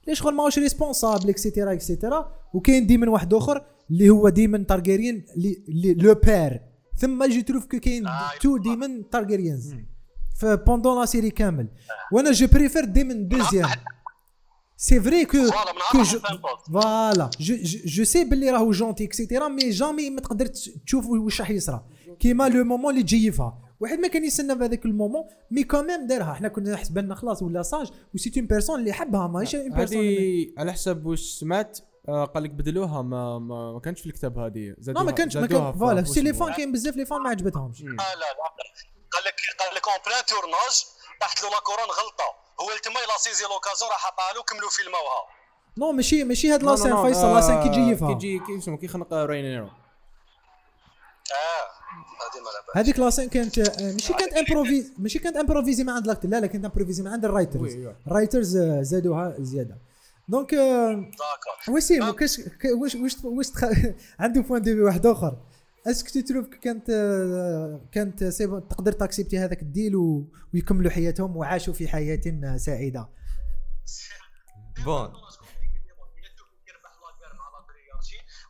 اللي 0.04 0.14
شغل 0.14 0.34
ماهوش 0.34 0.58
responsable 0.58 1.28
et 1.28 1.39
cetera 1.39 1.72
et 1.72 1.87
cetera 1.87 2.32
وكاين 2.54 2.86
ديمون 2.86 3.08
واحد 3.08 3.34
اخر 3.34 3.64
اللي 3.90 4.10
هو 4.10 4.28
ديمون 4.28 4.66
تارجيريان 4.66 5.22
اللي 5.36 5.94
le 5.94 6.14
pire 6.14 6.60
تما 6.96 7.24
je 7.24 7.40
trouve 7.40 7.66
كاين 7.66 8.04
two 8.40 8.56
ديمون 8.56 9.10
تارجيريانز 9.10 9.74
في 10.40 10.56
pendant 10.66 11.00
la 11.00 11.06
série 11.06 11.30
كامل 11.30 11.66
وأنا 12.12 12.32
je 12.32 12.46
préfère 12.46 12.84
ديمون 12.84 13.28
deuxième 13.28 13.70
c'est 14.82 15.00
vrai 15.00 15.24
que 15.24 15.38
que. 15.92 16.04
voilà 16.72 17.30
je 17.84 18.04
sais 18.04 18.24
باللي 18.24 18.50
راهو 18.50 18.70
gentil 18.70 19.04
et 19.04 19.15
cetera 19.15 19.48
mais 19.48 19.70
jamais 19.70 20.10
ما 20.10 20.20
تقدر 20.20 20.46
تشوف 20.86 21.06
واش 21.06 21.40
راح 21.40 21.50
يصرى 21.50 21.84
كيما 22.20 22.48
le 22.48 22.64
moment 22.64 22.92
اللي 22.94 23.02
تجيفها 23.02 23.58
واحد 23.80 23.98
ما 23.98 24.08
كان 24.08 24.24
يستنى 24.24 24.54
بهذاك 24.54 24.84
ال 24.84 24.90
moment 24.90 25.24
mais 25.50 25.64
quand 25.64 25.88
même 25.88 26.06
دارها 26.06 26.32
حنا 26.34 26.48
كنا 26.48 26.76
حسبنا 26.76 27.14
خلاص 27.14 27.42
ولا 27.42 27.62
sage 27.62 27.90
و 28.14 28.18
c'est 28.18 28.32
une 28.36 28.46
personne 28.46 28.80
اللي 28.80 28.92
حبها 28.92 29.26
ماهيش 29.26 29.54
une 29.54 29.74
personne 29.74 29.98
هذه 29.98 30.52
على 30.58 30.72
حسب 30.72 31.06
واش 31.06 31.20
سمعت؟ 31.20 31.78
آه، 32.08 32.24
قال 32.24 32.42
لك 32.42 32.50
بدلوها 32.50 33.02
ما 33.02 33.38
ما, 33.38 33.72
ما 33.72 33.80
كانش 33.80 34.00
في 34.00 34.06
الكتاب 34.06 34.38
هذه. 34.38 34.58
لا 34.68 34.76
زادوها 34.78 35.04
ما 35.04 35.10
كانش 35.12 35.36
ما 35.36 35.40
زادوها 35.42 35.62
كان 35.64 35.72
في- 35.72 35.78
voilà 35.78 36.02
في 36.02 36.08
c'est 36.08 36.20
les. 36.20 36.32
fans 36.32 36.52
كاين 36.52 36.72
بزاف 36.72 36.96
les 36.96 37.06
fans 37.06 37.20
ما 37.22 37.30
عجبتهمش. 37.30 37.80
لا 37.82 37.86
لا 37.88 37.94
لا. 37.94 38.48
قال 39.12 39.22
لك 39.26 39.34
قال 39.58 39.76
لك 39.76 39.88
en 39.88 39.98
plein 40.06 40.22
tournage 40.28 40.84
طاحت 41.22 41.42
له 41.42 41.48
la 41.50 41.60
couronne 41.68 41.88
غلطة. 41.98 42.28
هو 42.60 42.68
تما 42.84 43.00
l'a 43.10 43.18
saisi 43.18 43.44
l'occasion 43.44 43.90
راح 43.90 44.06
عطاها 44.06 44.32
له 44.36 44.42
كملوا 44.42 44.70
فيلموها 44.70 45.20
non 45.78 45.92
ماشي 45.92 46.24
ماشي 46.24 46.50
هاد 46.52 46.62
la 46.62 46.74
scène 46.74 47.02
فيصل 47.02 47.34
la 47.34 47.42
scène 47.42 47.62
كي 47.62 47.68
تجي 47.68 47.84
كي 47.84 47.90
يفها 47.90 48.14
تجي 48.14 48.38
كي 48.38 48.58
اسمه 48.58 48.76
كي 48.76 48.88
خنق 48.88 49.12
رينيرو 49.12 49.64
آه 49.66 51.64
هذه 52.22 52.40
ما 52.42 52.80
هذيك 52.80 52.98
la 52.98 53.07
scène 53.07 53.28
كانت 53.28 53.58
آه، 53.58 53.92
ماشي 53.92 54.12
كانت 54.12 54.32
improvise 54.32 54.92
ماشي 54.98 55.18
كانت 55.18 55.36
improvisée 55.36 55.84
من 55.84 55.90
عند 55.90 56.06
l'acteur 56.06 56.28
لا 56.28 56.40
لا 56.40 56.46
كانت 56.46 56.64
improvisée 56.64 57.02
من 57.02 57.08
عند 57.12 57.24
ال 57.24 57.30
writers. 57.30 57.76
ال 58.06 58.12
writers 58.13 58.56
آه، 58.56 58.82
زادوها 58.82 59.34
زيادة. 59.38 59.76
donc 60.28 60.54
آه، 60.54 61.10
وسيم 61.68 62.08
واش 62.08 62.38
واش 62.94 63.16
واش. 63.24 63.46
عنده 64.20 64.40
point 64.40 64.62
de 64.62 64.86
واحد 64.86 65.06
آخر. 65.06 65.36
est-ce 65.86 66.02
que 66.02 66.10
tu 66.10 66.22
trouves 66.22 66.48
كانت 66.48 66.90
آه، 66.90 67.88
كانت 67.92 68.24
تقدر 68.70 68.92
ت 68.92 68.97
accepter 68.97 69.38
هذاك 69.38 69.62
deal. 69.62 69.96
ويكملوا 70.54 70.90
حياتهم 70.90 71.36
وعاشوا 71.36 71.74
في 71.74 71.88
حياة 71.88 72.56
سعيدة. 72.56 73.08
bon. 74.84 75.12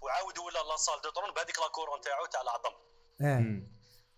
وعاود 0.02 0.38
ولا 0.38 0.58
la 0.68 0.76
salle 0.76 0.94
du 1.04 1.10
trône 1.10 1.34
بهذيك 1.34 1.58
la 1.58 1.68
couronne 1.68 2.00
تاعو 2.00 2.26
تاع 2.26 2.40
العظم. 2.40 2.74
آه. 3.22 3.72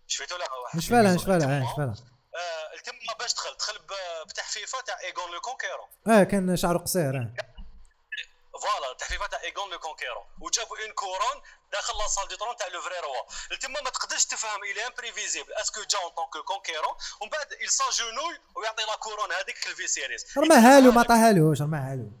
شفيتو 0.07 0.37
لا؟ 0.37 0.53
واحد 0.63 0.77
مش 0.77 0.87
فاهم 0.87 1.15
مش 1.15 1.23
فاهم 1.23 1.41
آه 1.41 1.63
مش 1.63 1.73
فاهم 1.77 1.89
آه، 1.89 2.81
تما 2.85 3.13
باش 3.19 3.33
دخل 3.33 3.57
دخل 3.59 3.73
بتحفيفه 4.29 4.77
تاع 4.87 4.95
إيغون 4.99 5.33
le 5.33 5.41
conquérant 5.41 5.87
آه 6.07 6.23
كان 6.23 6.57
شعره 6.57 6.77
قصير 6.77 7.17
آه. 7.17 7.33
voilà 8.61 8.97
تحفيفه 8.99 9.27
تاع 9.27 9.41
إيغون 9.43 9.71
لو 9.71 9.79
كونكيرون 9.79 10.25
وجابوا 10.41 10.77
اون 10.77 10.91
كورون 10.93 11.37
داخل 11.75 11.97
لا 11.97 12.07
سال 12.07 12.27
دو 12.27 12.35
ترون 12.35 12.55
تاع 12.55 12.67
لو 12.67 12.81
فري 12.81 12.99
روا. 12.99 13.21
تما 13.61 13.81
ما 13.81 13.89
تقدرش 13.89 14.25
تفهم 14.25 14.63
il 14.63 14.87
est 14.87 15.00
imprévisible 15.00 15.53
est-ce 15.53 15.72
que 15.72 15.81
جا 15.83 15.99
en 15.99 16.09
tant 16.09 16.37
que 16.45 16.56
conquérant 16.56 16.95
ومن 17.21 17.29
بعد 17.29 17.53
il 17.53 17.69
s'agenouille 17.69 18.57
ويعطي 18.57 18.83
la 18.83 18.95
couronne 18.95 19.31
هذيك 19.31 19.57
فيسيريس 19.57 20.37
رماها 20.37 20.79
له 20.79 20.91
ما 20.91 21.01
عطاهالوش 21.01 21.61
رماها 21.61 21.95
له؟ 21.95 22.11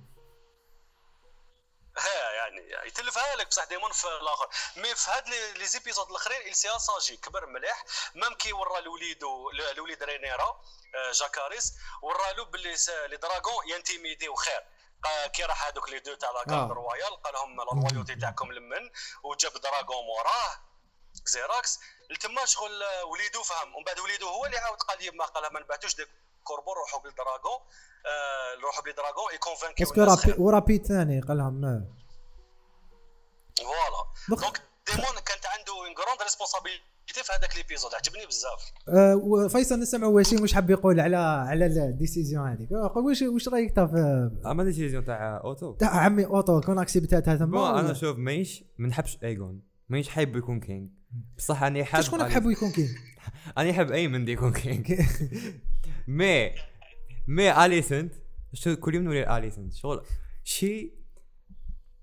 ها 1.97 2.31
يعني 2.31 2.87
يتلفها 2.87 3.35
لك 3.35 3.47
بصح 3.47 3.63
ديمون 3.63 3.91
في 3.91 4.07
الآخر. 4.07 4.49
mais 4.75 4.95
في 4.95 5.11
هاد 5.11 5.27
les- 5.29 5.65
épisodes 5.65 6.09
الأخرين 6.09 6.53
il 6.53 6.55
سي 6.55 6.75
اساجي 6.75 7.17
كبر 7.17 7.45
مليح. 7.45 7.83
même 8.15 8.33
كي 8.33 8.53
ورا 8.53 8.79
لوليدو 8.79 9.51
لوليد 9.51 10.03
رينيرا 10.03 10.61
آه، 10.95 11.11
جاكاريس 11.11 11.73
ورا 12.01 12.33
له 12.33 12.45
باللي 12.45 12.75
les 13.07 13.17
dragons 13.17 13.69
ي 13.69 13.75
intimider 13.75 14.29
وخير. 14.29 14.59
قا- 14.59 14.74
كي 15.33 15.43
راح 15.43 15.67
هذوك 15.67 15.89
les 15.89 15.99
deux 15.99 16.13
تاع 16.15 16.31
la 16.31 16.43
garde 16.43 16.69
آه. 16.71 16.73
royale 16.73 17.21
قال 17.23 17.33
لهم 17.33 17.57
la 17.57 17.63
loyauté 17.63 18.15
تاعكم 18.15 18.51
لمن؟ 18.51 18.89
وجاب 19.23 19.51
دراغون 19.53 20.05
موراه 20.05 20.51
سيراكس. 21.25 21.79
تما 22.21 22.45
شغل 22.45 22.83
آه، 22.83 23.05
وليدو 23.05 23.43
فهم. 23.43 23.75
ومن 23.75 23.83
بعد 23.83 23.99
وليدو 23.99 24.27
هو 24.29 24.45
اللي 24.45 24.57
عاود 24.57 24.77
قال 24.77 25.03
لي 25.03 25.11
ما 25.11 25.25
قالها 25.25 25.49
ما 25.49 25.59
نبعتوش 25.59 25.95
des 25.95 26.05
corbeaux 26.43 26.73
روحوا 26.73 26.99
بال 26.99 27.14
dragon 27.14 27.59
آه، 28.05 28.53
روحوا 28.63 28.83
بال 28.83 28.96
dragon 28.96 29.33
يكونفانكيو 29.33 29.87
parce 29.87 29.96
que 29.96 30.01
rapi 30.03 30.41
و 30.41 30.48
rapide 30.48 30.87
ثاني 30.87 31.21
قال 31.21 31.37
لهم 31.37 31.65
آه. 31.65 31.83
voilà 33.57 34.05
donc- 34.29 34.41
donc 34.41 34.61
ديمون 34.87 35.19
كانت 35.19 35.45
عنده 35.45 35.73
une 35.73 35.97
grande 35.97 36.21
responsabilité 36.21 36.83
في 37.13 37.31
هذاك 37.39 37.55
l'épisode 37.57 37.91
عجبني 37.93 38.25
بزاف. 38.25 38.71
آه، 38.89 39.15
وفيصل 39.15 39.79
نسمع 39.79 40.07
وسيم 40.07 40.41
واش 40.41 40.53
حاب 40.53 40.69
يقول 40.69 40.99
على 40.99 41.17
على 41.17 41.65
ال 41.65 41.74
décision 41.74 42.47
هذيك. 42.47 42.69
قول 42.69 43.05
واش 43.05 43.21
واش 43.21 43.47
رأيك 43.47 43.75
تا 43.75 43.87
في 43.87 44.31
أما 44.45 44.63
décision 44.63 45.05
تاع 45.05 45.41
أوتو؟ 45.43 45.73
تاع 45.73 45.89
عمي 45.89 46.25
أوتو 46.25 46.61
كون 46.61 46.79
اكسبتاتها 46.79 47.35
ثم 47.35 47.51
bon 47.51 47.79
أنا 47.79 47.93
شوف 47.93 48.17
ماهيش 48.17 48.63
ما 48.77 48.87
نحبش 48.87 49.17
ايجون 49.23 49.61
ماهيش 49.89 50.09
حاب 50.09 50.35
يكون 50.35 50.59
king 50.59 50.89
بصح 51.37 51.63
أني 51.63 51.83
حاب 51.83 52.01
شكون 52.01 52.29
حابو 52.29 52.49
يكون 52.49 52.71
king 52.71 52.89
أنا 53.57 53.73
حاب 53.73 53.91
ايمن 53.91 54.27
يكون 54.27 54.53
كينج 54.53 54.93
مي 56.07 56.51
مي 57.27 57.65
أليسنت. 57.65 58.13
شو 58.53 58.75
كل 58.75 58.95
يوم 58.95 59.03
نولي 59.03 59.37
أليسنت. 59.37 59.73
شغل 59.73 60.05
شي 60.43 60.93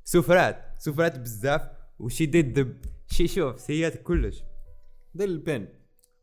سفرات. 0.04 0.64
سفرات 0.78 1.18
بزاف 1.18 1.62
وشي 1.98 2.26
ضد 2.26 2.86
شي 3.06 3.28
شوف 3.28 3.60
سيات 3.60 4.02
كلش. 4.02 4.42
دير 5.14 5.28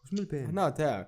واش 0.03 0.13
من 0.13 0.19
البين 0.19 0.45
هنا 0.45 0.69
تاعك. 0.69 1.07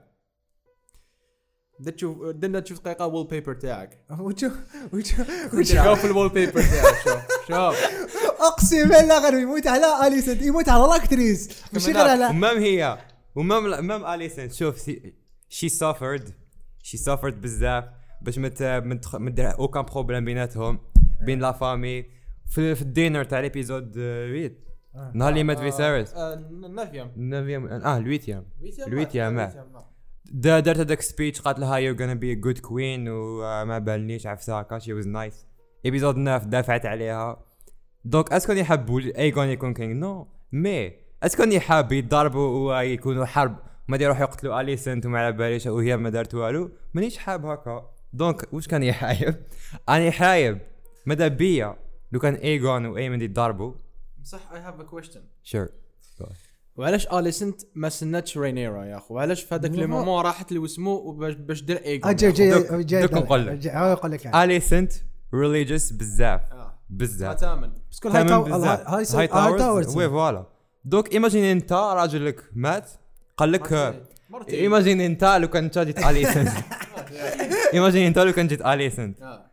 بدك 1.80 1.94
تشوف 1.96 2.18
بدنا 2.18 2.60
تشوف 2.60 2.80
دقيقة 2.82 3.08
وول 3.08 3.28
بيبر 3.28 3.54
تاعك 3.54 4.06
وشوف 4.20 4.54
وشوف 4.94 5.28
شوف 5.62 6.06
الوول 6.06 6.30
بيبر 6.30 6.62
تاعك 6.62 6.96
شوف. 7.04 7.48
شوف. 7.48 7.92
أقسم 8.42 8.90
بالله 8.90 9.30
غير 9.30 9.40
يموت 9.42 9.68
على 9.68 10.08
اليسنت 10.08 10.42
يموت 10.42 10.70
على 10.70 10.84
لاكتريس 10.84 11.50
ماشي 11.74 11.92
غير 11.92 12.08
على 12.08 12.28
و 12.28 12.34
même 12.34 12.58
هي. 12.58 12.98
و 13.36 13.46
même 13.46 13.86
même 13.88 14.06
اليسنت 14.06 14.54
شوف 14.54 14.90
she 15.50 15.70
suffered 15.70 16.34
she 16.84 16.98
suffered 16.98 17.42
بزاف. 17.42 17.84
باش 18.22 18.38
ما 18.38 18.48
ت- 18.48 18.64
ما 18.64 18.96
تخ- 18.96 19.16
ما 19.16 19.30
دير 19.30 19.60
aucun 19.60 19.84
problème 19.86 20.26
بيناتهم 20.26 20.80
بين 21.26 21.40
la 21.40 21.52
famille 21.52 22.06
في, 22.52 22.76
في 22.76 22.82
ال 22.82 22.89
dîner 22.89 23.24
تاع 23.24 23.40
l'épisode 23.40 23.94
8 23.94 24.71
نهار 25.14 25.30
اللي 25.30 25.44
مات 25.44 25.60
فيسيريس 25.60 26.14
neuvième 26.14 27.12
ال 27.18 27.23
neuvième 27.23 27.68
آه 27.68 27.98
ال 27.98 28.03
huitième 28.03 28.46
ال 28.88 28.93
huitième 28.93 29.40
آه. 29.40 29.52
دا 30.26 30.60
دارت 30.60 30.80
هذاك 30.80 31.02
speech 31.02 31.42
قالت 31.42 31.60
لها 31.60 31.76
you 31.78 31.96
gonna 31.96 32.00
be 32.00 32.36
good 32.36 32.60
queen 32.60 33.06
وما 33.10 33.80
بالنيش 33.80 34.28
عفسه 34.28 34.60
هكا 34.60 34.80
she 34.80 34.94
was 34.94 35.08
nice 35.08 35.46
épisode 35.86 36.16
9 36.16 36.38
دافعت 36.38 36.86
عليها. 36.86 37.44
donc 38.06 38.34
est-ce 38.34 38.46
que 38.46 38.52
راني 38.52 38.64
حاب 38.64 38.98
ايغون 38.98 39.48
يكون 39.48 39.74
king 39.74 39.96
non 39.96 40.28
mais 40.52 40.94
est-ce 41.24 41.37
que 41.37 41.44
راني 41.44 41.60
حاب 41.60 41.92
يضربوا 41.92 42.78
ويكونوا 42.78 43.26
حرب؟ 43.26 43.56
ما 43.88 43.98
يروحوا 43.98 44.22
يقتلوا 44.24 44.62
اليسنت 44.62 45.06
وما 45.06 45.20
على 45.20 45.32
باليش 45.32 45.68
وهي 45.68 45.98
ما 45.98 46.10
دارت 46.10 46.36
والو. 46.36 46.72
مانيش 46.94 47.18
حاب 47.18 47.46
هكا. 47.46 47.90
donc 48.14 48.54
واش 48.54 48.68
كان 48.68 48.84
يحايب؟ 48.84 49.36
اني 49.90 50.12
حايب 50.12 50.58
ماذا 51.06 51.28
بيا 51.28 51.76
لو 52.12 52.20
كان 52.20 52.34
ايغون 52.34 52.86
وايمن 52.86 53.22
يتضربوا 53.22 53.74
صح؟ 54.24 54.52
I 54.54 54.60
have 54.60 54.80
a 54.80 54.84
question 54.84 55.22
sure 55.44 55.70
وعلاش 56.76 57.08
اليسنت 57.08 57.62
ما 57.76 57.90
سنتش 57.90 58.38
رينيرا 58.38 58.86
يا 58.86 58.98
أخو؟ 58.98 59.16
وعلاش 59.16 59.44
في 59.44 59.56
هذاك 59.56 59.72
le 59.72 59.86
moment 59.88 60.22
راحت 60.26 60.52
لي 60.52 60.60
وسمو 60.60 60.92
وباش 60.92 61.34
باش 61.34 61.62
دير 61.64 61.82
أجي 62.10 62.32
جي 62.32 62.50
دوك- 62.52 62.74
جي 62.74 63.02
دوك 63.02 63.14
نقول 63.14 63.48
لك. 63.48 63.68
هو 63.68 63.92
يقول 63.92 64.12
لك. 64.12 64.26
يعني. 64.26 64.44
اليسنت 64.44 64.94
religious 65.34 65.92
بزاف. 65.92 66.42
آه. 66.52 66.56
ما 66.90 66.98
بزاف 66.98 67.40
تامن 67.40 67.72
parce 67.88 68.00
que 68.00 68.08
ال 68.08 68.11
high 68.11 68.24
تمام 68.24 68.44
tow- 68.44 68.48
بزاف. 68.58 68.80
ال 68.82 69.06
high 69.06 69.18
high 69.20 69.28
high 69.28 69.40
towers 69.40 69.60
towers 69.62 69.98
oui 69.98 70.10
voilà. 70.10 70.46
donc 70.86 71.12
imagine 71.14 71.44
انت 71.44 71.74
راجلك 71.74 72.44
مات 72.54 72.90
قال 73.38 73.52
لك 73.52 73.74
imagine 74.50 75.02
انت 75.02 75.24
لو 75.24 75.48
كان 75.48 75.68
جيت 75.70 76.00
اليسنت 76.06 76.50
imagine 77.74 78.06
انت 78.08 78.20
لو 78.20 78.32
كان 78.34 78.48
جيت 78.48 78.62
اليسنت 78.62 79.22
آه. 79.22 79.51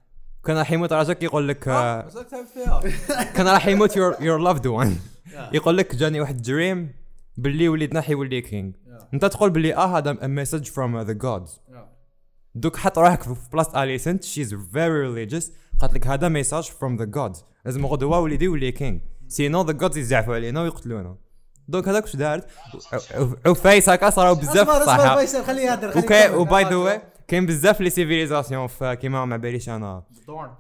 كان 0.48 0.56
راح 0.56 0.72
يموت 0.72 0.92
راجل 0.92 1.16
يقول 1.22 1.48
لك 1.48 1.68
آه، 1.68 2.08
فيها. 2.54 2.82
كان 3.36 3.48
راح 3.48 3.66
يموت 3.66 3.96
your 3.96 4.16
your 4.20 4.38
loved 4.38 4.66
one 4.66 4.96
يقول 5.52 5.76
لك 5.76 5.96
جاني 5.96 6.20
واحد 6.20 6.42
dream 6.42 6.92
باللي 7.36 7.68
وليدنا 7.68 8.00
حيولي 8.00 8.40
king 8.40 8.74
انت 9.14 9.24
تقول 9.24 9.50
باللي 9.50 9.74
آه 9.74 9.98
هذا 9.98 10.12
message 10.26 10.64
from 10.64 11.00
the 11.00 11.12
gods 11.12 11.60
دوك 12.54 12.76
حط 12.76 12.98
روحك 12.98 13.22
في 13.22 13.34
بلاصه 13.52 13.82
اليسنت 13.82 14.24
she's 14.24 14.54
very 14.54 15.00
religious 15.00 15.52
قالت 15.80 15.94
لك 15.94 16.06
هذا 16.06 16.28
message 16.28 16.64
from 16.64 16.96
the 16.96 17.04
gods 17.04 17.44
لازم 17.64 17.86
غدوه 17.86 18.20
وليدي 18.20 18.44
يولي 18.44 18.72
king 18.72 19.00
sinon 19.28 19.62
the 19.62 19.72
gods 19.72 19.98
يزعفوا 19.98 20.34
علينا 20.34 20.62
ويقتلونا. 20.62 21.16
دوك 21.68 21.88
هذاك 21.88 22.02
واش 22.02 22.16
دارت؟ 22.16 22.46
وفايس 23.46 23.88
هكا 23.88 24.10
صاروا 24.10 24.32
بزاف 24.32 24.70
صح 24.70 25.42
خليه. 25.42 26.36
و 26.36 26.46
by 26.46 26.64
the 26.64 26.76
way 26.76 27.02
كاين 27.28 27.46
بزاف 27.46 27.80
les 27.80 27.90
civilisations 27.90 28.66
في 28.66 28.96
كيما 28.96 29.24
ما 29.24 29.36
باليش 29.36 29.68
أنا 29.68 30.04
دورن 30.26 30.50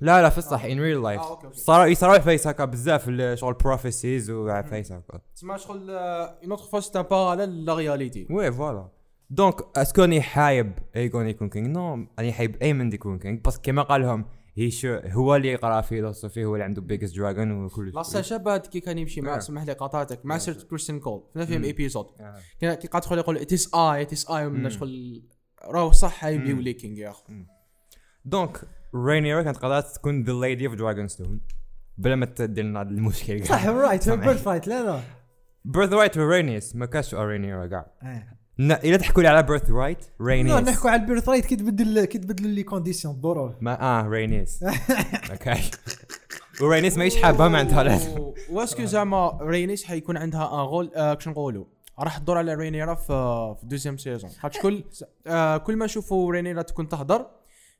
لا 0.00 0.22
لا 0.22 0.28
في 0.28 0.38
الصح 0.38 0.64
in 0.64 0.80
real 0.80 1.02
life 1.02 1.20
آه،. 1.20 1.50
صاروا 1.52 1.86
يصراو 1.86 2.20
فيس 2.20 2.46
هكا 2.46 2.64
بزاف 2.64 3.10
شغل 3.34 3.54
prophecies 3.54 4.30
وفيس 4.30 4.92
هكا 4.92 5.20
تسمى 5.34 5.58
شغل 5.58 5.90
une 5.90 6.50
autre 6.50 6.64
fois 6.64 6.80
c'est 6.80 6.96
un 6.96 7.02
parallèle 7.02 7.64
la 7.64 7.74
réalité 7.74 8.26
oui 8.30 8.52
voilà 8.52 8.88
donc 9.30 9.54
est-ce 9.76 9.93
que 9.93 10.02
راني 10.02 10.20
حايب 10.20 10.72
ايغون 10.96 11.26
يكون 11.26 11.48
king 11.48 11.66
non 11.66 12.06
راني 12.18 12.32
حايب 12.32 12.56
ايمن 12.62 12.92
يكون 12.92 13.18
king 13.18 13.40
parce 13.44 13.53
que 13.53 13.58
كيما 13.58 13.82
قال 13.82 14.00
لهم 14.00 14.24
هي 14.56 14.70
شو 14.70 15.00
هو 15.06 15.36
اللي 15.36 15.48
يقرا 15.48 15.80
philosophie 15.80 16.44
هو 16.44 16.54
اللي 16.54 16.64
عنده 16.64 16.82
biggest 16.82 17.16
dragon 17.16 17.64
وكل 17.64 17.92
لا 18.14 18.22
شباب 18.22 18.60
كي 18.60 18.80
كان 18.80 18.98
يمشي 18.98 19.20
مع 19.20 19.36
آه. 19.36 19.38
سمح 19.38 19.62
لي 19.62 19.72
قطعتك 19.72 20.26
مع 20.26 20.38
سير 20.38 20.54
كريستيان 20.54 21.00
كول 21.00 21.22
في 21.34 21.46
neuvième 21.46 21.64
épisode 21.64 22.06
آه. 22.20 22.34
كي 22.60 22.66
قاعد 22.66 22.78
تدخل 22.78 23.18
يقول 23.18 23.36
it's 23.36 23.74
I 23.74 24.02
it's 24.02 24.30
I 24.30 24.48
من 24.48 24.62
مم. 24.62 24.68
شغل 24.68 25.22
راهو 25.64 25.92
صح 25.92 26.24
يبي 26.24 26.50
يولي 26.50 26.72
king 26.72 26.98
يا 26.98 27.10
أخو. 27.10 27.32
donc 28.24 28.60
رينيرا 28.94 29.42
كانت 29.42 29.56
قادرة 29.56 29.80
تكون 29.80 30.22
the 30.24 30.32
lady 30.32 30.66
of 30.66 30.74
Dragonstone 30.74 31.40
بلا 31.98 32.14
ما 32.16 32.26
تدير 32.26 32.64
لنا 32.64 32.80
هذا 32.80 32.88
المشكل. 32.90 33.46
صح 33.46 33.66
right. 33.66 34.08
birthright 34.10 34.68
لا 34.68 34.82
لا. 34.84 35.00
birthright 35.64 36.18
رينيس 36.18 36.76
ما 36.76 36.86
كانش 36.86 37.14
رينيرا 37.14 37.66
كاع. 37.66 37.86
ن- 38.58 38.72
إلا 38.72 38.96
تحكوا 38.96 39.22
لي 39.22 39.28
على 39.28 39.42
birthright 39.42 39.98
لا 40.20 40.26
رينيس 40.26 40.52
نحكوا 40.54 40.90
على 40.90 41.02
ال 41.02 41.28
birthright 41.28 41.46
كي 41.46 41.56
تبدل 41.56 42.04
كي 42.04 42.18
تبدلوا 42.18 42.50
les 42.50 42.62
conditions 42.62 43.14
الظروف 43.14 43.52
ما 43.60 43.80
آه 43.82 44.08
رينيس 44.08 44.62
okay. 45.30 45.70
ورينيس 46.62 46.96
ماهيش 46.98 47.22
حابها 47.22 47.48
ما 47.48 47.58
عندها 47.58 47.82
لا 47.82 47.96
و- 48.20 48.34
و 48.50 48.53
est-ce 48.53 48.74
que 48.74 48.84
زعما 48.84 49.38
رينيس 49.42 49.84
حيكون 49.84 50.16
عندها 50.16 50.54
un 50.54 50.68
rôle 50.68 51.14
كش 51.14 51.28
نقولوا؟ 51.28 51.64
راح 51.98 52.18
تدور 52.18 52.38
على 52.38 52.54
رينيرا 52.54 52.94
في 52.94 53.06
في 53.60 53.66
deuxième 53.66 53.96
saison. 53.96 54.30
خاطر 54.30 54.60
كل 54.60 54.84
آه 55.26 55.56
كل 55.56 55.76
ما 55.76 55.84
نشوفوا 55.84 56.32
رينيرا 56.32 56.62
تكون 56.62 56.88
تهدر 56.88 57.26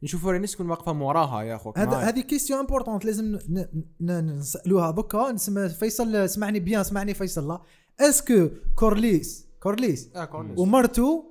نشوفوا 0.03 0.33
رينيس 0.33 0.53
تكون 0.53 0.71
واقفة 0.71 0.93
موراها 0.93 1.43
يا 1.43 1.61
هذا 1.77 1.97
هذه 1.97 2.21
question 2.21 2.59
importante 2.61 3.05
لازم 3.05 3.25
ن- 3.25 3.39
ن- 3.49 3.69
ن- 4.01 4.39
نسألوها. 4.39 4.91
دوكا 4.91 5.33
نسمع 5.33 5.69
فيصل 5.69 6.17
اسمعني 6.17 6.61
bien 6.61 6.81
اسمعني 6.81 7.15
فيصل 7.15 7.49
لا. 7.49 7.61
est-ce 8.01 8.33
que 8.33 8.49
كورليس 8.77 9.47
كورليس. 9.63 10.11
ومرتو 10.59 11.25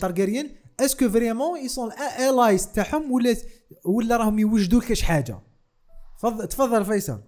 تارجيريان 0.00 0.50
est-ce 0.80 0.99
que 0.99 1.08
vraiment 1.08 1.58
ils 1.60 1.73
sont 1.73 1.90
à 2.30 2.36
l'aise 2.36 2.72
تاعهم 2.72 3.12
ولا 3.12 3.36
ولا 3.84 4.16
راهم 4.16 4.38
يوجدوا 4.38 4.80
لك 4.80 4.92
شي 4.92 5.04
حاجة؟ 5.06 5.38
تفضل 6.18 6.48
تفضل 6.48 6.84
فيصل. 6.84 7.20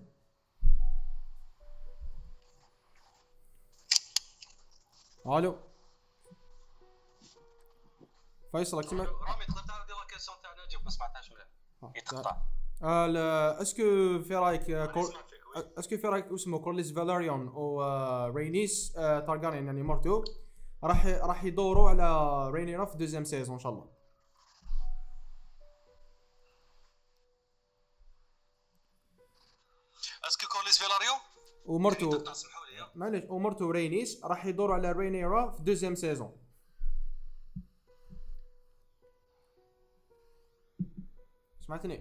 ألو 5.38 5.58
فيصل 8.52 8.76
راك 8.76 8.84
تسمع 8.86 9.04
رامي 9.04 9.44
تقدر 9.48 9.62
تعاود 9.68 9.88
la 9.90 10.04
question 10.08 10.36
تاع 10.42 10.64
نجيب 10.66 10.84
ما 10.84 10.90
سمعتهاش 10.90 11.32
مليح 11.32 11.46
يتقطع 11.96 12.36
آه، 12.82 13.06
لا، 13.06 13.62
est-ce 13.62 13.76
que 13.76 13.82
في 14.22 14.36
رايك. 14.36 14.70
est-ce 15.78 15.90
que 15.90 15.96
في 15.96 16.06
رايك 16.06 16.26
اسمه 16.26 16.58
كورليس 16.58 16.92
فالاريون 16.92 17.48
و 17.48 17.82
رينيس 18.36 18.96
آه، 18.96 19.20
يعني 19.42 19.82
مرتو 19.82 20.24
راح 20.84 21.06
راح 21.06 21.44
يدوروا 21.44 21.88
على 21.90 22.50
رينيرا 22.50 22.84
في 22.84 22.96
deuxième 22.96 23.24
saison 23.24 23.54
ان 23.54 23.60
شاء 23.60 23.72
الله 23.72 24.00
est-ce 30.24 30.39
que 30.39 30.46
كورليس 30.48 30.78
فيلاريو 30.78 31.12
ومرتو 31.66 32.10
آه. 32.94 32.98
معليش 32.98 33.24
ومرتو 33.28 33.64
ورينيس 33.68 34.24
راح 34.24 34.46
يدوروا 34.46 34.74
على 34.74 34.92
رينيرا 34.92 35.50
في 35.50 35.62
deuxième 35.62 35.94
saison. 35.94 36.36
سمعتني؟ 41.66 41.94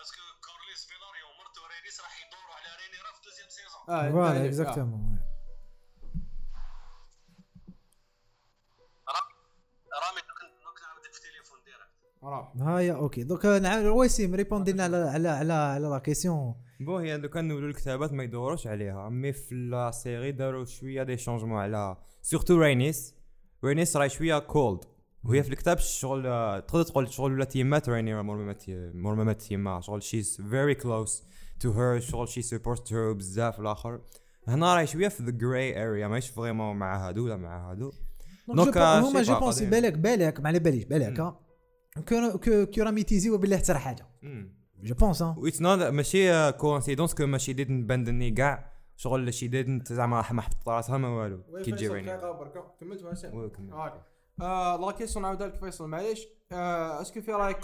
est-ce 0.00 0.13
que 0.13 0.20
كورليس 0.46 0.86
فيلاريو 0.86 1.26
ومرتو 1.30 1.60
رينيس 1.76 2.00
راح 2.00 2.26
يدوروا 2.26 2.54
على 2.54 2.68
رينيرا 2.82 3.12
في 3.12 3.20
deuxième 3.24 3.48
saison 3.48 3.82
آه 3.88 4.10
voilà 4.10 4.44
exactement 4.46 5.18
رامي 9.08 9.34
رامي 10.02 10.20
دوك 10.28 10.40
دوك 10.64 10.78
نعاودك 10.82 11.12
في 11.12 11.18
التليفون 11.18 11.58
direct 11.64 11.90
آه، 12.04 12.09
راح 12.24 12.52
هايا 12.60 12.92
OK. 12.92 13.22
دوك 13.22 13.46
نعاود 13.46 13.84
رويسيم 13.86 14.34
répondi 14.34 14.72
لنا 14.72 14.84
على 14.84 14.96
على 14.96 15.28
على 15.28 15.52
على 15.52 15.86
la 15.88 15.98
question. 15.98 16.54
bon 16.80 16.96
هي 16.96 17.16
لو 17.16 17.28
كان 17.28 17.48
نولوا 17.48 17.68
الكتابات 17.68 18.12
ما 18.12 18.22
يدوروش 18.24 18.66
عليها 18.66 19.08
mais 19.08 19.32
في 19.32 19.54
la 19.54 19.90
série 19.90 20.32
داروا 20.32 20.64
شوية 20.64 21.02
des 21.02 21.16
changements 21.16 21.58
على 21.58 21.96
surtout 22.22 22.60
رينيس. 22.60 23.14
رينيس 23.64 23.96
راهي 23.96 24.08
شوية 24.08 24.38
cold 24.38 24.84
وهي 25.24 25.42
في 25.42 25.48
الكتاب 25.48 25.78
شغل 25.78 26.26
آه، 26.26 26.60
تقدر 26.60 26.82
تقول 26.82 27.12
شغل 27.12 27.32
ولات 27.32 27.56
يمات 27.56 27.88
رينيرا 27.88 28.22
مور 28.22 28.36
ما 28.36 28.44
مات 28.44 28.64
مور 28.94 29.14
ما 29.14 29.24
مات 29.24 29.50
يما 29.50 29.80
شغل 29.80 30.02
she's 30.02 30.40
very 30.50 30.74
close 30.74 31.22
to 31.60 31.72
her 31.72 32.00
شغل 32.00 32.28
she 32.28 32.42
support 32.42 32.92
her 32.92 33.12
بزاف 33.12 33.60
الآخر. 33.60 34.00
هنا 34.48 34.74
راهي 34.74 34.86
شوية 34.86 35.08
في 35.08 35.22
the 35.22 35.30
gray 35.30 35.88
area 35.88 36.08
ماهيش 36.08 36.28
vraiment 36.28 36.76
مع 36.76 37.08
هادو 37.08 37.24
ولا 37.24 37.36
مع 37.36 37.70
هادو. 37.70 37.92
donc 38.48 38.76
آه، 38.76 39.00
هما 39.00 39.22
je 39.22 39.38
pensais. 39.40 39.66
بالك 39.70 39.98
بالك 39.98 40.40
ما 40.40 40.48
على 40.48 40.58
باليش 40.58 40.84
بالك 40.84 41.34
ها 42.12 42.30
que 42.32 42.38
que 42.38 42.66
que 42.74 42.82
راه 42.82 42.90
ميتيزيو 42.90 43.38
بالله 43.38 43.56
حتى 43.56 43.74
حاجة 43.74 44.06
je 44.82 44.94
pense 44.94 45.22
it's 45.22 45.62
not 45.62 45.78
ماشي 45.82 46.52
coïncidence 46.52 47.14
que 47.14 47.26
ماشي 47.26 47.52
didn't 47.52 47.88
bend 47.88 48.03
the 48.03 48.15
knee 48.15 48.30
كاع 48.30 48.72
شغل 48.96 49.34
she 49.34 49.48
didn't 49.48 49.92
زعما 49.92 50.24
ما 50.32 50.42
حط 50.42 50.68
راسها 50.68 50.98
ما 50.98 51.08
والو. 51.08 51.42
كي 51.62 51.72
تجي 51.72 51.88
رينيرا 51.88 52.52
كملت 52.80 53.02
واسع 53.02 53.34
oui، 53.34 53.50
كمل. 53.50 53.72
آه. 53.72 54.04
آه 54.40 54.76
la 54.76 54.90
question 54.92 55.22
نعاودها 55.22 55.46
لك 55.46 55.54
فيصل. 55.60 55.88
معليش. 55.88 56.26
آه 56.52 57.00
est-ce 57.02 57.14
que 57.14 57.20
في 57.20 57.32
رايك 57.32 57.58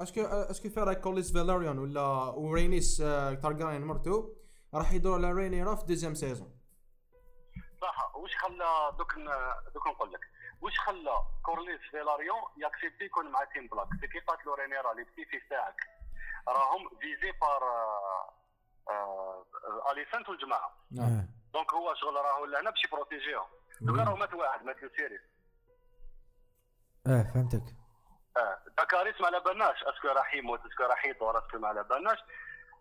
est-ce 0.00 0.13
que 0.13 0.20
آه، 0.20 0.50
est-ce 0.50 0.62
que 0.62 0.68
في 0.68 0.80
رايك 0.80 1.00
كوليس 1.00 1.32
فالاريون 1.32 1.78
ولا 1.78 2.00
ورينيس 2.36 3.00
آه 3.00 3.34
تارجاريان 3.34 3.82
مرتو 3.84 4.28
راح 4.74 4.92
يدور 4.92 5.14
على 5.14 5.32
رينيرا 5.32 5.74
في 5.74 5.86
deuxième 5.86 6.14
saison 6.14 6.48
صح. 7.80 8.16
واش 8.16 8.30
خلى 8.36 8.96
دوك 8.98 9.12
دوك 9.74 9.86
نقول 9.86 10.12
لك؟ 10.12 10.20
واش 10.64 10.78
خلى 10.78 11.16
كورليس 11.42 11.80
فيلاريون 11.90 12.42
ي 12.56 12.61
accepter 12.61 13.04
يكون 13.04 13.30
مع 13.30 13.44
team 13.44 13.66
black 13.66 13.88
c'est 14.00 14.06
que 14.06 14.18
قاتلوا 14.18 14.56
رينيرا 14.56 14.94
les 14.94 15.04
petites-filles 15.04 15.40
تاعك 15.50 15.76
راهم 16.48 16.88
visées 17.00 17.32
par 17.32 17.62
اليسنت 19.92 20.28
والجماعة. 20.28 20.72
donc 21.52 21.74
هو 21.74 21.94
شغل 21.94 22.14
راهو 22.14 22.44
لهنا 22.44 22.70
باش 22.70 22.84
ي 22.84 22.90
protéger 22.90 23.35
هم 23.35 23.46
دوك 23.80 23.98
راهو 23.98 24.16
مات 24.16 24.34
واحد 24.34 24.64
مات 24.64 24.76
سيريس 24.96 25.20
آه 27.06 27.22
فهمتك. 27.34 27.62
آه 28.36 28.58
داكاريس 28.78 29.20
ما 29.20 29.26
على 29.26 29.40
بالناش 29.40 29.84
est-ce 29.84 30.00
que 30.00 30.08
راح 30.08 30.34
يموت 30.34 30.60
est-ce 30.66 30.77
que 30.77 30.82
راح 30.82 31.06
يدور 31.06 31.38
اسكو 31.38 31.58
ما 31.58 31.68
على 31.68 31.84
بالناش 31.84 32.18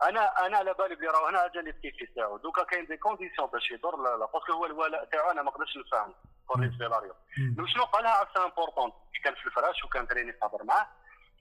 أنا 0.10 0.46
أنا 0.46 0.58
على 0.58 0.74
بالي 0.74 0.96
بلي 0.96 1.08
راهو 1.08 1.26
هنا 1.28 1.48
جا 1.48 1.62
les 1.62 1.72
petites 1.72 2.06
تاعو 2.16 2.38
دوكا 2.38 2.64
كاين 2.64 2.86
des 2.86 2.98
conditions 2.98 3.48
باش 3.48 3.72
يدور 3.72 4.04
لا 4.04 4.18
لا 4.18 4.26
parce 4.26 4.43
que 4.43 4.54
هو 4.54 4.66
الولاء 4.66 5.06
تاعو 5.06 5.32
أنا 5.32 5.42
ما 5.42 5.52
نقدرش 5.52 5.78
نفهم 5.78 6.14
كوريس 6.48 6.72
فيلاريو 6.78 7.14
شنو 7.66 7.84
قالها 7.84 8.12
عرفت 8.12 8.38
important 8.38 8.92
quand 9.24 9.36
في 9.36 9.46
الفراش 9.46 9.84
وكان 9.84 10.08
رينيس 10.08 10.32
تهضر 10.32 10.64
معاه 10.64 10.88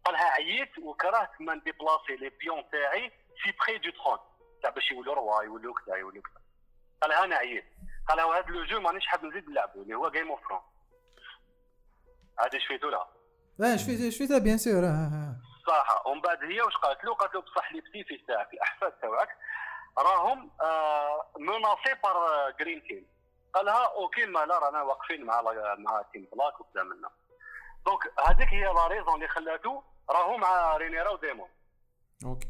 قالها 0.05 0.25
عييت 0.25 0.79
وكرهت 0.79 1.31
ما 1.41 1.55
ن 1.55 1.61
déplacer 1.61 2.16
les 2.20 2.30
pions 2.30 2.62
تاعي 2.73 3.13
في 3.43 3.53
près 3.53 3.78
du 3.78 3.91
trône 3.91 4.18
تاع 4.63 4.71
باش 4.71 4.91
يولوا 4.91 5.15
roi 5.14 5.43
يولوا 5.43 5.75
كذا 5.75 5.97
يولوا 5.97 6.23
كذا. 6.23 6.43
قالها 7.03 7.25
أنا 7.25 7.37
عييت. 7.37 7.65
قالها 8.09 8.25
وهذا 8.25 8.47
le 8.47 8.64
jeu 8.64 8.80
مانيش 8.81 9.07
حاب 9.07 9.25
نزيد 9.25 9.49
نلعبو 9.51 9.83
اللي 9.83 9.95
هو 9.95 10.11
game 10.11 10.30
of 10.30 10.41
throne 10.49 10.61
هذه 12.41 12.59
شفيتو 12.59 12.89
لها؟ 12.89 13.09
آه 13.61 13.77
شفيت 13.77 14.13
شفيتها 14.13 14.39
bien 14.39 14.59
sûr 14.59 14.83
صح 15.67 16.07
ومن 16.07 16.21
بعد 16.21 16.45
هي 16.45 16.61
واش 16.63 16.77
قالت 16.77 17.05
له؟ 17.05 17.15
قالت 17.15 17.35
له 17.35 17.41
بصح 17.41 17.73
les 17.72 17.80
petites-filles 17.80 18.18
تاعك 18.29 18.53
الأحفاد 18.53 18.93
تاعك. 18.93 19.29
راهم 19.99 20.51
آه 20.61 21.27
menacées 21.39 21.95
par 22.03 22.51
green 22.61 22.80
king 22.80 23.07
قالها 23.55 23.87
OK 23.87 24.26
ما 24.27 24.45
لا 24.47 24.59
رانا 24.59 24.83
واقفين 24.83 25.27
مع 25.27 25.43
مع 25.79 26.03
team 26.12 26.28
black 26.33 26.61
وكذا 26.61 26.83
منا 26.83 27.11
donc 27.87 28.12
هذيك 28.27 28.49
هي 28.49 28.65
la 28.64 28.87
raison 28.87 29.14
اللي 29.15 29.29
خلاتو 29.29 29.83
راهو 30.11 30.37
مع 30.37 30.77
رينيرا 30.77 31.11
وديمون 31.11 31.49
OK. 32.24 32.49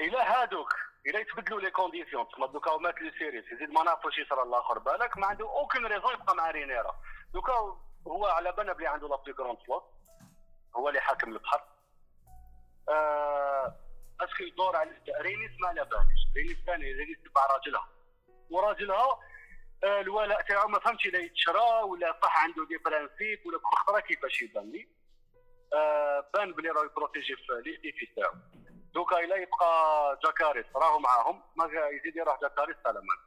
إلى 0.00 0.18
هادوك 0.18 0.74
إلى 1.06 1.20
يتبدلوا 1.20 1.60
les 1.60 1.70
conditions 1.70 2.28
تسمى 2.28 2.48
دوكا 2.48 2.76
مات 2.76 3.00
لي 3.00 3.10
سيريس 3.18 3.44
يزيد 3.52 3.70
ما 3.70 3.82
نعرفوش 3.82 4.18
يصرى 4.18 4.42
الآخر 4.42 4.78
بالك. 4.78 5.16
ما 5.18 5.26
عنده 5.26 5.44
aucune 5.50 5.86
raison 5.86 6.14
يبقى 6.14 6.34
مع 6.34 6.50
رينيرا 6.50 6.94
دوكا 7.34 7.52
هو 8.08 8.26
على 8.26 8.52
بالنا 8.52 8.72
بلي 8.72 8.86
عنده 8.86 9.08
la 9.08 9.16
plus 9.16 9.34
grande 9.34 9.58
flotte 9.66 9.84
هو 10.76 10.88
اللي 10.88 11.00
حاكم 11.00 11.32
البحر. 11.32 11.62
آه، 12.88 13.76
est-ce 14.20 14.35
que 14.35 14.42
يدور 14.42 14.76
على 14.76 14.90
رينيس 15.20 15.50
ما 15.60 15.68
على 15.68 15.84
باليش 15.84 16.20
رينيس 16.36 16.56
ثاني 16.66 16.92
رينيس 16.92 17.18
تبع 17.24 17.46
راجلها. 17.56 17.88
وراجلها 18.50 19.18
آه، 19.84 20.00
الولاء 20.00 20.42
تاعو 20.42 20.68
ما 20.68 20.78
فهمتش 20.78 21.06
اذا 21.06 21.18
يتشرى 21.18 21.82
ولا 21.90 22.18
صح 22.22 22.44
عنده 22.44 22.66
des 22.66 22.76
principes 22.84 23.46
ولا 23.46 23.58
كل 23.58 23.76
خطره 23.76 24.00
كيفاش 24.00 24.42
يبان 24.42 24.70
لي 24.72 24.88
آه، 25.74 26.30
بان 26.34 26.52
بلي 26.52 26.68
راه 26.68 26.84
ي 26.84 26.90
protéger 26.90 27.36
في 27.36 27.62
les 27.66 27.73
petites-filles 27.73 28.06
تاعو. 28.16 28.32
دوكا 28.94 29.18
إلا 29.24 29.36
يبقى 29.36 30.18
جاكاريس 30.24 30.66
راهو 30.76 30.98
معاهم. 30.98 31.42
ما 31.56 31.64
يزيد 31.64 32.16
يروح 32.16 32.40
جاكاريس 32.42 32.76
سلامات 32.84 33.18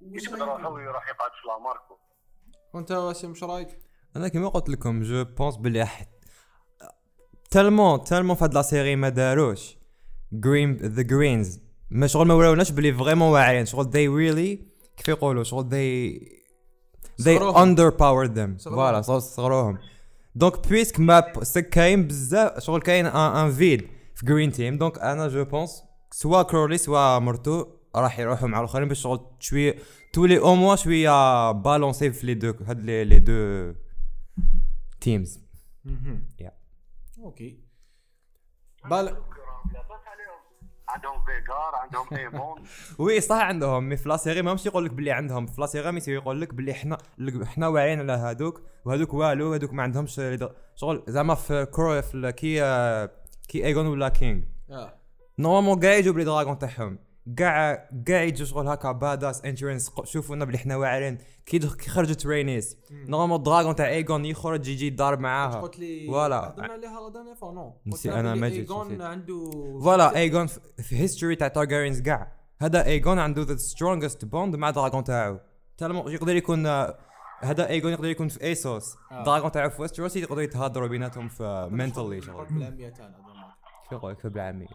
يجبد 0.00 0.42
روحه 0.42 0.68
ويروح 0.68 1.08
يقعد 1.08 1.30
في 1.30 1.48
لاماركو. 1.48 1.98
وأنت 2.74 2.92
واسم 2.92 3.28
إيش 3.28 3.44
رايك؟ 3.44 3.68
أنا 4.16 4.28
كيما 4.28 4.48
قلت 4.48 4.68
لكم 4.68 5.02
je 5.02 5.24
pense 5.24 5.56
بلي 5.56 5.84
حت 5.86 6.08
tellement 7.50 8.04
tellement 8.04 8.36
في 8.36 8.44
هاد 8.44 8.54
la 8.54 8.62
série 8.62 8.96
ما 8.96 9.08
داروش 9.08 9.76
green 10.32 10.76
the 10.76 11.02
greens 11.02 11.60
ما 11.90 12.06
شغل 12.06 12.26
ما 12.26 12.34
وراوناش 12.34 12.70
بلي 12.70 12.94
vraiment 12.94 13.28
واعرين 13.32 13.66
شغل 13.66 13.84
they 13.84 14.08
really 14.20 14.64
كيف 14.96 15.08
يقولوا 15.08 15.42
شغل 15.44 15.64
they 15.70 17.24
underpowered 17.54 18.34
them. 18.36 18.58
صغروهم. 18.58 18.76
voilà 18.76 19.02
صغ- 19.02 19.18
صغروهم 19.18 19.78
donc 20.34 20.68
puisque 20.68 21.00
ما 21.00 21.20
كاين 21.70 22.06
بزاف 22.06 22.58
شغل 22.58 22.80
كاين 22.80 23.06
un 23.06 23.52
vide 23.52 23.86
في 24.14 24.26
green 24.26 24.52
team 24.52 24.78
donc 24.78 24.98
أنا 24.98 25.28
je 25.28 25.44
pense 25.44 25.82
soit 26.10 26.42
كورليس 26.42 26.78
soit 26.78 27.18
مرتو 27.18 27.66
راح 27.96 28.18
يروحوا 28.18 28.48
مع 28.48 28.58
الاخرين 28.60 28.88
باش 28.88 29.00
شغل 29.02 29.20
شوية 29.40 29.76
تولي 30.12 30.38
أو 30.38 30.54
موا 30.54 30.76
شوية 30.76 31.52
balancée 31.52 32.12
في 32.12 32.26
les 32.26 32.34
deux 32.34 32.54
هاد 32.66 32.80
les 32.84 33.04
les 33.04 33.18
deux 33.18 33.72
teams 35.00 35.40
Yeah. 36.42 36.59
OK 37.22 37.60
بالك 38.84 39.22
عليهم 40.06 40.40
عندهم 40.88 41.24
فيغار 41.24 41.74
عندهم 41.74 42.06
ايمون 42.12 42.64
oui 42.98 43.20
صح 43.20 43.36
عندهم. 43.36 43.88
mais 43.88 43.96
في 43.96 44.08
la 44.08 44.16
série 44.16 44.42
ماهمش 44.42 44.66
يقول 44.66 44.84
لك 44.84 44.90
باللي 44.92 45.10
عندهم. 45.12 45.46
في 45.46 45.60
la 45.60 45.66
série 45.66 45.92
mais 45.92 46.00
يقول 46.08 46.40
لك 46.40 46.54
باللي 46.54 46.74
حنا 46.74 46.98
حنا 47.44 47.68
واعيين 47.68 47.98
على 48.00 48.12
هادوك. 48.12 48.62
وهادوك 48.84 49.14
والو 49.14 49.52
هادوك 49.52 49.72
ما 49.72 49.82
عندهمش 49.82 50.20
شغل 50.74 51.02
زعما 51.08 51.34
في 51.34 51.66
كرو 51.66 52.02
في 52.02 52.32
كي 52.32 52.62
آه، 52.62 53.10
كي 53.48 53.66
ايجون 53.66 53.86
ولا 53.86 54.08
king 54.08 54.44
آه. 54.70 54.94
normalement 55.38 55.80
كاع 55.80 55.94
يجوا 55.94 56.14
ب 56.14 56.16
les 56.16 56.24
dragons 56.24 56.58
تاعهم. 56.58 56.98
كاع 57.36 57.88
كاع 58.06 58.22
يجوا 58.22 58.46
شغل 58.46 58.68
هكا 58.68 58.92
badass 58.92 59.44
entrance 59.44 59.90
شوفونا 60.04 60.44
بلي 60.44 60.58
حنا 60.58 60.76
واعرين. 60.76 61.18
كي 61.46 61.60
خرجت 61.88 62.26
رينيس 62.26 62.76
normal 62.90 63.42
dragon 63.42 63.74
تاع 63.74 63.88
ايجون 63.88 64.24
يخرج 64.24 64.68
يجي 64.68 64.86
يضارب 64.86 65.20
معاها. 65.20 65.60
قلت 65.60 65.78
لي؟ 65.78 66.06
voilà. 66.06 66.48
هضرنا 66.48 66.72
عليها 66.72 67.00
la 67.00 67.08
dernière 67.08 67.34
fois 67.34 67.52
نو 67.52 67.76
نسي- 67.86 68.12
أنا 68.12 68.34
ما 68.34 68.48
نسيت. 68.48 68.70
عنده 69.00 69.50
voilà 69.82 70.16
ايجون 70.16 70.46
في- 70.46 70.60
في 70.82 70.96
history 71.00 71.36
تاع 71.36 71.48
تارجارينز 71.48 72.00
كاع 72.00 72.32
هذا 72.62 72.84
ايجون 72.86 73.18
عنده 73.18 73.42
the 73.42 73.56
strongest 73.56 74.24
bond 74.24 74.56
مع 74.56 74.70
dragon 74.70 75.04
تاعو. 75.04 75.38
tellement 75.78 76.12
يقدر 76.12 76.36
يكون 76.36 76.66
هذا 77.42 77.68
ايجون 77.68 77.92
يقدر 77.92 78.08
يكون 78.08 78.28
في 78.28 78.42
ايسوس 78.42 78.96
آه. 79.12 79.24
dragon 79.24 79.52
تاعو 79.52 79.70
في 79.70 79.82
ويستروس 79.82 80.16
يقدروا 80.16 80.42
يتهضروا 80.42 80.88
بيناتهم 80.88 81.28
في 81.28 81.68
mentally 81.72 82.20
شغل 82.20 82.46
بالعامية 82.46 82.88
تاعنا 82.88 83.16
هذا 83.16 83.54
كيف 83.90 83.92
يقول 83.92 84.12
لك 84.12 84.26
بالعاميه 84.26 84.66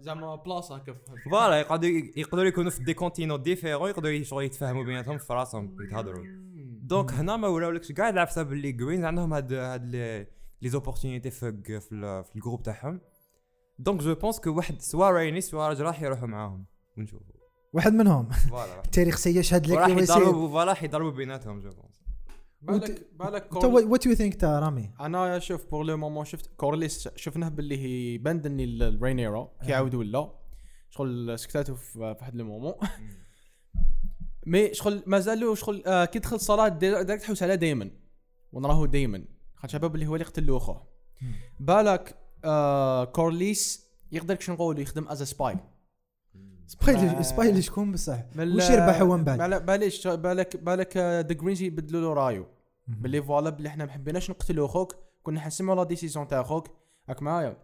زعما 0.00 0.34
بلاصة 0.34 0.78
كيف 0.78 0.96
voilà 1.30 1.60
يقدروا 1.60 1.92
يقدروا 2.16 2.44
يكونوا 2.44 2.70
في 2.70 2.84
des 2.84 2.94
continents 2.94 3.36
différents 3.36 3.90
يقدروا 3.90 4.22
شغل 4.22 4.44
يتفاهموا 4.44 4.84
بيناتهم 4.84 5.18
في 5.18 5.32
راسهم 5.32 5.76
يتهضروا. 5.80 6.24
donc 6.82 7.12
هنا 7.12 7.36
ما 7.36 7.48
وراولكش 7.48 7.92
كاع 7.92 8.08
العفسه 8.08 8.42
باللي 8.42 8.72
greens 8.72 9.04
عندهم 9.04 9.34
هاد 9.34 9.52
هاد 9.52 9.86
les 10.62 10.68
opportunités 10.68 11.30
في 11.30 11.52
في, 11.80 11.92
ال- 11.92 12.24
في 12.24 12.36
ال 12.36 12.40
groupe 12.40 12.62
تاعهم. 12.62 13.00
donc 13.78 14.00
je 14.00 14.14
pense 14.14 14.40
que 14.40 14.50
واحد 14.56 14.80
soit 14.82 15.10
ريني 15.10 15.40
soit 15.40 15.68
راجل 15.68 15.84
راح 15.84 16.02
يروحوا 16.02 16.26
معاهم. 16.28 16.66
ونشوفوا. 16.98 17.26
واحد 17.72 17.92
منهم. 17.92 18.28
voilà. 18.30 18.80
التاريخ 18.84 19.16
سيشهد 19.16 19.66
لك 19.66 19.78
اللي 19.78 20.02
يصير 20.02 20.16
يضربوا 20.22 20.48
voilà 20.48 20.70
راح 20.70 20.82
يضربوا 20.82 21.10
بيناتهم 21.10 21.60
je 21.60 21.70
pense 21.70 21.89
بالك 22.62 23.08
بالك 23.18 23.52
what 23.64 24.06
you 24.06 24.14
think 24.14 24.34
تا 24.34 24.58
رامي؟ 24.58 24.90
أنا 25.00 25.38
شوف 25.38 25.66
pour 25.70 25.84
le 25.84 25.96
moment 25.96 26.24
شفت 26.24 26.50
كورليس 26.56 27.08
شفناه 27.16 27.48
باللي 27.48 27.78
هي 27.78 28.18
bend 28.18 28.35
the 28.35 28.47
knee 28.47 28.64
ل 28.64 28.79
رينيرا 28.79 29.52
كي 29.66 29.74
عاود 29.74 29.94
ولا 29.94 30.32
شغل 30.90 31.38
سكتاتو 31.38 31.74
في 31.74 31.98
واحد 31.98 32.34
ال 32.34 32.40
moment 32.40 32.74
mais 34.46 34.74
شغل 34.74 35.02
مازالو 35.06 35.54
شغل 35.54 35.82
آه 35.86 36.04
كي 36.04 36.18
دخل 36.18 36.40
صلاة 36.40 36.68
direct 36.68 37.22
تحوس 37.22 37.42
على 37.42 37.56
دايما. 37.56 37.90
ونراهو 38.52 38.86
دايما. 38.86 39.24
خاطر 39.54 39.72
شباب 39.72 39.94
اللي 39.94 40.06
هو 40.06 40.14
اللي 40.14 40.24
قتل 40.24 40.56
اخوه 40.56 40.88
بالك 41.60 42.18
آه 42.44 43.04
كورليس 43.04 43.90
يقدر 44.12 44.34
كش 44.34 44.50
نقولوا 44.50 44.80
يخدم 44.80 45.08
as 45.08 45.22
spy 45.22 45.56
spy 46.70 47.22
spy 47.22 47.50
اللي 47.50 47.62
شكون 47.62 47.92
بصح؟ 47.92 48.18
وش 48.38 48.70
يربح 48.70 49.00
هو 49.00 49.16
من 49.16 49.24
بعد؟ 49.24 49.66
بالك 49.66 50.16
بالك 50.16 50.56
بالك 50.56 50.96
the 50.96 51.32
greens 51.32 51.62
يبدلوا 51.62 52.00
له 52.00 52.12
رايو. 52.12 52.46
باللي 52.88 53.22
voilà 53.22 53.50
باللي 53.50 53.68
إحنا 53.68 53.84
ما 53.84 53.92
حبيناش 53.92 54.30
نقتلوا 54.30 54.66
أخوك 54.66 54.96
كنا 55.22 55.40
حنسمعوا 55.40 55.76
la 55.76 55.84
décision 55.84 56.28
تاع 56.28 56.40
أخوك 56.40 56.68
راك 57.08 57.22
معايا. 57.22 57.56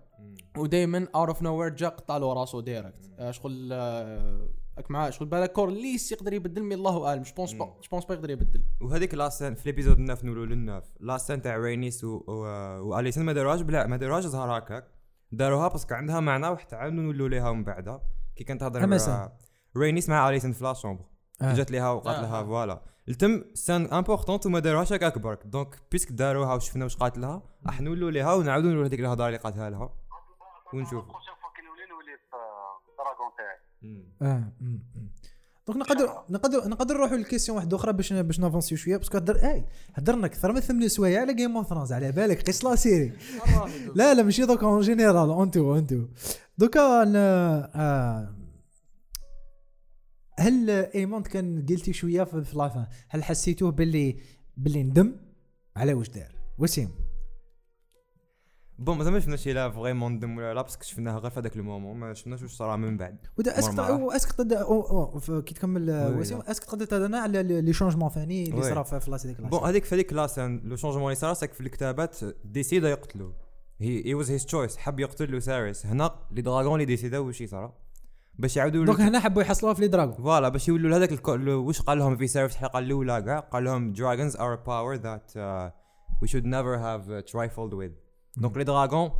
وديمون 0.57 1.07
out 1.15 1.29
of 1.29 1.43
nowhere 1.43 1.69
جا 1.69 1.89
قطع 1.89 2.17
له 2.17 2.33
راسو 2.33 2.61
direct 2.61 3.11
آه، 3.19 3.31
شغل 3.31 3.69
آه، 3.73 4.49
راك 4.77 4.91
معايا. 4.91 5.11
شغل 5.11 5.29
بالك 5.29 5.53
كورليس 5.53 6.13
يقدر 6.13 6.33
يبدل 6.33 6.63
mais 6.63 6.75
الله 6.75 7.09
أعلم. 7.09 7.23
je 7.23 7.33
pense 7.37 7.53
pas 7.53 7.65
je 7.65 7.89
pense 7.91 8.05
pas 8.05 8.15
يقدر 8.15 8.31
يبدل. 8.31 8.63
وهذيك 8.81 9.15
la 9.15 9.26
scène 9.26 9.55
في 9.55 9.63
l'épisode 9.67 10.05
9 10.05 10.27
نولو 10.27 10.45
لل 10.45 10.58
neuf 10.58 10.85
la 11.01 11.13
scène 11.13 11.43
تاع 11.43 11.57
Rhaenys 11.57 12.05
و 12.05 12.19
Alicent 12.20 13.23
ما 13.25 13.33
داروهاش 13.33 13.61
بلا 13.61 13.87
ما 13.87 13.97
داروهاش 13.97 14.27
ظهر 14.27 14.59
هكاك 14.59 14.85
داروها 15.33 15.69
parce 15.69 15.85
que 15.85 15.95
عندها 15.95 16.21
معنى 16.21 16.49
وحتى 16.49 16.77
عاودوا 16.77 17.03
نولوا 17.03 17.29
ليها 17.29 17.53
من 17.53 17.65
بعدها. 17.65 18.16
كي 18.37 18.45
كانت 18.45 18.61
تهضر 18.61 18.79
أما 18.79 18.87
مع 18.87 18.97
سان. 18.99 19.29
Rhaenys 19.77 20.09
مع 20.09 20.29
Alicent 20.29 20.53
في 20.53 20.65
la 20.65 20.73
chambre 20.73 21.05
آه. 21.43 21.55
جات 21.55 21.71
ليها 21.71 21.91
وقالت 21.91 22.19
آه، 22.19 22.23
لها 22.23 22.41
آه. 22.41 22.45
voilà 22.45 22.83
التم 23.09 23.45
scène 23.55 23.87
importante 23.87 24.39
وما 24.47 24.59
داروهاش 24.59 24.93
هكاك 24.93 25.19
برك 25.19 25.47
donc 25.47 25.83
puisque 25.93 26.13
داروها 26.13 26.55
وشفنا 26.55 26.85
واش 26.85 26.97
قالت 26.97 27.19
لها 27.19 27.43
راح 27.67 27.81
نولوا 27.81 28.11
ليها 28.11 28.35
ونعاودوا 28.35 28.71
نولوا 28.71 28.87
هذيك 28.87 29.01
الهضرة 29.01 29.27
اللي 29.27 29.39
قالتها 29.39 29.71
لها 29.71 29.91
ونشوفوا. 30.75 31.01
prochaine 31.03 31.35
fois 31.43 31.51
كي 31.57 31.63
نولي 31.63 31.87
نولي 31.91 32.17
في 32.17 32.37
dragons 32.99 33.33
تاعي 33.37 33.59
آه. 34.33 34.53
donc 35.67 35.79
نقدر 35.79 36.25
نقدر 36.31 36.69
نقدر 36.69 36.95
نروحوا 36.95 37.17
la 37.17 37.25
question 37.25 37.57
واحدة 37.57 37.77
أخرى 37.77 37.93
باش 37.93 38.13
باش 38.13 38.41
n'avance 38.41 38.71
يو 38.71 38.79
شوية 38.79 38.97
parce 38.97 39.09
que 39.09 39.17
هدر 39.17 39.37
اي 39.37 39.65
هدرنا 39.95 40.27
أكثر 40.27 40.53
من 40.53 40.61
ثمان 40.61 40.89
سوايع 40.89 41.21
على 41.21 41.35
Game 41.35 41.57
of 41.57 41.69
Thrones 41.69 41.93
على 41.93 42.13
بالك 42.13 42.43
قيس 42.43 42.65
la 42.65 42.75
série. 42.75 43.13
لا 43.97 44.15
لا 44.15 44.23
ماشي 44.23 44.47
donc 44.47 44.67
en 44.67 44.81
général 44.81 45.31
انتو 45.43 45.77
انتو 45.77 46.07
دوكا 46.59 46.81
آه، 47.17 48.35
هل 50.39 50.71
Aemond 50.71 51.27
كان 51.27 51.67
قلتي 51.69 51.93
شوية 51.93 52.25
في 52.25 52.45
l'avant 52.55 52.87
هل 53.09 53.25
حسيتوه 53.25 53.71
باللي 53.71 54.17
باللي 54.57 54.83
ندم؟ 54.83 55.17
على 55.77 55.95
واش 55.95 56.09
دار؟ 56.09 56.33
وسيم. 56.59 57.06
bon 58.79 58.99
مازال 58.99 59.13
ما 59.13 59.21
شفناش 59.21 59.49
لا 59.49 59.71
vraiment 59.71 60.13
ندم 60.13 60.39
ولا 60.39 60.55
لا 60.55 60.63
parce 60.63 60.76
que 60.76 60.85
شفناها 60.85 61.19
غير 61.19 61.31
في 61.31 61.41
هذاك 61.41 61.57
ال 61.57 61.62
moment 61.62 61.97
ما 61.97 62.15
شفناش 62.15 62.43
واش 62.43 62.51
صرا 62.51 62.77
من 62.77 62.97
بعد 62.97 63.17
ودا 63.39 63.59
est-ce 63.59 63.72
que. 63.72 63.81
est-ce 63.81 64.15
que 64.15 64.33
تقدر 64.33 64.57
ف- 65.21 65.31
كي 65.31 65.55
تكمل 65.55 65.91
oui، 65.91 66.21
وسيم. 66.21 66.41
est-ce 66.41 66.57
que 66.57 66.65
تقدر 66.65 66.85
تهضرنا 66.85 67.19
على 67.19 67.43
les 67.43 67.73
changements 67.73 68.09
ثاني 68.09 68.45
اللي 68.45 68.57
oui. 68.57 68.63
صرا 68.63 68.83
في 68.83 69.11
لاس 69.11 69.27
ديك 69.27 69.41
bon 69.41 69.61
هذيك 69.61 69.85
في 69.85 69.95
هذيك 69.95 70.13
la 70.13 70.26
scène 70.26 70.61
le 70.65 70.77
changement 70.77 71.05
اللي 71.05 71.15
صار 71.15 71.35
c'est 71.35 71.46
que 71.46 71.53
في 71.53 71.61
الكتابات 71.61 72.17
décida 72.45 72.91
يقتلو 72.91 73.33
هي 73.81 74.07
هي 74.07 74.15
واز 74.15 74.31
هيز 74.31 74.47
تشويس 74.47 74.77
حب 74.77 75.01
يقتل 75.01 75.31
Lucerys 75.31 75.87
هنا 75.87 76.11
les 76.31 76.43
dragons 76.43 76.75
اللي 76.75 76.85
décidaو 76.85 77.27
واش 77.27 77.41
يصرا 77.41 77.75
باش 78.39 78.57
يعاودوا 78.57 78.85
donc 78.85 79.01
هنا 79.01 79.21
حبوا 79.21 79.43
يحصلوها 79.43 79.75
في 79.75 79.81
les 79.81 79.89
dragons 79.89 80.15
voilà 80.15 80.49
باش 80.49 80.69
يولوا 80.69 80.97
هذاك 80.97 81.29
واش 81.39 81.83
قال 81.83 81.99
لهم 81.99 82.17
في 82.17 82.27
Viserys 82.27 82.55
الحلقة 82.55 82.79
الاولى 82.79 83.23
كاع 83.23 83.39
قال 83.39 83.65
لهم 83.65 83.95
power 84.67 84.99
that 85.03 85.37
uh, 85.37 85.71
we 86.23 86.29
should 86.29 86.47
never 86.47 86.79
have 86.79 87.11
uh, 87.11 87.33
trifled 87.33 87.75
with. 87.75 88.06
donc 88.37 88.57
les 88.57 88.65
dragons 88.65 89.11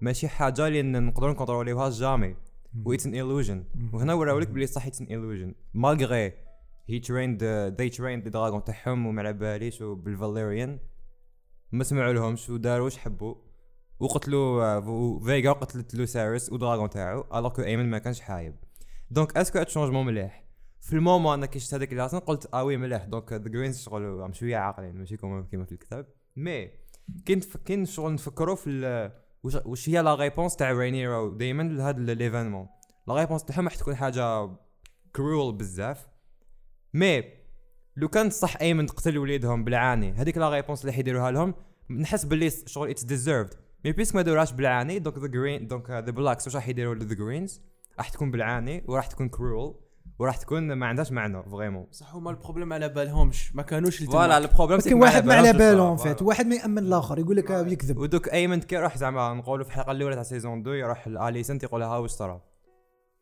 ماشي 0.00 0.28
حاجة 0.28 0.66
اللي 0.66 0.82
نقدروا 0.82 1.32
نcontrôlerيوها 1.32 1.90
jamais 1.90 2.36
و 2.84 2.96
it's 2.96 3.00
an 3.00 3.14
illusion. 3.14 3.78
وهنا 3.92 4.14
وراو 4.14 4.38
لك 4.38 4.48
بلي 4.48 4.66
صح 4.66 4.86
an 4.86 4.90
illusion. 4.90 5.54
Malgré 5.74 6.32
he 6.90 7.00
trained 7.00 7.42
uh, 7.42 7.70
they 7.78 7.96
trained 7.96 8.24
les 8.24 8.30
dragons 8.30 8.64
تاعهم 8.64 9.06
وما 9.06 9.22
على 9.22 9.32
باليش 9.32 9.80
وبال 9.82 10.08
valyrien 10.08 10.78
ما 11.72 11.84
سمعوا 11.84 12.12
لهمش 12.12 12.50
وداروا 12.50 12.84
واش 12.84 12.98
حبوا 12.98 13.34
وقتلوا 14.00 15.20
فيجا 15.20 15.52
قتلت 15.52 15.94
Lucerys 15.94 16.52
و 16.52 16.57
dragon 16.57 16.90
تاعو 16.90 17.24
alors 17.34 17.52
que 17.52 17.62
Aemond 17.62 17.90
ما 17.90 17.98
كانش 17.98 18.20
حايب 18.20 18.54
donc 19.10 19.36
est-ce 19.36 19.51
que 19.51 19.58
هاد 19.58 19.68
changement 19.68 20.06
مليح 20.06 20.44
في 20.80 20.92
ال 20.92 20.98
moment 20.98 21.34
أنا 21.34 21.46
كي 21.46 21.58
شفت 21.58 21.74
هذاك 21.74 21.92
la 21.92 21.99
scène 21.99 22.18
قلت 22.18 22.54
آه 22.54 22.64
oui 22.64 22.76
مليح 22.76 23.04
donc 23.04 23.32
the 23.32 23.48
Greens 23.48 23.78
شغل 23.78 24.34
شوية 24.34 24.56
عاقلين 24.56 24.94
ماشي 24.94 25.16
كيما 25.16 25.64
في 25.64 25.72
الكتاب 25.72 26.06
mais 26.36 26.70
كي 27.26 27.34
نتف- 27.34 27.56
كي 27.56 27.76
ن- 27.76 27.84
شغل 27.84 28.14
نفكروا 28.14 28.54
في 28.54 29.10
واش 29.42 29.88
هي 29.88 30.02
la 30.02 30.14
réponse 30.14 30.56
تاع 30.56 30.72
Rhaenyra 30.72 31.30
دائما 31.30 31.62
لهذا 31.62 32.14
l'événement 32.14 32.68
la 33.08 33.14
réponse 33.14 33.44
تاعهم 33.44 33.64
راح 33.64 33.74
تكون 33.74 33.94
حاجة 33.96 34.50
cruelle 35.16 35.54
بزاف. 35.54 36.08
mais 36.94 37.24
لو 37.96 38.08
كان 38.08 38.30
صح 38.30 38.56
Aemond 38.60 38.86
تقتل 38.86 39.18
وليدهم 39.18 39.64
بالعاني 39.64 40.12
هذيك 40.12 40.38
la 40.38 40.48
réponse 40.50 40.80
اللي 40.80 40.92
حيديروها 40.92 41.30
لهم 41.30 41.54
نحس 41.90 42.24
باللي 42.24 42.50
شغل 42.50 42.90
it's 42.90 43.04
deserved 43.04 43.54
mais 43.84 43.92
puisque 43.92 44.14
ما 44.14 44.22
داروهاش 44.22 44.52
بالعاني 44.52 44.98
donc 44.98 45.18
the 45.18 45.26
Green 45.26 45.66
donc 45.66 45.90
the 45.90 46.00
Blacks 46.00 46.46
واش 46.46 46.56
راح 46.56 46.68
يديروا 46.68 46.94
ل 46.94 46.99
the 46.99 47.14
Greens 47.14 47.62
راح 47.98 48.08
تكون 48.08 48.30
بالعاني 48.30 48.84
وراح 48.88 49.06
تكون 49.06 49.28
cruelle 49.28 49.74
وراح 50.18 50.36
تكون 50.36 50.72
ما 50.72 50.86
عندهاش 50.86 51.12
معنى 51.12 51.42
vraiment. 51.42 51.86
بصح 51.90 52.14
هما 52.14 52.30
ال 52.30 52.35
problème 52.35 52.72
على 52.72 52.88
بالهمش 52.88 53.54
ما 53.56 53.62
كانوش 53.62 54.00
اللي 54.00 54.12
voilà. 54.12 54.38
ال 54.38 54.43
problème 54.43 54.80
كاين 54.80 54.94
واحد 55.02 55.24
ما 55.24 55.34
على 55.34 55.52
بالو 55.52 55.96
فات 55.96 56.22
واحد 56.22 56.46
ما 56.46 56.54
يأمن 56.54 56.78
الآخر 56.78 57.18
يقول 57.18 57.36
لك 57.36 57.50
يكذب. 57.50 57.98
ودوك 57.98 58.28
Aemond 58.28 58.60
كي 58.60 58.76
راح 58.76 58.98
زعما 58.98 59.34
نقولوا 59.34 59.64
في 59.64 59.70
الحلقة 59.70 59.92
الأولى 59.92 60.14
تاع 60.14 60.22
saison 60.22 60.60
2 60.60 60.76
يروح 60.76 61.08
ل 61.08 61.14
Alicent 61.14 61.58
تيقول 61.58 61.80
لها 61.80 61.96
واش 61.98 62.10
صرا؟ 62.10 62.40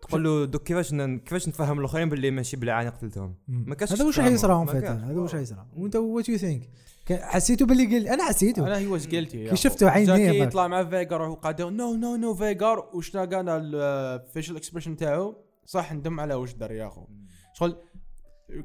تقول 0.02 0.24
له 0.24 0.44
دوك 0.44 0.62
كيفاش 0.62 0.92
ن- 0.92 1.18
كيفاش 1.18 1.48
نفهم 1.48 1.78
الآخرين 1.78 2.08
باللي 2.08 2.30
ماشي 2.30 2.56
بالعاني 2.56 2.88
قتلتهم 2.88 3.34
ما 3.48 3.74
كانش 3.74 3.92
هذا 3.92 4.04
واش 4.04 4.18
راح 4.18 4.26
يصرى 4.26 4.52
هم 4.54 4.66
فات 4.66 4.84
هذا 4.84 5.20
واش 5.20 5.34
راح 5.34 5.42
يصرى 5.42 5.66
وانت 5.76 5.96
what 5.96 6.28
you 6.28 6.36
think 6.38 6.70
حسيتوا 7.10 7.66
باللي 7.66 7.84
قال 7.86 8.08
أنا 8.08 8.24
حسيته 8.24 8.66
أنا 8.66 8.78
هي 8.78 8.86
was 8.86 9.06
guilty 9.06 9.48
كي 9.48 9.56
شفته 9.56 9.90
عينيه. 9.90 10.42
يطلع 10.42 10.68
مع 10.68 10.84
Vhagar 10.84 11.22
وهو 11.22 11.34
قاعد 11.34 11.60
يقول 11.60 11.72
no 11.76 11.94
no 11.94 12.16
no 12.16 12.34
Vhagar. 12.34 12.84
وشنا 12.94 13.20
قال 13.24 13.48
ال 13.48 13.64
facial 13.64 14.56
expression 14.56 14.96
تاعو؟ 14.96 15.45
صح 15.66 15.92
ندم 15.92 16.20
على 16.20 16.34
واش 16.34 16.52
دار 16.52 16.72
يا 16.72 16.86
اخو. 16.86 17.06
شغل 17.52 17.76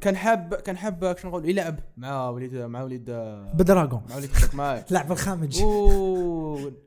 كان 0.01 0.15
حاب 0.17 0.55
كان 0.55 0.77
حاب 0.77 1.17
شنو 1.17 1.31
نقول 1.31 1.49
يلعب 1.49 1.79
مع 1.97 2.29
وليد 2.29 2.55
مع 2.55 2.83
وليد 2.83 3.05
بدراغون. 3.53 4.03
مع 4.09 4.15
وليد 4.15 4.29
معاي 4.53 4.83
لعب 4.91 5.11
الخامج. 5.11 5.61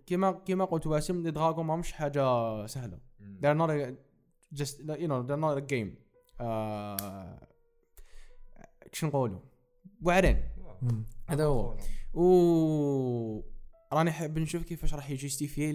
كيما 0.07 0.33
كيما 0.33 0.65
قلت 0.65 0.87
واسم 0.87 1.23
دراغون 1.23 1.67
ماهمش 1.67 1.93
حاجة 1.93 2.67
سهلة. 2.67 2.99
they're 3.43 3.59
not 3.59 3.71
a, 3.71 3.95
just 4.61 4.79
you 5.03 5.09
know 5.09 5.23
they're 5.27 5.45
not 5.45 5.59
a 5.59 5.65
game. 5.73 5.91
آه، 6.41 7.39
شنو 8.93 9.11
نقولوا؟ 9.11 9.39
واعرين. 10.03 10.43
هذا 11.27 11.45
هو. 11.45 11.77
و 12.15 13.43
راني 13.93 14.13
حاب 14.13 14.39
نشوف 14.39 14.63
كيفاش 14.63 14.95
راح 14.95 15.11
يجيستيفي 15.11 15.73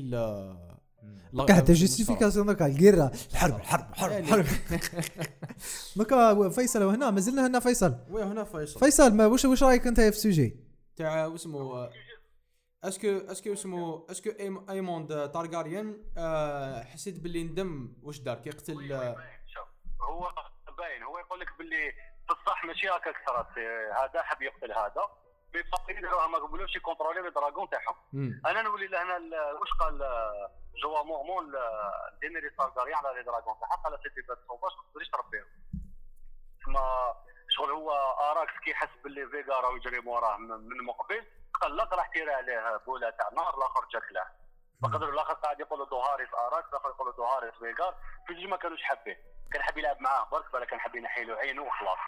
المستوى. 1.33 1.75
justification 1.75 2.45
دوكا 2.45 2.65
القيرة. 2.65 3.11
الحرب 3.31 3.55
الحرب 3.55 3.89
الحرب 3.91 4.11
يعني. 4.11 4.25
الحرب. 4.25 4.45
دوكا 5.95 6.49
فيصل 6.49 6.83
وهنا 6.83 7.11
مازلنا 7.11 7.47
هنا 7.47 7.59
فيصل. 7.59 7.95
oui 8.09 8.23
هنا 8.23 8.43
فيصل. 8.43 8.79
فيصل 8.79 9.13
ما 9.13 9.25
واش 9.25 9.45
واش 9.45 9.63
رأيك 9.63 9.87
أنت 9.87 10.01
في 10.01 10.07
ال 10.07 10.15
sujet 10.15 10.55
تاع 10.95 11.25
واسمو 11.25 11.89
est-ce 12.83 12.99
que 12.99 13.07
est-ce 13.07 13.38
que 13.38 13.53
اسمو 13.53 14.07
اسكو 14.11 14.29
Aemond 14.69 15.29
Targaryen 15.33 15.97
آه، 16.17 16.83
حسيت 16.83 17.19
باللي 17.19 17.43
ندم. 17.43 17.93
واش 18.03 18.19
دار؟ 18.19 18.37
كي 18.37 18.49
قتل 18.49 18.93
هو 20.01 20.31
باين 20.77 21.03
هو 21.03 21.19
يقول 21.19 21.39
لك 21.39 21.47
باللي 21.57 21.93
بصح 22.29 22.65
ماشي 22.65 22.87
هكا 22.87 23.11
كثرت. 23.11 23.57
هذا 24.01 24.21
حب 24.23 24.41
يقتل 24.41 24.71
هذا. 24.71 25.03
mais 25.53 26.09
راها 26.09 26.27
ما 26.27 26.37
قبلوش 26.37 26.75
يcontrôler 26.75 27.21
les 27.21 27.29
dragons 27.29 27.69
تاعهم. 27.69 27.95
أنا 28.45 28.61
نولي 28.61 28.87
لهنا 28.87 29.51
واش 29.51 29.69
قال 29.79 29.97
جوا 30.83 31.03
مورمون 31.03 31.55
دينيري 32.21 32.49
تارجاريان 32.49 33.05
على 33.05 33.17
لي 33.17 33.23
دراغون 33.23 33.55
تاعها؟ 33.59 33.81
قال 33.83 33.99
سيتي 34.03 34.21
بات 34.27 34.37
سوفاج 34.47 34.71
ما 34.77 34.83
تقدريش 34.83 35.09
تربيهم. 35.09 35.47
تما 36.65 37.13
شغل 37.49 37.71
هو 37.71 37.91
آراكس 38.31 38.53
كي 38.65 38.73
حس 38.73 38.89
باللي 39.03 39.27
فيغا 39.27 39.59
راه 39.59 39.75
يجري 39.75 39.99
موراه 39.99 40.37
من 40.37 40.85
مقبل 40.85 41.25
قلق 41.61 41.93
راح 41.93 42.07
تيري 42.07 42.33
عليه 42.33 42.77
بوله 42.77 43.09
تاع 43.09 43.29
نار 43.29 43.57
الآخر 43.57 43.87
جا 43.93 43.99
كلاه 43.99 44.27
فقدروا 44.83 45.13
الآخر 45.13 45.33
قاعد 45.33 45.59
يقولوا 45.59 45.85
دوهاريس 45.85 46.29
آراكس 46.33 46.69
الآخر 46.69 46.89
يقولوا 46.89 47.13
دوهاريس 47.13 47.53
فيغار. 47.53 47.95
في 48.27 48.33
الجي 48.33 48.47
ما 48.47 48.57
كانوش 48.57 48.83
حابين. 48.83 49.17
كان 49.53 49.61
حاب 49.61 49.77
يلعب 49.77 50.01
معاه 50.01 50.29
برك 50.31 50.53
ولا 50.53 50.65
كان 50.65 50.79
حاب 50.79 50.95
ينحي 50.95 51.23
له 51.23 51.35
عينه 51.35 51.63
وخلاص. 51.63 51.99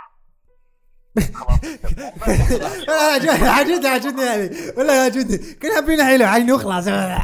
خلاص 1.20 1.60
عجبني 3.44 3.88
عجبني 3.88 4.22
هذه 4.22 4.74
والله 4.78 4.94
عجبني 4.94 5.38
كنا 5.38 5.76
حابين 5.76 6.04
حيلو 6.04 6.26
عيني 6.26 6.52
وخلاص 6.52 6.88
هذا 6.88 7.08
ما 7.08 7.18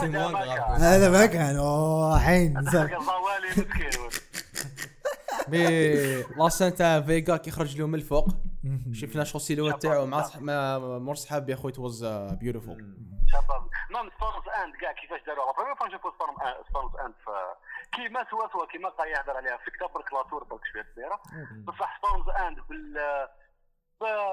كان 0.00 0.16
هذا 0.80 1.10
ما 1.10 1.26
كان 1.26 1.56
اوه 1.56 2.22
la 6.36 6.47
scène 6.47 6.74
تاع 6.74 7.00
فيجا 7.00 7.36
كي 7.36 7.50
خرج 7.50 7.78
له 7.80 7.86
من 7.86 7.94
الفوق 7.94 8.28
شفنا 8.92 9.24
شغل 9.24 9.40
ال 9.40 9.44
silhouette 9.44 9.82
تاعو 9.82 10.06
مع 10.06 10.78
مور 10.78 11.14
صحاب 11.14 11.48
يا 11.48 11.56
خويا 11.56 11.74
was 11.78 12.04
beautiful 12.04 12.96
شباب 13.32 13.62
نعم 13.92 14.10
ستارز 14.16 14.48
اند 14.64 14.74
كاع 14.80 14.92
كيفاش 14.92 15.20
داروا 15.26 15.46
la 15.46 15.52
première 15.52 15.76
fois 15.76 15.86
نشوفوا 15.86 16.10
Storm's 16.70 16.96
End 17.04 17.14
كيما 17.94 18.26
سوا 18.30 18.48
سوا 18.52 18.66
كيما 18.66 18.88
قا 18.88 19.04
يهضر 19.06 19.36
عليها 19.36 19.56
في 19.64 19.70
كتاب 19.70 19.92
برك 19.92 20.12
la 20.12 20.23
tour 20.23 20.44
برك 20.44 20.60
شوية 20.72 20.86
صغيرة. 20.94 21.20
بصح 21.64 21.98
Storm's 21.98 22.28
End 22.46 22.58
بال 22.68 22.92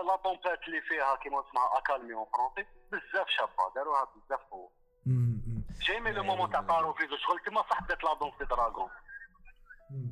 la 0.08 0.16
tempête 0.16 0.60
اللي 0.68 0.82
فيها 0.82 1.16
كيما 1.16 1.40
اسمها 1.40 1.78
accalmie 1.78 2.14
en 2.14 2.26
français 2.34 2.70
بزاف 2.92 3.28
شابة 3.28 3.74
داروها 3.76 4.04
بزاف 4.04 4.40
قوة. 4.52 4.72
j'aimais 5.88 6.12
le 6.12 6.24
moment 6.24 6.52
تاع 6.52 6.62
طارو 6.62 6.94
في 6.94 7.04
شغل 7.28 7.40
كيما 7.40 7.62
صح 7.62 7.84
بدات 7.84 8.04
la 8.04 8.14
danse 8.14 8.34
des 8.40 8.46
dragons 8.46 8.90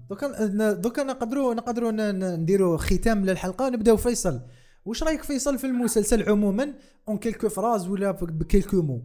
دوكا 0.10 0.28
دوكا 0.74 1.04
نقدروا 1.04 1.54
نقدروا 1.54 1.92
نديروا 1.92 2.78
ختام 2.78 3.26
للحلقة 3.26 3.66
ونبداو 3.66 3.98
فيصل. 3.98 4.42
واش 4.86 5.04
رأيك 5.04 5.24
فيصل 5.24 5.58
في 5.58 5.68
المسلسل 5.68 6.30
عموما؟ 6.30 6.74
en 7.08 7.18
quelques 7.18 7.50
phrases 7.50 7.90
ولا 7.90 8.12
ب 8.22 8.29
quelques 8.29 8.82
mots؟ 8.82 9.02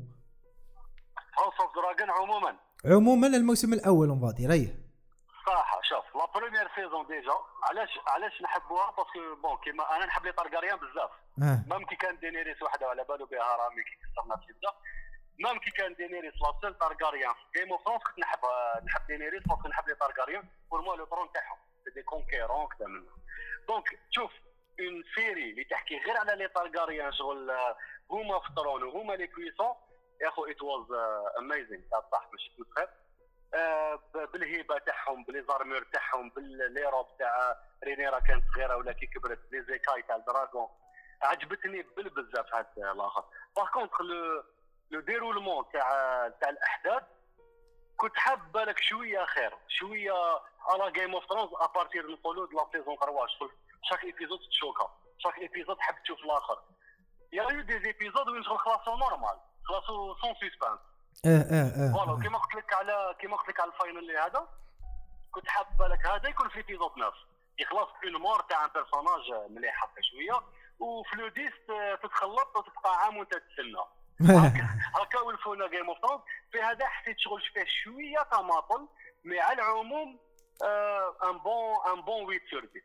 House 1.39 1.55
of 1.61 1.75
the 1.75 1.87
Dragon 1.87 2.11
عموما. 2.11 2.57
عموما 2.87 3.27
الموسم 3.27 3.73
الأول 3.73 4.09
فادي 4.21 4.47
ريه 4.47 4.75
صراحة 5.47 5.81
شوف 5.83 6.17
la 6.17 6.27
première 6.35 6.69
saison 6.77 7.07
déjà 7.07 7.35
علاش 7.63 7.91
علاش 8.07 8.43
نحبوها؟ 8.43 8.91
parce 8.91 9.18
que 9.18 9.35
bon 9.43 9.57
كيما 9.65 9.97
أنا 9.97 10.07
نحب 10.07 10.25
les 10.27 10.33
Targaryens 10.33 10.77
بزاف. 10.79 11.11
آه. 11.43 11.65
même 11.69 11.85
كي 11.85 11.97
كان 11.97 12.19
Daenerys 12.19 12.63
وحده 12.63 12.87
على 12.89 13.05
بالو 13.05 13.27
بها 13.27 13.57
رامي 13.57 13.83
كي 13.83 13.95
كسرنا 14.03 14.37
في 14.37 14.53
يبدا 14.53 14.69
même 15.39 15.59
كي 15.59 15.71
كان 15.71 15.95
Daenerys 15.95 16.33
la 16.43 16.53
seule 16.63 16.75
Targaryen 16.79 17.33
في 17.35 17.59
Game 17.59 17.73
of 17.73 17.85
Thrones 17.85 18.03
كنت 18.03 18.19
نحب 18.19 18.39
نحب 18.87 19.07
Daenerys 19.07 19.43
parce 19.43 19.59
que 19.59 19.69
نحب 19.69 19.89
les 19.89 19.95
Targaryens 19.95 20.45
pour 20.71 20.83
moi 20.83 20.97
le 20.97 21.05
trône 21.05 21.33
تاعهم 21.33 21.59
c'est 21.85 21.91
des 21.91 22.03
conquérants 22.03 22.67
كذا 22.67 22.87
منه 22.89 23.11
donc 23.69 23.99
شوف 24.11 24.31
une 24.81 25.03
série 25.15 25.51
اللي 25.51 25.65
تحكي 25.65 25.99
غير 25.99 26.17
على 26.17 26.33
les 26.37 26.49
Targaryens 26.49 27.13
شغل 27.13 27.51
آه، 27.51 27.77
هما 28.11 28.41
في 28.41 28.47
ال 28.51 28.56
trône 28.56 28.83
وهما 28.83 29.13
les 29.13 29.27
questions 29.27 29.75
يا 30.23 30.29
أخو 30.29 30.45
it 30.45 30.63
was 30.63 30.87
amazing 31.39 31.83
تاع 31.91 32.01
صح 32.13 32.29
ماشي 32.33 32.53
كنت 32.59 32.89
آه، 33.55 34.01
بالهيبة 34.33 34.79
تاعهم 34.79 35.25
ب 35.25 35.43
les 35.43 35.55
armures 35.55 35.83
تاعهم 35.93 36.31
ب 36.31 36.44
les 36.44 36.83
robes 36.85 37.07
تاع 37.19 37.57
Rhaenyra 37.85 38.19
كانت 38.19 38.45
صغيرة 38.55 38.77
ولا 38.77 38.93
كي 38.93 39.07
كبرت 39.07 39.53
les 39.53 39.63
écailles 39.63 40.03
تاع 40.03 40.17
ال 40.17 40.24
dragon 40.24 40.69
عجبتني 41.23 41.83
بالبزاف 41.83 42.55
هاد 42.55 42.67
الآخر. 42.79 43.25
par 43.57 43.67
contre 43.73 44.01
le 44.01 44.43
le 44.91 45.01
déroulement 45.01 45.65
تاع 45.73 45.89
تاع 46.41 46.49
الأحداث 46.49 47.03
كنت 47.97 48.17
حاب 48.17 48.53
بالك 48.53 48.79
شوية 48.79 49.25
خير 49.25 49.55
شوية 49.69 50.13
على 50.61 50.93
Game 50.93 51.15
of 51.15 51.25
Thrones 51.29 51.51
à 51.55 51.63
partir 51.63 52.11
نقولوا 52.11 52.47
la 52.47 52.67
saison 52.73 52.97
3 52.97 53.27
شغل 53.39 53.51
chaque 53.83 54.05
épisode 54.05 54.39
تchoquer 54.51 54.91
chaque 55.19 55.39
épisode 55.39 55.79
حاب 55.81 56.03
تشوف 56.03 56.19
الآخر. 56.25 56.63
il 57.33 57.43
y 57.51 57.61
a 57.61 57.83
eu 57.83 57.90
des 57.90 58.00
épisodes 58.00 58.29
وين 58.29 58.45
شغل 58.45 58.59
خلاصو 58.59 58.97
normal 58.97 59.39
خلاصو 59.65 60.15
sans 60.15 60.35
suspense 60.35 60.81
آه 61.27 61.29
آه 61.29 61.93
voilà 61.93 62.13
آه 62.13 62.21
كيما 62.23 62.39
قلت 62.39 62.55
لك 62.55 62.73
على 62.73 63.15
كيما 63.21 63.37
قلت 63.37 63.49
لك 63.49 63.61
على 63.61 63.73
ال 63.73 63.76
finale 63.76 63.99
اللي 63.99 64.19
هذا 64.19 64.49
كنت 65.31 65.49
حاب 65.49 65.67
بالك 65.79 66.07
هذا 66.07 66.29
يكون 66.29 66.49
في 66.49 66.57
épisode 66.57 66.91
9 66.97 67.13
يخلص 67.59 67.89
une 68.05 68.23
mort 68.23 68.41
تاع 68.41 68.65
un 68.65 68.71
personnage 68.75 69.51
مليح 69.51 69.85
هكا 69.85 70.03
شوية 70.03 70.41
وفي 70.79 71.17
le 71.17 71.29
dix 71.29 71.53
ت- 71.69 71.99
تتخلط 72.03 72.57
وتبقى 72.57 72.99
عام 73.05 73.17
وانت 73.17 73.31
تستنى 73.35 73.85
هكا 75.01 75.21
ولفونا 75.21 75.69
Game 75.69 75.89
of 75.89 75.99
Thrones 75.99 76.23
في 76.53 76.59
هذا 76.61 76.87
حسيت 76.87 77.17
شغل 77.19 77.41
فيه 77.41 77.65
شوية 77.85 78.23
تماطل 78.33 78.89
mais 79.25 79.41
على 79.41 79.63
العموم 79.63 80.19
un 81.25 81.39
bon 81.45 81.77
un 81.95 82.01
bon 82.05 82.27
8 82.27 82.39
sur 82.51 82.57
10 82.71 82.83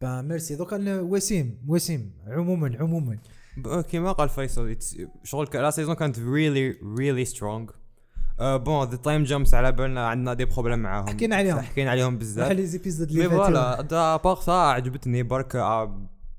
bah 0.00 0.22
merci 0.22 0.56
دوكا 0.56 0.76
وسيم 1.02 1.64
وسيم 1.68 2.24
عموما 2.28 2.76
عموما. 2.80 3.18
كيما 3.90 4.12
قال 4.12 4.28
فيصل 4.28 4.76
شغل 5.24 5.48
la 5.54 5.70
saison 5.70 5.94
كانت 5.94 6.16
really 6.16 6.76
really 6.98 7.34
strong. 7.34 7.72
bon 8.40 8.88
the 8.88 8.96
time 8.96 9.24
jumps 9.24 9.54
على 9.54 9.72
بالنا 9.72 10.08
عندنا 10.08 10.34
des 10.34 10.44
problèmes 10.44 10.78
معاهم 10.78 11.08
حكينا 11.08 11.36
عليهم. 11.36 11.60
حكينا 11.60 11.90
عليهم 11.90 12.18
بزاف 12.18 12.44
بحال 12.44 12.56
les 12.56 12.66
épisodes 12.66 13.10
اللي 13.10 13.28
voilà 13.30 14.16
part 14.16 14.36
ça 14.36 14.50
عجبتني 14.50 15.22
برك 15.22 15.52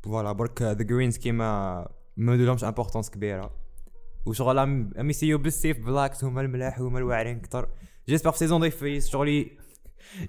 voilà 0.04 0.32
برك 0.32 0.62
the 0.62 0.74
Greens 0.84 1.18
كيما 1.18 1.88
ما 2.18 2.32
لهمش 2.36 2.64
importance 2.64 3.10
كبيره 3.10 3.52
وشغل 4.26 4.60
ام 4.60 5.10
يسيو 5.10 5.38
بالسيف 5.38 5.80
Blacks 5.80 6.24
هما 6.24 6.42
الملاح 6.42 6.80
هما 6.80 7.00
الواعرين 7.00 7.38
أكثر 7.38 7.70
j'espère 8.10 8.32
في 8.32 8.38
saison 8.38 8.64
2 8.64 8.72
في 8.80 9.02
شغلي 9.02 9.52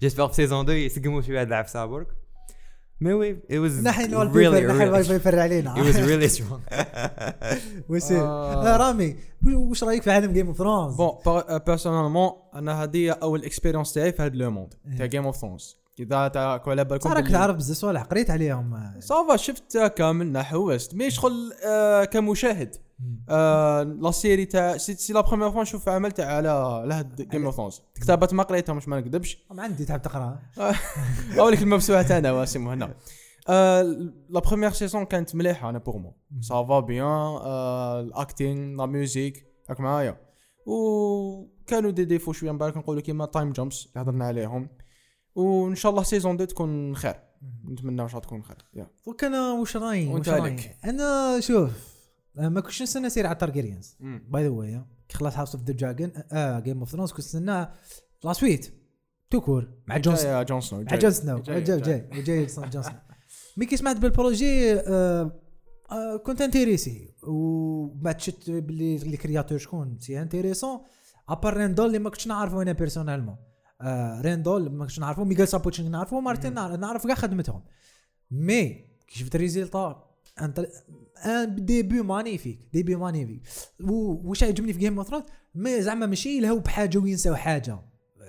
جيسبر 0.01 0.28
في 0.28 0.35
سيزون 0.35 0.64
2 0.64 0.78
يسقموا 0.78 1.20
شوية 1.20 1.41
هاد 1.41 1.47
العفسه 1.47 1.85
برك 1.85 2.07
مي 3.01 3.12
وي 3.12 3.36
it 3.36 3.55
was 3.55 3.84
نحن 3.84 4.05
الوال 4.05 4.32
really 4.32 4.70
نحن 4.70 4.82
الوال 4.82 5.05
really 5.05 5.09
بيبر 5.09 5.38
علينا. 5.40 5.74
It 5.78 5.86
was 5.86 5.97
really 5.99 6.28
strong. 6.38 6.61
وسيم 7.90 8.20
آه. 8.20 8.76
رامي 8.76 9.16
واش 9.42 9.84
رأيك 9.84 10.03
في 10.03 10.11
عالم 10.11 10.32
جيم 10.32 10.47
اوف 10.47 10.59
ثرونز 10.59 10.95
بون 10.95 11.12
بيرسونالمون 11.66 12.30
أنا 12.55 12.82
هذه 12.82 13.11
أول 13.11 13.45
اكسبيريونس 13.45 13.92
تاعي 13.92 14.12
في 14.12 14.22
هذا 14.22 14.34
لو 14.34 14.51
موند 14.51 14.74
تاع 14.99 15.07
جيم 15.07 15.26
اوف 15.26 15.36
ثرونز 15.36 15.84
إذا 15.99 16.28
تاكو 16.28 16.70
على 16.70 16.84
بالكم 16.84 17.12
راك 17.12 17.28
تعرف 17.28 17.57
بزاف 17.57 17.76
صوالح 17.76 18.03
قريت 18.03 18.30
عليهم. 18.30 19.01
صافا 19.01 19.36
شفت 19.36 19.78
كامل 19.78 20.32
نحوست 20.32 20.95
مي 20.95 21.11
شغل 21.11 21.53
آه 21.66 22.05
كمشاهد. 22.05 22.76
آه 23.28 23.82
لا 23.82 24.11
سيري 24.11 24.45
تاع 24.45 24.76
سي, 24.76 25.12
لا 25.12 25.20
بروميير 25.20 25.51
فوا 25.51 25.62
نشوف 25.62 25.88
عمل 25.88 26.12
تاع 26.12 26.36
على 26.36 26.49
على 26.49 26.95
هاد 26.95 27.28
جيم 27.28 27.45
اوف 27.45 27.57
ثرونز 27.57 27.80
كتابات 27.95 28.34
ما 28.34 28.42
قريتها 28.42 28.72
مش 28.72 28.88
ما 28.88 29.01
نكذبش. 29.01 29.38
ما 29.51 29.62
عندي 29.62 29.84
تعب 29.84 30.03
تقرأ. 30.03 30.38
اولك 31.38 31.62
الموسوعه 31.62 32.03
تاعنا 32.03 32.32
واسم 32.32 32.68
هنا. 32.68 32.95
آه 33.49 33.82
la 34.29 34.41
première 34.41 34.70
saison 34.70 35.05
كانت 35.05 35.34
مليحة 35.34 35.70
أنا 35.70 35.78
pour 35.79 35.97
moi 35.97 36.16
ça 36.41 36.61
va 36.61 36.81
bien 36.81 37.37
ال 38.07 38.16
acting 38.16 38.77
la 38.77 38.87
musique 38.87 39.47
راك 39.70 39.80
معايا. 39.80 40.20
وكانوا 40.66 41.90
دي 41.90 42.05
ديفو 42.05 42.32
شوية 42.32 42.53
من 42.53 42.59
بالك 42.59 42.76
نقولوا 42.76 43.03
كيما 43.03 43.26
time 43.27 43.53
jumps 43.53 43.87
اللي 43.86 44.01
هضرنا 44.05 44.24
عليهم. 44.24 44.68
وإن 45.35 45.74
شاء 45.74 45.91
الله 45.93 46.03
saison 46.03 46.37
deux 46.37 46.45
تكون 46.45 46.97
خير. 46.97 47.14
نتمنى 47.68 48.03
إن 48.03 48.09
شاء 48.09 48.16
الله 48.18 48.26
تكون 48.28 48.43
خير. 48.43 48.57
دوك 49.07 49.24
أنا 49.24 49.53
واش 49.53 49.76
رايي 49.76 50.09
وأنت 50.09 50.28
عليك. 50.28 50.76
أنا 50.85 51.41
شوف 51.41 51.70
آه، 52.39 52.49
ما 52.49 52.61
كنتش 52.61 52.82
نستنى 52.82 53.11
série 53.11 53.27
على 53.26 53.35
تارجيريانز 53.37 53.97
مم. 54.01 54.24
by 54.29 54.43
the 54.43 54.49
way 54.49 54.85
كي 55.09 55.18
خلاص 55.18 55.37
House 55.37 55.55
of 55.55 55.64
the 55.64 55.72
Dragon 55.72 56.12
آه 56.32 56.61
Game 56.61 56.79
of 56.79 56.91
Thrones 56.91 57.11
كنت 57.11 57.18
نستنى 57.20 57.68
la 58.25 58.33
suite 58.33 58.75
tout 59.31 59.41
court 59.41 59.68
مع 59.87 59.97
جون 59.99 60.14
جون 60.45 60.61
سنو 60.61 60.82
مع. 60.82 60.97
جون 60.97 61.11
سنو 61.11 61.39
جاي- 61.39 61.61
جاي 61.62 61.80
جاي. 61.80 62.47
جون 62.47 62.49
سنو 62.82 62.82
mais 63.57 63.66
كي 63.66 63.76
سمعت 63.76 63.97
بال 63.97 64.16
projet 64.16 64.72
آه 64.74 65.41
آه 65.91 66.16
كنت 66.16 66.41
intéressé. 66.41 67.14
وبعد 67.22 68.20
شفت 68.20 68.51
باللي 68.51 68.97
les 68.97 69.16
créateurs 69.16 69.59
شكون 69.59 69.99
c'est 70.01 70.22
intéressant. 70.22 70.81
à 71.29 71.34
part 71.34 71.57
ريندول 71.57 71.87
اللي 71.87 71.99
ما 71.99 72.11
كنتش 72.11 72.26
نعرفه 72.26 72.62
أنا 72.62 72.72
personnellement 72.72 73.35
آه 73.35 73.54
ريندول 74.20 74.72
ما 74.72 74.85
كنتش 74.85 74.99
نعرفه 75.01 75.25
ميغيل 75.25 75.49
سابوتشنيك 75.49 75.91
نعرفه 75.91 76.20
مارتين 76.20 76.55
نعرف 76.55 77.07
كاع 77.07 77.14
خدمتهم. 77.14 77.62
mais 78.31 78.68
كي 79.09 79.18
شفت 79.18 79.35
ال 79.35 79.42
résultat 79.42 80.05
أنت 80.41 80.68
un 81.27 81.64
début 81.64 82.03
magnifique 82.03 82.68
début 82.72 82.97
magnifique 82.97 83.43
واش 83.81 84.43
يعجبني 84.43 84.72
في 84.72 84.79
Game 84.79 84.99
of 84.99 85.09
Thrones 85.09 85.25
ما 85.55 85.81
زعما 85.81 86.07
ماشي 86.07 86.37
يلهوا 86.37 86.61
بحاجة 86.61 86.99
وينساو 86.99 87.35
حاجة. 87.35 87.79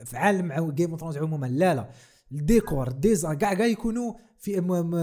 في 0.05 0.17
عالم 0.17 0.71
Game 0.71 0.91
of 0.91 0.99
Thrones 0.99 1.17
عموما 1.17 1.45
لا 1.47 1.75
لا. 1.75 1.89
الديكور 2.31 2.91
ديزا 2.91 3.33
كاع 3.33 3.53
كاع 3.53 3.65
يكونوا 3.65 4.13
في 4.39 4.61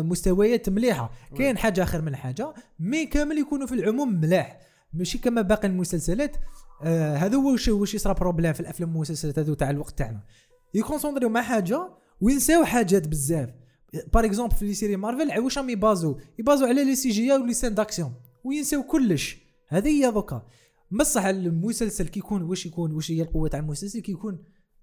مستويات 0.09 0.69
مليحة. 0.69 1.11
كاين 1.37 1.59
حاجة 1.59 1.83
آخر 1.83 2.03
من 2.03 2.17
حاجة 2.17 2.55
mais 2.79 3.07
كامل 3.07 3.39
يكونوا 3.39 3.67
في 3.67 3.75
العموم 3.75 4.21
ملاح. 4.21 4.61
ماشي 4.93 5.19
كما 5.19 5.43
باقي 5.43 5.69
المسلسلات. 5.69 6.37
آه 6.85 7.17
هذا 7.17 7.37
هو 7.37 7.53
واش 7.53 7.69
واش 7.69 7.95
يصرى 7.95 8.15
problème 8.15 8.53
في 8.53 8.61
الأفلام 8.61 8.91
والمسلسلات 8.91 9.39
هذو 9.39 9.55
تاع 9.55 9.71
الوقت 9.71 9.99
تاعنا. 9.99 10.21
يكونسونطريو 10.75 11.29
مع 11.29 11.43
حاجة 11.43 11.91
وينساو 12.21 12.65
حاجات 12.65 13.09
بزاف. 13.09 13.49
par 14.13 14.25
exemple 14.25 14.55
في 14.55 14.67
les 14.67 14.75
séries 14.75 14.97
Marvel 14.97 15.41
واش 15.41 15.59
راهم 15.59 15.71
يبازو؟ 15.71 16.19
يبازو 16.39 16.67
على 16.67 16.85
les 16.85 16.97
CG 16.97 17.11
و 17.11 17.33
les 17.33 17.55
scènes 17.55 17.75
d'action. 17.75 18.13
وينساو 18.45 18.83
كلش. 18.83 19.37
هذه 19.69 19.89
هي 19.89 20.11
دوكا. 20.11 20.47
بصح 20.91 21.25
المسلسل 21.25 22.09
كيكون 22.09 22.43
واش 22.43 22.67
يكون 22.67 22.93
واش 22.93 23.11
هي 23.11 23.23
القوة 23.23 23.49
تاع 23.49 23.61
المسلسل؟ 23.61 24.01
كيكون 24.01 24.39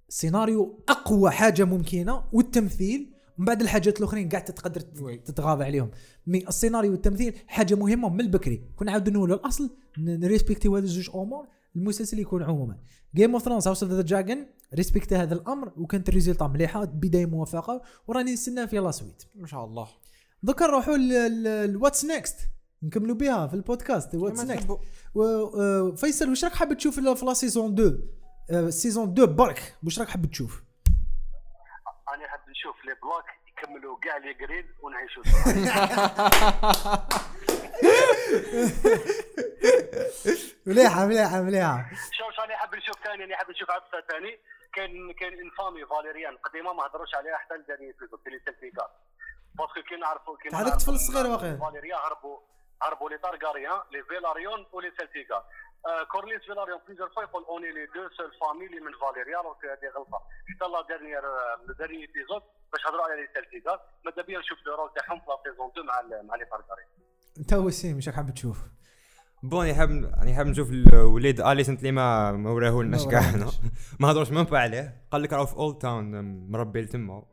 سيناريو 0.10 0.84
أقوى 0.90 1.32
حاجة 1.32 1.64
ممكنة 1.64 2.24
والتمثيل. 2.34 3.14
من 3.38 3.46
بعد 3.46 3.62
الحاجات 3.62 4.00
الأخرين 4.00 4.30
قاعد 4.30 4.46
تقدر. 4.46 4.82
تتغاضى 5.26 5.64
عليهم. 5.64 5.92
mais 6.28 6.48
السيناريو 6.48 6.92
والتمثيل 6.92 7.34
حاجة 7.48 7.76
مهمة 7.76 8.10
من 8.10 8.22
البكري. 8.22 8.64
كنا 8.76 8.92
نعاودوا 8.92 9.14
نقولوا 9.14 9.38
الأصل 9.38 9.70
نريسبكتيو 9.98 10.76
هذا 10.76 10.86
الزوج 10.86 11.10
أمور. 11.16 11.48
المسلسل 11.76 12.20
يكون 12.20 12.44
عموما. 12.44 12.78
Game 13.16 13.34
of 13.34 13.44
Thrones 13.44 13.68
House 13.68 13.84
of 13.84 13.92
the 13.92 14.02
Dragon 14.02 14.46
respecte 14.74 15.14
هذا 15.14 15.34
الأمر 15.34 15.74
وكانت 15.78 16.10
ال 16.10 16.14
résultat 16.14 16.48
مليحة 16.48 16.86
بداية 16.86 17.26
موفقه 17.26 17.82
وراني 18.08 18.34
نستنى 18.34 18.68
في 18.68 18.78
la 18.78 18.92
suite 18.92 19.24
ما 19.36 19.48
شاء 19.48 19.66
الله. 19.66 19.88
دوكا 20.44 20.66
نروحوا 20.66 20.98
ل 21.66 21.71
What's 21.71 22.06
next 22.06 22.50
نكملوا 22.84 23.16
بها 23.16 23.48
في 23.48 23.54
البودكاست 23.54 24.16
What's 24.16 24.44
next. 24.44 24.68
فيصل 26.00 26.30
واش 26.30 26.44
راك 26.44 26.54
حاب 26.54 26.74
تشوف 26.74 27.00
في 27.00 27.26
la 27.26 27.34
saison 27.34 27.74
2 27.74 28.00
آه، 28.52 28.70
saison 28.70 29.12
2 29.12 29.36
برك 29.36 29.76
واش 29.84 30.00
راك 30.00 30.08
حاب 30.10 30.26
تشوف؟ 30.26 30.64
أنا 32.16 32.28
حاب 32.28 32.40
نشوف 32.50 32.76
les 32.86 32.94
Blacks 33.02 33.26
يكملوا 33.64 33.98
كاع 34.00 34.18
les 34.18 34.34
Greens 34.34 34.76
ونعيشوا 34.82 35.24
مليحة 40.66 41.06
مليحة 41.06 41.42
مليحة. 41.42 41.90
شوف 42.12 42.36
شو 42.36 42.42
أنا 42.42 42.58
حاب 42.58 42.76
نشوف 42.76 42.96
ثاني 43.04 43.24
أنا 43.24 43.38
حاب 43.38 43.50
نشوف 43.52 43.72
عفسه 43.72 44.08
ثاني. 44.12 44.40
كان 44.74 45.14
كان 45.14 45.34
une 45.34 45.49
famille 45.49 45.86
فاليريان 45.86 46.38
قديمه 46.38 46.74
ما 46.74 46.86
هضروش 46.86 47.16
عليها 47.16 47.38
حتى 47.38 47.54
لداني 47.56 47.94
في 47.94 48.30
les 48.30 48.40
سيلتيغار 48.46 48.92
parce 49.56 49.72
que 49.72 49.82
كي 49.90 49.96
نعرفوا 49.96 50.38
كي 50.38 50.50
هذاك 50.56 50.74
الطفل 50.74 50.92
الصغير 50.92 51.28
واقيلا. 51.32 51.58
فاليريان 51.58 52.00
هربوا 52.00 52.40
هربوا 52.82 53.10
les 53.10 53.18
تارغاريان 53.18 53.80
les 53.92 54.04
فيلاريون 54.04 54.66
و 54.72 54.77
les 54.77 54.92
سيلتيغار 55.00 55.44
آه 55.86 56.04
كورليس 56.12 56.42
فيلاريون 56.48 56.80
plusieurs 56.88 57.10
fois 57.10 57.24
يقول 57.24 57.44
on 57.46 57.72
est 57.72 57.79
les 57.79 57.86
deux 57.86 58.02
seules 58.18 58.32
familles 58.42 58.80
من 58.86 58.94
فاليريان 59.02 59.44
donc 59.44 59.62
هذه 59.66 59.90
غلطه 59.98 60.20
حتى 60.50 60.66
la 60.74 60.82
dernière 60.90 61.22
dernier 61.80 62.02
épisode 62.02 62.42
باش 62.72 62.82
هضروا 62.88 63.04
على 63.04 63.16
les 63.22 63.28
سيلتيغار 63.34 63.80
ماذا 64.06 64.22
بيا 64.28 64.40
نشوف 64.40 64.58
le 64.66 64.76
rôle 64.76 64.90
تاعهم 64.96 65.20
في 65.20 65.26
la 65.30 65.38
saison 65.52 65.68
2 65.70 65.86
مع 65.88 66.22
مع 66.28 66.36
les 66.36 66.46
تارغاريان 66.46 66.88
انت 67.40 67.54
وسيم 67.54 67.96
واش 67.96 68.08
راك 68.08 68.16
حاب 68.16 68.34
تشوف 68.34 68.58
bon 69.44 69.66
يعني 69.66 69.78
حاب 69.78 69.90
يعني 70.18 70.36
حاب 70.36 70.48
نشوف 70.48 70.70
الوليد 70.72 71.42
اليسنت 71.42 71.80
اللي 71.80 71.92
ما 71.92 72.32
ما 72.32 72.50
وراه 72.52 72.82
لناش 72.84 73.06
ما 73.06 73.12
كاع 73.12 73.20
وراهولناش. 73.20 73.60
هنا. 73.60 73.72
ما 74.00 74.12
هضروش 74.12 74.32
من 74.32 74.56
عليه 74.56 75.02
قال 75.12 75.22
لك 75.22 75.34
راه 75.34 75.46
في 75.46 75.56
اولد 75.56 75.78
تاون 75.78 76.22
مربي 76.52 76.82
لتما 76.82 77.24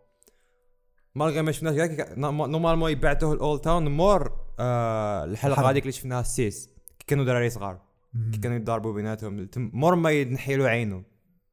مالغي 1.14 1.42
ما 1.42 1.52
شفناش 1.52 1.74
كاع 1.76 2.12
نورمالمون 2.16 2.90
يبعثوه 2.90 3.32
الاولد 3.32 3.60
تاون 3.60 3.88
مور 3.88 4.32
آه 4.58 5.24
الحلقة. 5.24 5.70
هذيك 5.70 5.82
اللي 5.82 5.92
شفناها 5.92 6.20
السيس 6.20 6.70
كانوا 7.06 7.24
دراري 7.24 7.50
صغار 7.50 7.85
كي 8.32 8.38
كانوا 8.38 8.56
يضاربوا 8.56 8.92
بيناتهم. 8.92 9.48
مور 9.56 9.94
ما 9.94 10.10
ينحي 10.10 10.56
له 10.56 10.68
عينه 10.68 11.04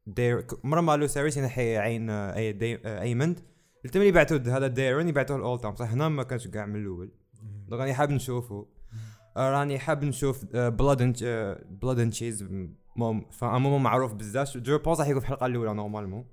دير 0.07 0.45
ما 0.64 0.97
لو 0.97 1.07
سيريس 1.07 1.38
ينحي 1.38 1.78
عين 1.78 2.09
آه، 2.09 2.36
أي 2.36 2.51
دي 2.51 2.88
آه، 2.88 3.01
ايمند 3.01 3.39
تم 3.91 3.99
اللي 3.99 4.07
يبعثوا 4.07 4.38
هذا 4.38 4.68
دايرون 4.68 5.07
يبعثوه 5.07 5.38
الاولد 5.38 5.61
تاون 5.61 5.74
بصح 5.74 5.91
هنا 5.91 6.09
ما 6.09 6.24
كانش 6.24 6.47
كاع 6.47 6.66
من 6.66 6.76
الأول. 6.76 7.11
دونك 7.68 7.82
راني 7.82 7.93
حاب 7.93 8.11
نشوفه. 8.11 8.68
آه، 9.38 9.51
راني 9.51 9.80
حاب 9.80 10.03
نشوف 10.03 10.45
بلاد 10.55 11.01
اند 11.01 11.18
بلاد 11.82 11.99
اند 11.99 12.11
تشيز 12.11 12.45
fameux 13.32 13.78
معروف 13.78 14.14
بزاف. 14.14 14.57
je 14.57 14.78
pense 14.78 14.99
راح 14.99 15.07
يكون 15.07 15.20
في 15.20 15.26
الحلقة 15.26 15.45
الأولى 15.45 15.74
normalement. 15.74 16.26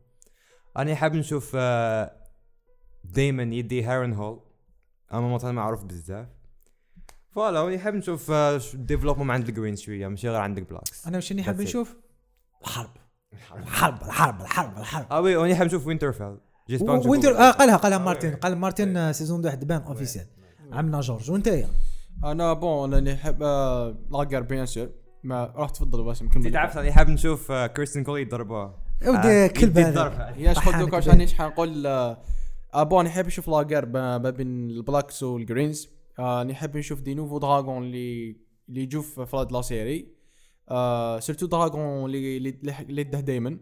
راني 0.77 0.95
حاب 0.95 1.15
نشوف 1.15 1.57
دايمن 3.05 3.43
يدي 3.43 3.83
هارن 3.83 4.13
هول. 4.13 4.41
اما 5.15 5.35
مثلا 5.35 5.53
معروف 5.53 5.85
بزاف. 5.85 6.29
voilà 7.35 7.63
راني 7.65 7.79
حاب 7.79 7.95
نشوف 7.95 8.33
développement 8.75 9.31
عند 9.31 9.49
ال 9.49 9.53
Greens 9.53 9.77
شوية 9.77 10.09
ماشي 10.09 10.29
غير 10.29 10.41
عندك 10.41 10.71
Blacks 10.71 11.07
أنا 11.07 11.17
واش 11.17 11.33
راني 11.33 11.43
حاب. 11.43 11.61
نشوف؟ 11.61 11.97
الحرب. 12.63 12.91
الحرب. 13.33 14.03
الحرب 14.03 14.41
الحرب 14.41 14.79
الحرب 14.79 15.07
آه 15.13 15.21
oui 15.21 15.37
راني 15.37 15.55
حاب 15.55 15.67
نشوف 15.67 15.87
وينترفيل. 15.87 16.37
وينتر 17.07 17.39
آه 17.39 17.51
قالها 17.51 17.77
قالها 17.77 17.99
آه، 17.99 18.03
مارتن. 18.03 18.35
قال 18.35 18.57
مارتن 18.57 18.97
آه، 18.97 19.13
saison 19.13 19.47
2 19.47 19.61
بان 19.67 19.83
officiel 19.83 20.27
عملنا 20.73 21.01
جورج 21.01 21.31
وانت 21.31 21.47
يا 21.47 21.69
أنا 22.25 22.53
بون 22.53 22.95
أنا 22.95 23.13
نحب 23.13 23.43
آه، 23.43 23.99
لاجر 24.11 24.41
بيان 24.41 24.67
سور 24.67 24.89
ما 25.25 25.53
راح 25.57 25.71
تفضل 25.71 26.05
باسم 26.05 26.29
كمل 26.29 26.47
انت 26.47 26.55
تعرف 26.55 26.77
راني 26.77 26.93
حاب 26.93 27.09
نشوف 27.09 27.53
آه، 27.53 27.67
كريستين 27.67 28.05
كولي 28.05 28.23
يضربوها 28.23 28.79
يا 29.03 29.11
ودي 29.11 29.49
كلب 29.49 29.71
يدي 29.71 29.83
هذا 29.83 29.89
الضرب. 30.07 30.39
يا 30.39 30.53
شغل 30.53 30.63
طحانك 30.63 30.79
دوك 30.81 30.91
بيه. 30.91 30.97
عشان 30.97 31.21
إيش 31.21 31.35
حنقول 31.35 31.87
آه، 31.87 32.19
آه، 32.75 32.83
بون 32.83 33.05
نحب 33.05 33.27
نشوف 33.27 33.49
ما 33.49 34.19
ما 34.19 34.31
بين 34.31 34.71
البلاكس 34.71 35.23
والجرينز 35.23 35.89
آه، 36.21 36.45
نحب 36.45 36.77
نشوف 36.77 37.01
دي 37.01 37.15
نوفو 37.15 37.39
دراغون 37.39 37.83
اللي 37.83 38.37
اللي 38.69 38.81
يجوا 38.83 39.03
في 39.03 39.27
فلاد 39.27 39.53
لا 39.53 39.63
سيري. 39.63 40.15
آه، 40.69 41.21
سيرتو 41.21 41.47
دراغون 41.47 42.05
اللي 42.05 42.37
اللي 42.37 43.01
يده 43.01 43.21
دايما. 43.21 43.59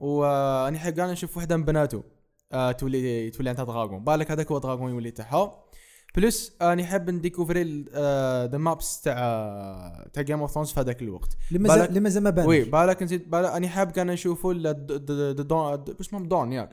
وأنا 0.00 0.76
نحب 0.76 0.92
كاع 0.92 1.12
نشوف 1.12 1.36
وحدة 1.36 1.56
من 1.56 1.64
بناته 1.64 2.02
آه، 2.52 2.72
تولي 2.72 3.30
تولي 3.30 3.48
عندها 3.50 3.64
دراغون. 3.64 4.04
بالك 4.04 4.30
هذاك 4.30 4.52
هو 4.52 4.58
دراغون 4.58 4.90
يولي 4.90 5.10
تاعها. 5.10 5.64
بلس 6.16 6.56
أنا 6.62 6.74
نحب 6.74 7.10
نديكوفري 7.10 7.84
ذا 8.52 8.58
مابس 8.58 9.00
تاع 9.00 10.10
تاع 10.12 10.22
جيم 10.22 10.40
اوف 10.40 10.50
ثرونز 10.50 10.70
في 10.70 10.80
هذاك 10.80 11.02
الوقت. 11.02 11.36
اللي 11.52 12.00
مازال 12.00 12.22
ما 12.22 12.30
بان 12.30 12.46
وي 12.46 12.64
بالك 12.64 13.02
نزيد 13.02 13.34
أنا 13.34 13.68
حاب 13.68 13.90
كان 13.90 14.06
نشوفوا 14.06 14.52
دون 15.32 15.84
اسمهم 16.00 16.28
دون 16.28 16.52
ياك. 16.52 16.70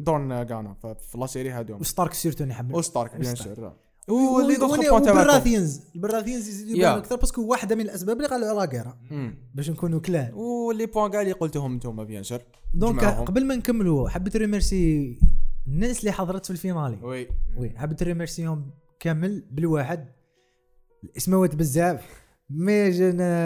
دون 0.00 0.42
كان 0.42 0.74
في 1.10 1.18
لا 1.18 1.26
سيري 1.26 1.50
هذوم 1.50 1.80
وستارك 1.80 2.12
سيرتو 2.12 2.44
نحب. 2.44 2.74
وستارك. 2.74 3.16
بيان. 3.16 3.34
سور. 3.34 3.72
واللي 4.08 4.56
دوطخ 4.56 4.76
بوان 4.76 5.02
تاعكم 5.02 5.18
والبراثينز 5.18 5.80
البراثينز 5.94 6.48
يزيدوا. 6.48 6.76
يبانوا 6.76 6.98
أكثر 6.98 7.16
باسكو 7.16 7.46
واحدة 7.46 7.74
من 7.74 7.80
الأسباب 7.80 8.16
اللي 8.16 8.28
قالوا 8.28 8.60
على 8.60 8.70
كيرا 8.70 8.98
مم. 9.10 9.38
باش 9.54 9.70
نكونوا 9.70 10.00
كلان 10.00 10.34
واللي 10.34 10.86
بوان 10.86 11.10
كاع 11.10 11.20
اللي 11.20 11.32
قلتهم 11.32 11.72
أنتم 11.72 12.04
بيان 12.04 12.22
سور 12.22 12.38
دونك. 12.74 13.04
قبل 13.04 13.44
ما 13.44 13.56
نكملوا 13.56 14.08
حبيت 14.08 14.36
ريميرسي 14.36 15.18
الناس 15.66 16.00
اللي 16.00 16.12
حضرت 16.12 16.44
في 16.44 16.50
ال 16.50 16.56
finale. 16.56 16.98
oui. 17.02 17.28
oui 17.56 17.70
حبيت 17.76 18.02
remercier 18.02 18.58
هم 18.58 18.70
كامل 19.00 19.44
بالواحد. 19.50 20.08
الاسماوات 21.04 21.54
بزاف. 21.54 22.23
mais 22.50 22.92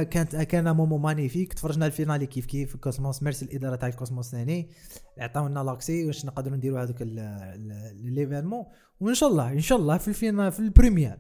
كانت 0.05 0.37
un 0.37 0.77
moment 0.77 0.99
magnifique 0.99 1.53
تفرجنا 1.53 1.87
ال 1.87 1.93
finale 1.93 2.27
كيف 2.27 2.47
كيف 2.47 2.77
Cosmos. 2.77 3.23
merci 3.23 3.45
الإدارة 3.45 3.77
تاع 3.77 3.89
ال 3.89 3.95
Cosmos 3.95 4.31
ثاني. 4.31 4.71
عطاونا 5.19 5.61
l'accès. 5.61 6.07
واش 6.07 6.27
نقدروا 6.27 6.57
نديروا 6.57 6.83
هذوك 6.83 7.03
les 7.93 8.09
événements 8.09 8.65
وإن 9.01 9.15
شاء 9.15 9.29
الله 9.31 9.53
إن 9.53 9.61
شاء 9.61 9.79
الله 9.79 9.99
في 9.99 10.09
الفينا 10.09 10.51
في 10.51 10.61
ال 10.61 10.67
première. 10.67 11.19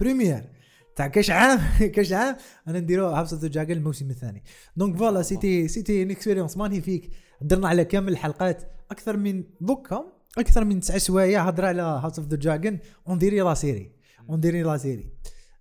première. 0.00 0.50
تاع 0.96 1.06
كاش 1.06 1.30
عام 1.30 1.60
كاش 1.94 2.12
عام 2.12 2.36
أنا 2.68 2.80
نديرو 2.80 3.06
House 3.06 3.32
of 3.32 3.42
the 3.42 3.48
Dragon 3.48 3.76
الموسم 3.76 4.10
الثاني. 4.10 4.42
donc 4.76 4.96
voilà 4.96 5.22
c'était 5.22 5.68
c'était 5.68 6.02
une 6.02 6.10
expérience 6.10 6.56
magnifique 6.56 7.10
درنا 7.42 7.68
على 7.68 7.84
كامل 7.84 8.12
الحلقات. 8.12 8.62
أكثر 8.90 9.16
من 9.16 9.44
دوكا. 9.60 10.04
أكثر 10.38 10.64
من 10.64 10.80
تسع 10.80 10.98
سوايع 10.98 11.48
هضر 11.48 11.64
على 11.64 11.82
House 11.82 12.18
of 12.18 12.28
the 12.28 12.36
Dragon 12.36 12.78
on 13.08 13.18
dirait 13.18 13.40
la 13.40 13.54
série 13.54 13.92
on 14.30 14.40
dirait 14.40 14.62
la 14.62 14.76
série 14.76 15.12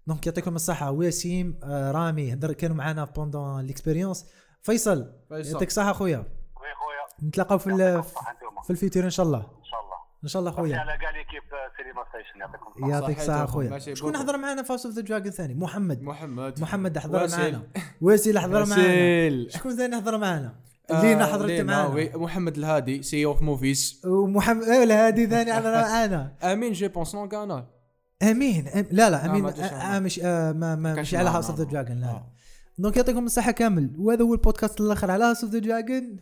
donc 0.08 0.28
يعطيكم 0.28 0.56
الصحة. 0.56 0.92
وسيم 0.92 1.60
آه 1.64 1.92
رامي 1.92 2.34
هدر 2.34 2.54
كانوا 2.54 2.76
معنا 2.76 3.06
pendant 3.06 3.62
l'expérience 3.62 4.26
فيصل. 4.62 5.14
يعطيك 5.32 5.68
الصحة 5.68 5.94
خويا. 5.94 6.18
oui 6.18 6.24
خويا. 6.56 7.28
نتلاقاو 7.28 7.58
في 7.58 8.04
في 8.64 8.70
ال 8.70 8.75
futur 8.75 9.04
إن 9.04 9.10
شاء 9.10 9.26
الله. 9.26 9.40
إن 9.40 9.64
شاء 9.64 9.80
الله. 9.80 9.96
إن 10.24 10.28
شاء 10.28 10.40
الله 10.40 10.52
خويا. 10.52 10.78
على 10.78 10.98
كاع 10.98 11.10
l'équipe 11.10 11.44
Cinema 11.78 12.04
Station 12.10 12.40
يعطيكم 12.40 12.90
يعطيك 12.90 13.18
الصحة 13.18 13.46
صحيتكم. 13.46 13.80
خويا. 13.80 13.96
شكون. 13.96 14.18
حضر 14.18 14.38
معنا 14.38 14.64
في 14.64 14.72
of 14.72 14.88
the 14.88 15.02
Dragon 15.02 15.32
ثاني 15.32 15.54
محمد. 15.54 16.02
محمد. 16.02 16.62
محمد 16.62 16.98
حضر. 16.98 17.28
معنا 17.38 17.64
واسل 18.02 18.40
حضر 18.40 18.66
معنا. 18.66 19.50
شكون 19.50 19.76
ثاني 19.76 19.96
حضر 19.96 20.18
معنا 20.18 20.68
آه، 20.92 21.02
لينا 21.02 21.26
حضرت 21.26 21.70
وي. 21.94 22.12
محمد 22.16 22.58
الهادي 22.58 23.04
سي 23.04 23.26
اوف 23.26 23.42
موفيز 23.42 24.02
ومحمد 24.06 24.64
إيه 24.64 24.84
لا 24.84 25.08
هادي 25.08 25.28
ثاني 25.28 25.54
حضر 25.54 25.72
معنا 25.72 26.36
آمين 26.54 26.72
جي 26.72 26.88
بونس 26.88 27.16
نون 27.16 27.30
كانا 27.30 27.68
امين 28.24 28.66
أم- 28.68 28.86
لا 28.92 29.10
لا 29.10 29.26
أمين 29.26 29.44
ما 29.44 29.52
جاش 29.52 29.72
آه. 29.72 30.00
مش 30.00 30.20
آه 30.24 30.52
ما 30.52 30.76
ما 30.76 30.94
مش 30.96 31.16
على 31.16 31.30
هاوس 31.30 31.50
اوف 31.50 31.58
ذا. 31.60 31.64
دراجون 31.64 31.98
لا 32.02 32.08
آه. 32.08 32.32
دونك 32.78 32.98
يعطيكم 32.98 33.26
الصحة 33.26 33.52
كامل 33.52 33.92
وهذا 33.98 34.24
هو 34.24 34.34
البودكاست 34.34 34.82
الآخر 34.82 35.12
على 35.12 35.24
هاوس 35.24 35.44
اوف 35.44 35.54
ذا 35.54 35.60
دراجون 35.60 36.18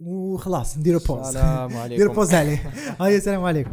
وخلاص 0.00 0.78
نديرو 0.78 0.98
بوز 0.98 1.26
السلام 1.26 1.66
نديرو 1.66 1.80
عليكم 1.80 2.12
بوز 2.16 2.34
عليه 2.34 2.72
هاي 3.00 3.16
السلام 3.16 3.44
عليكم 3.44 3.70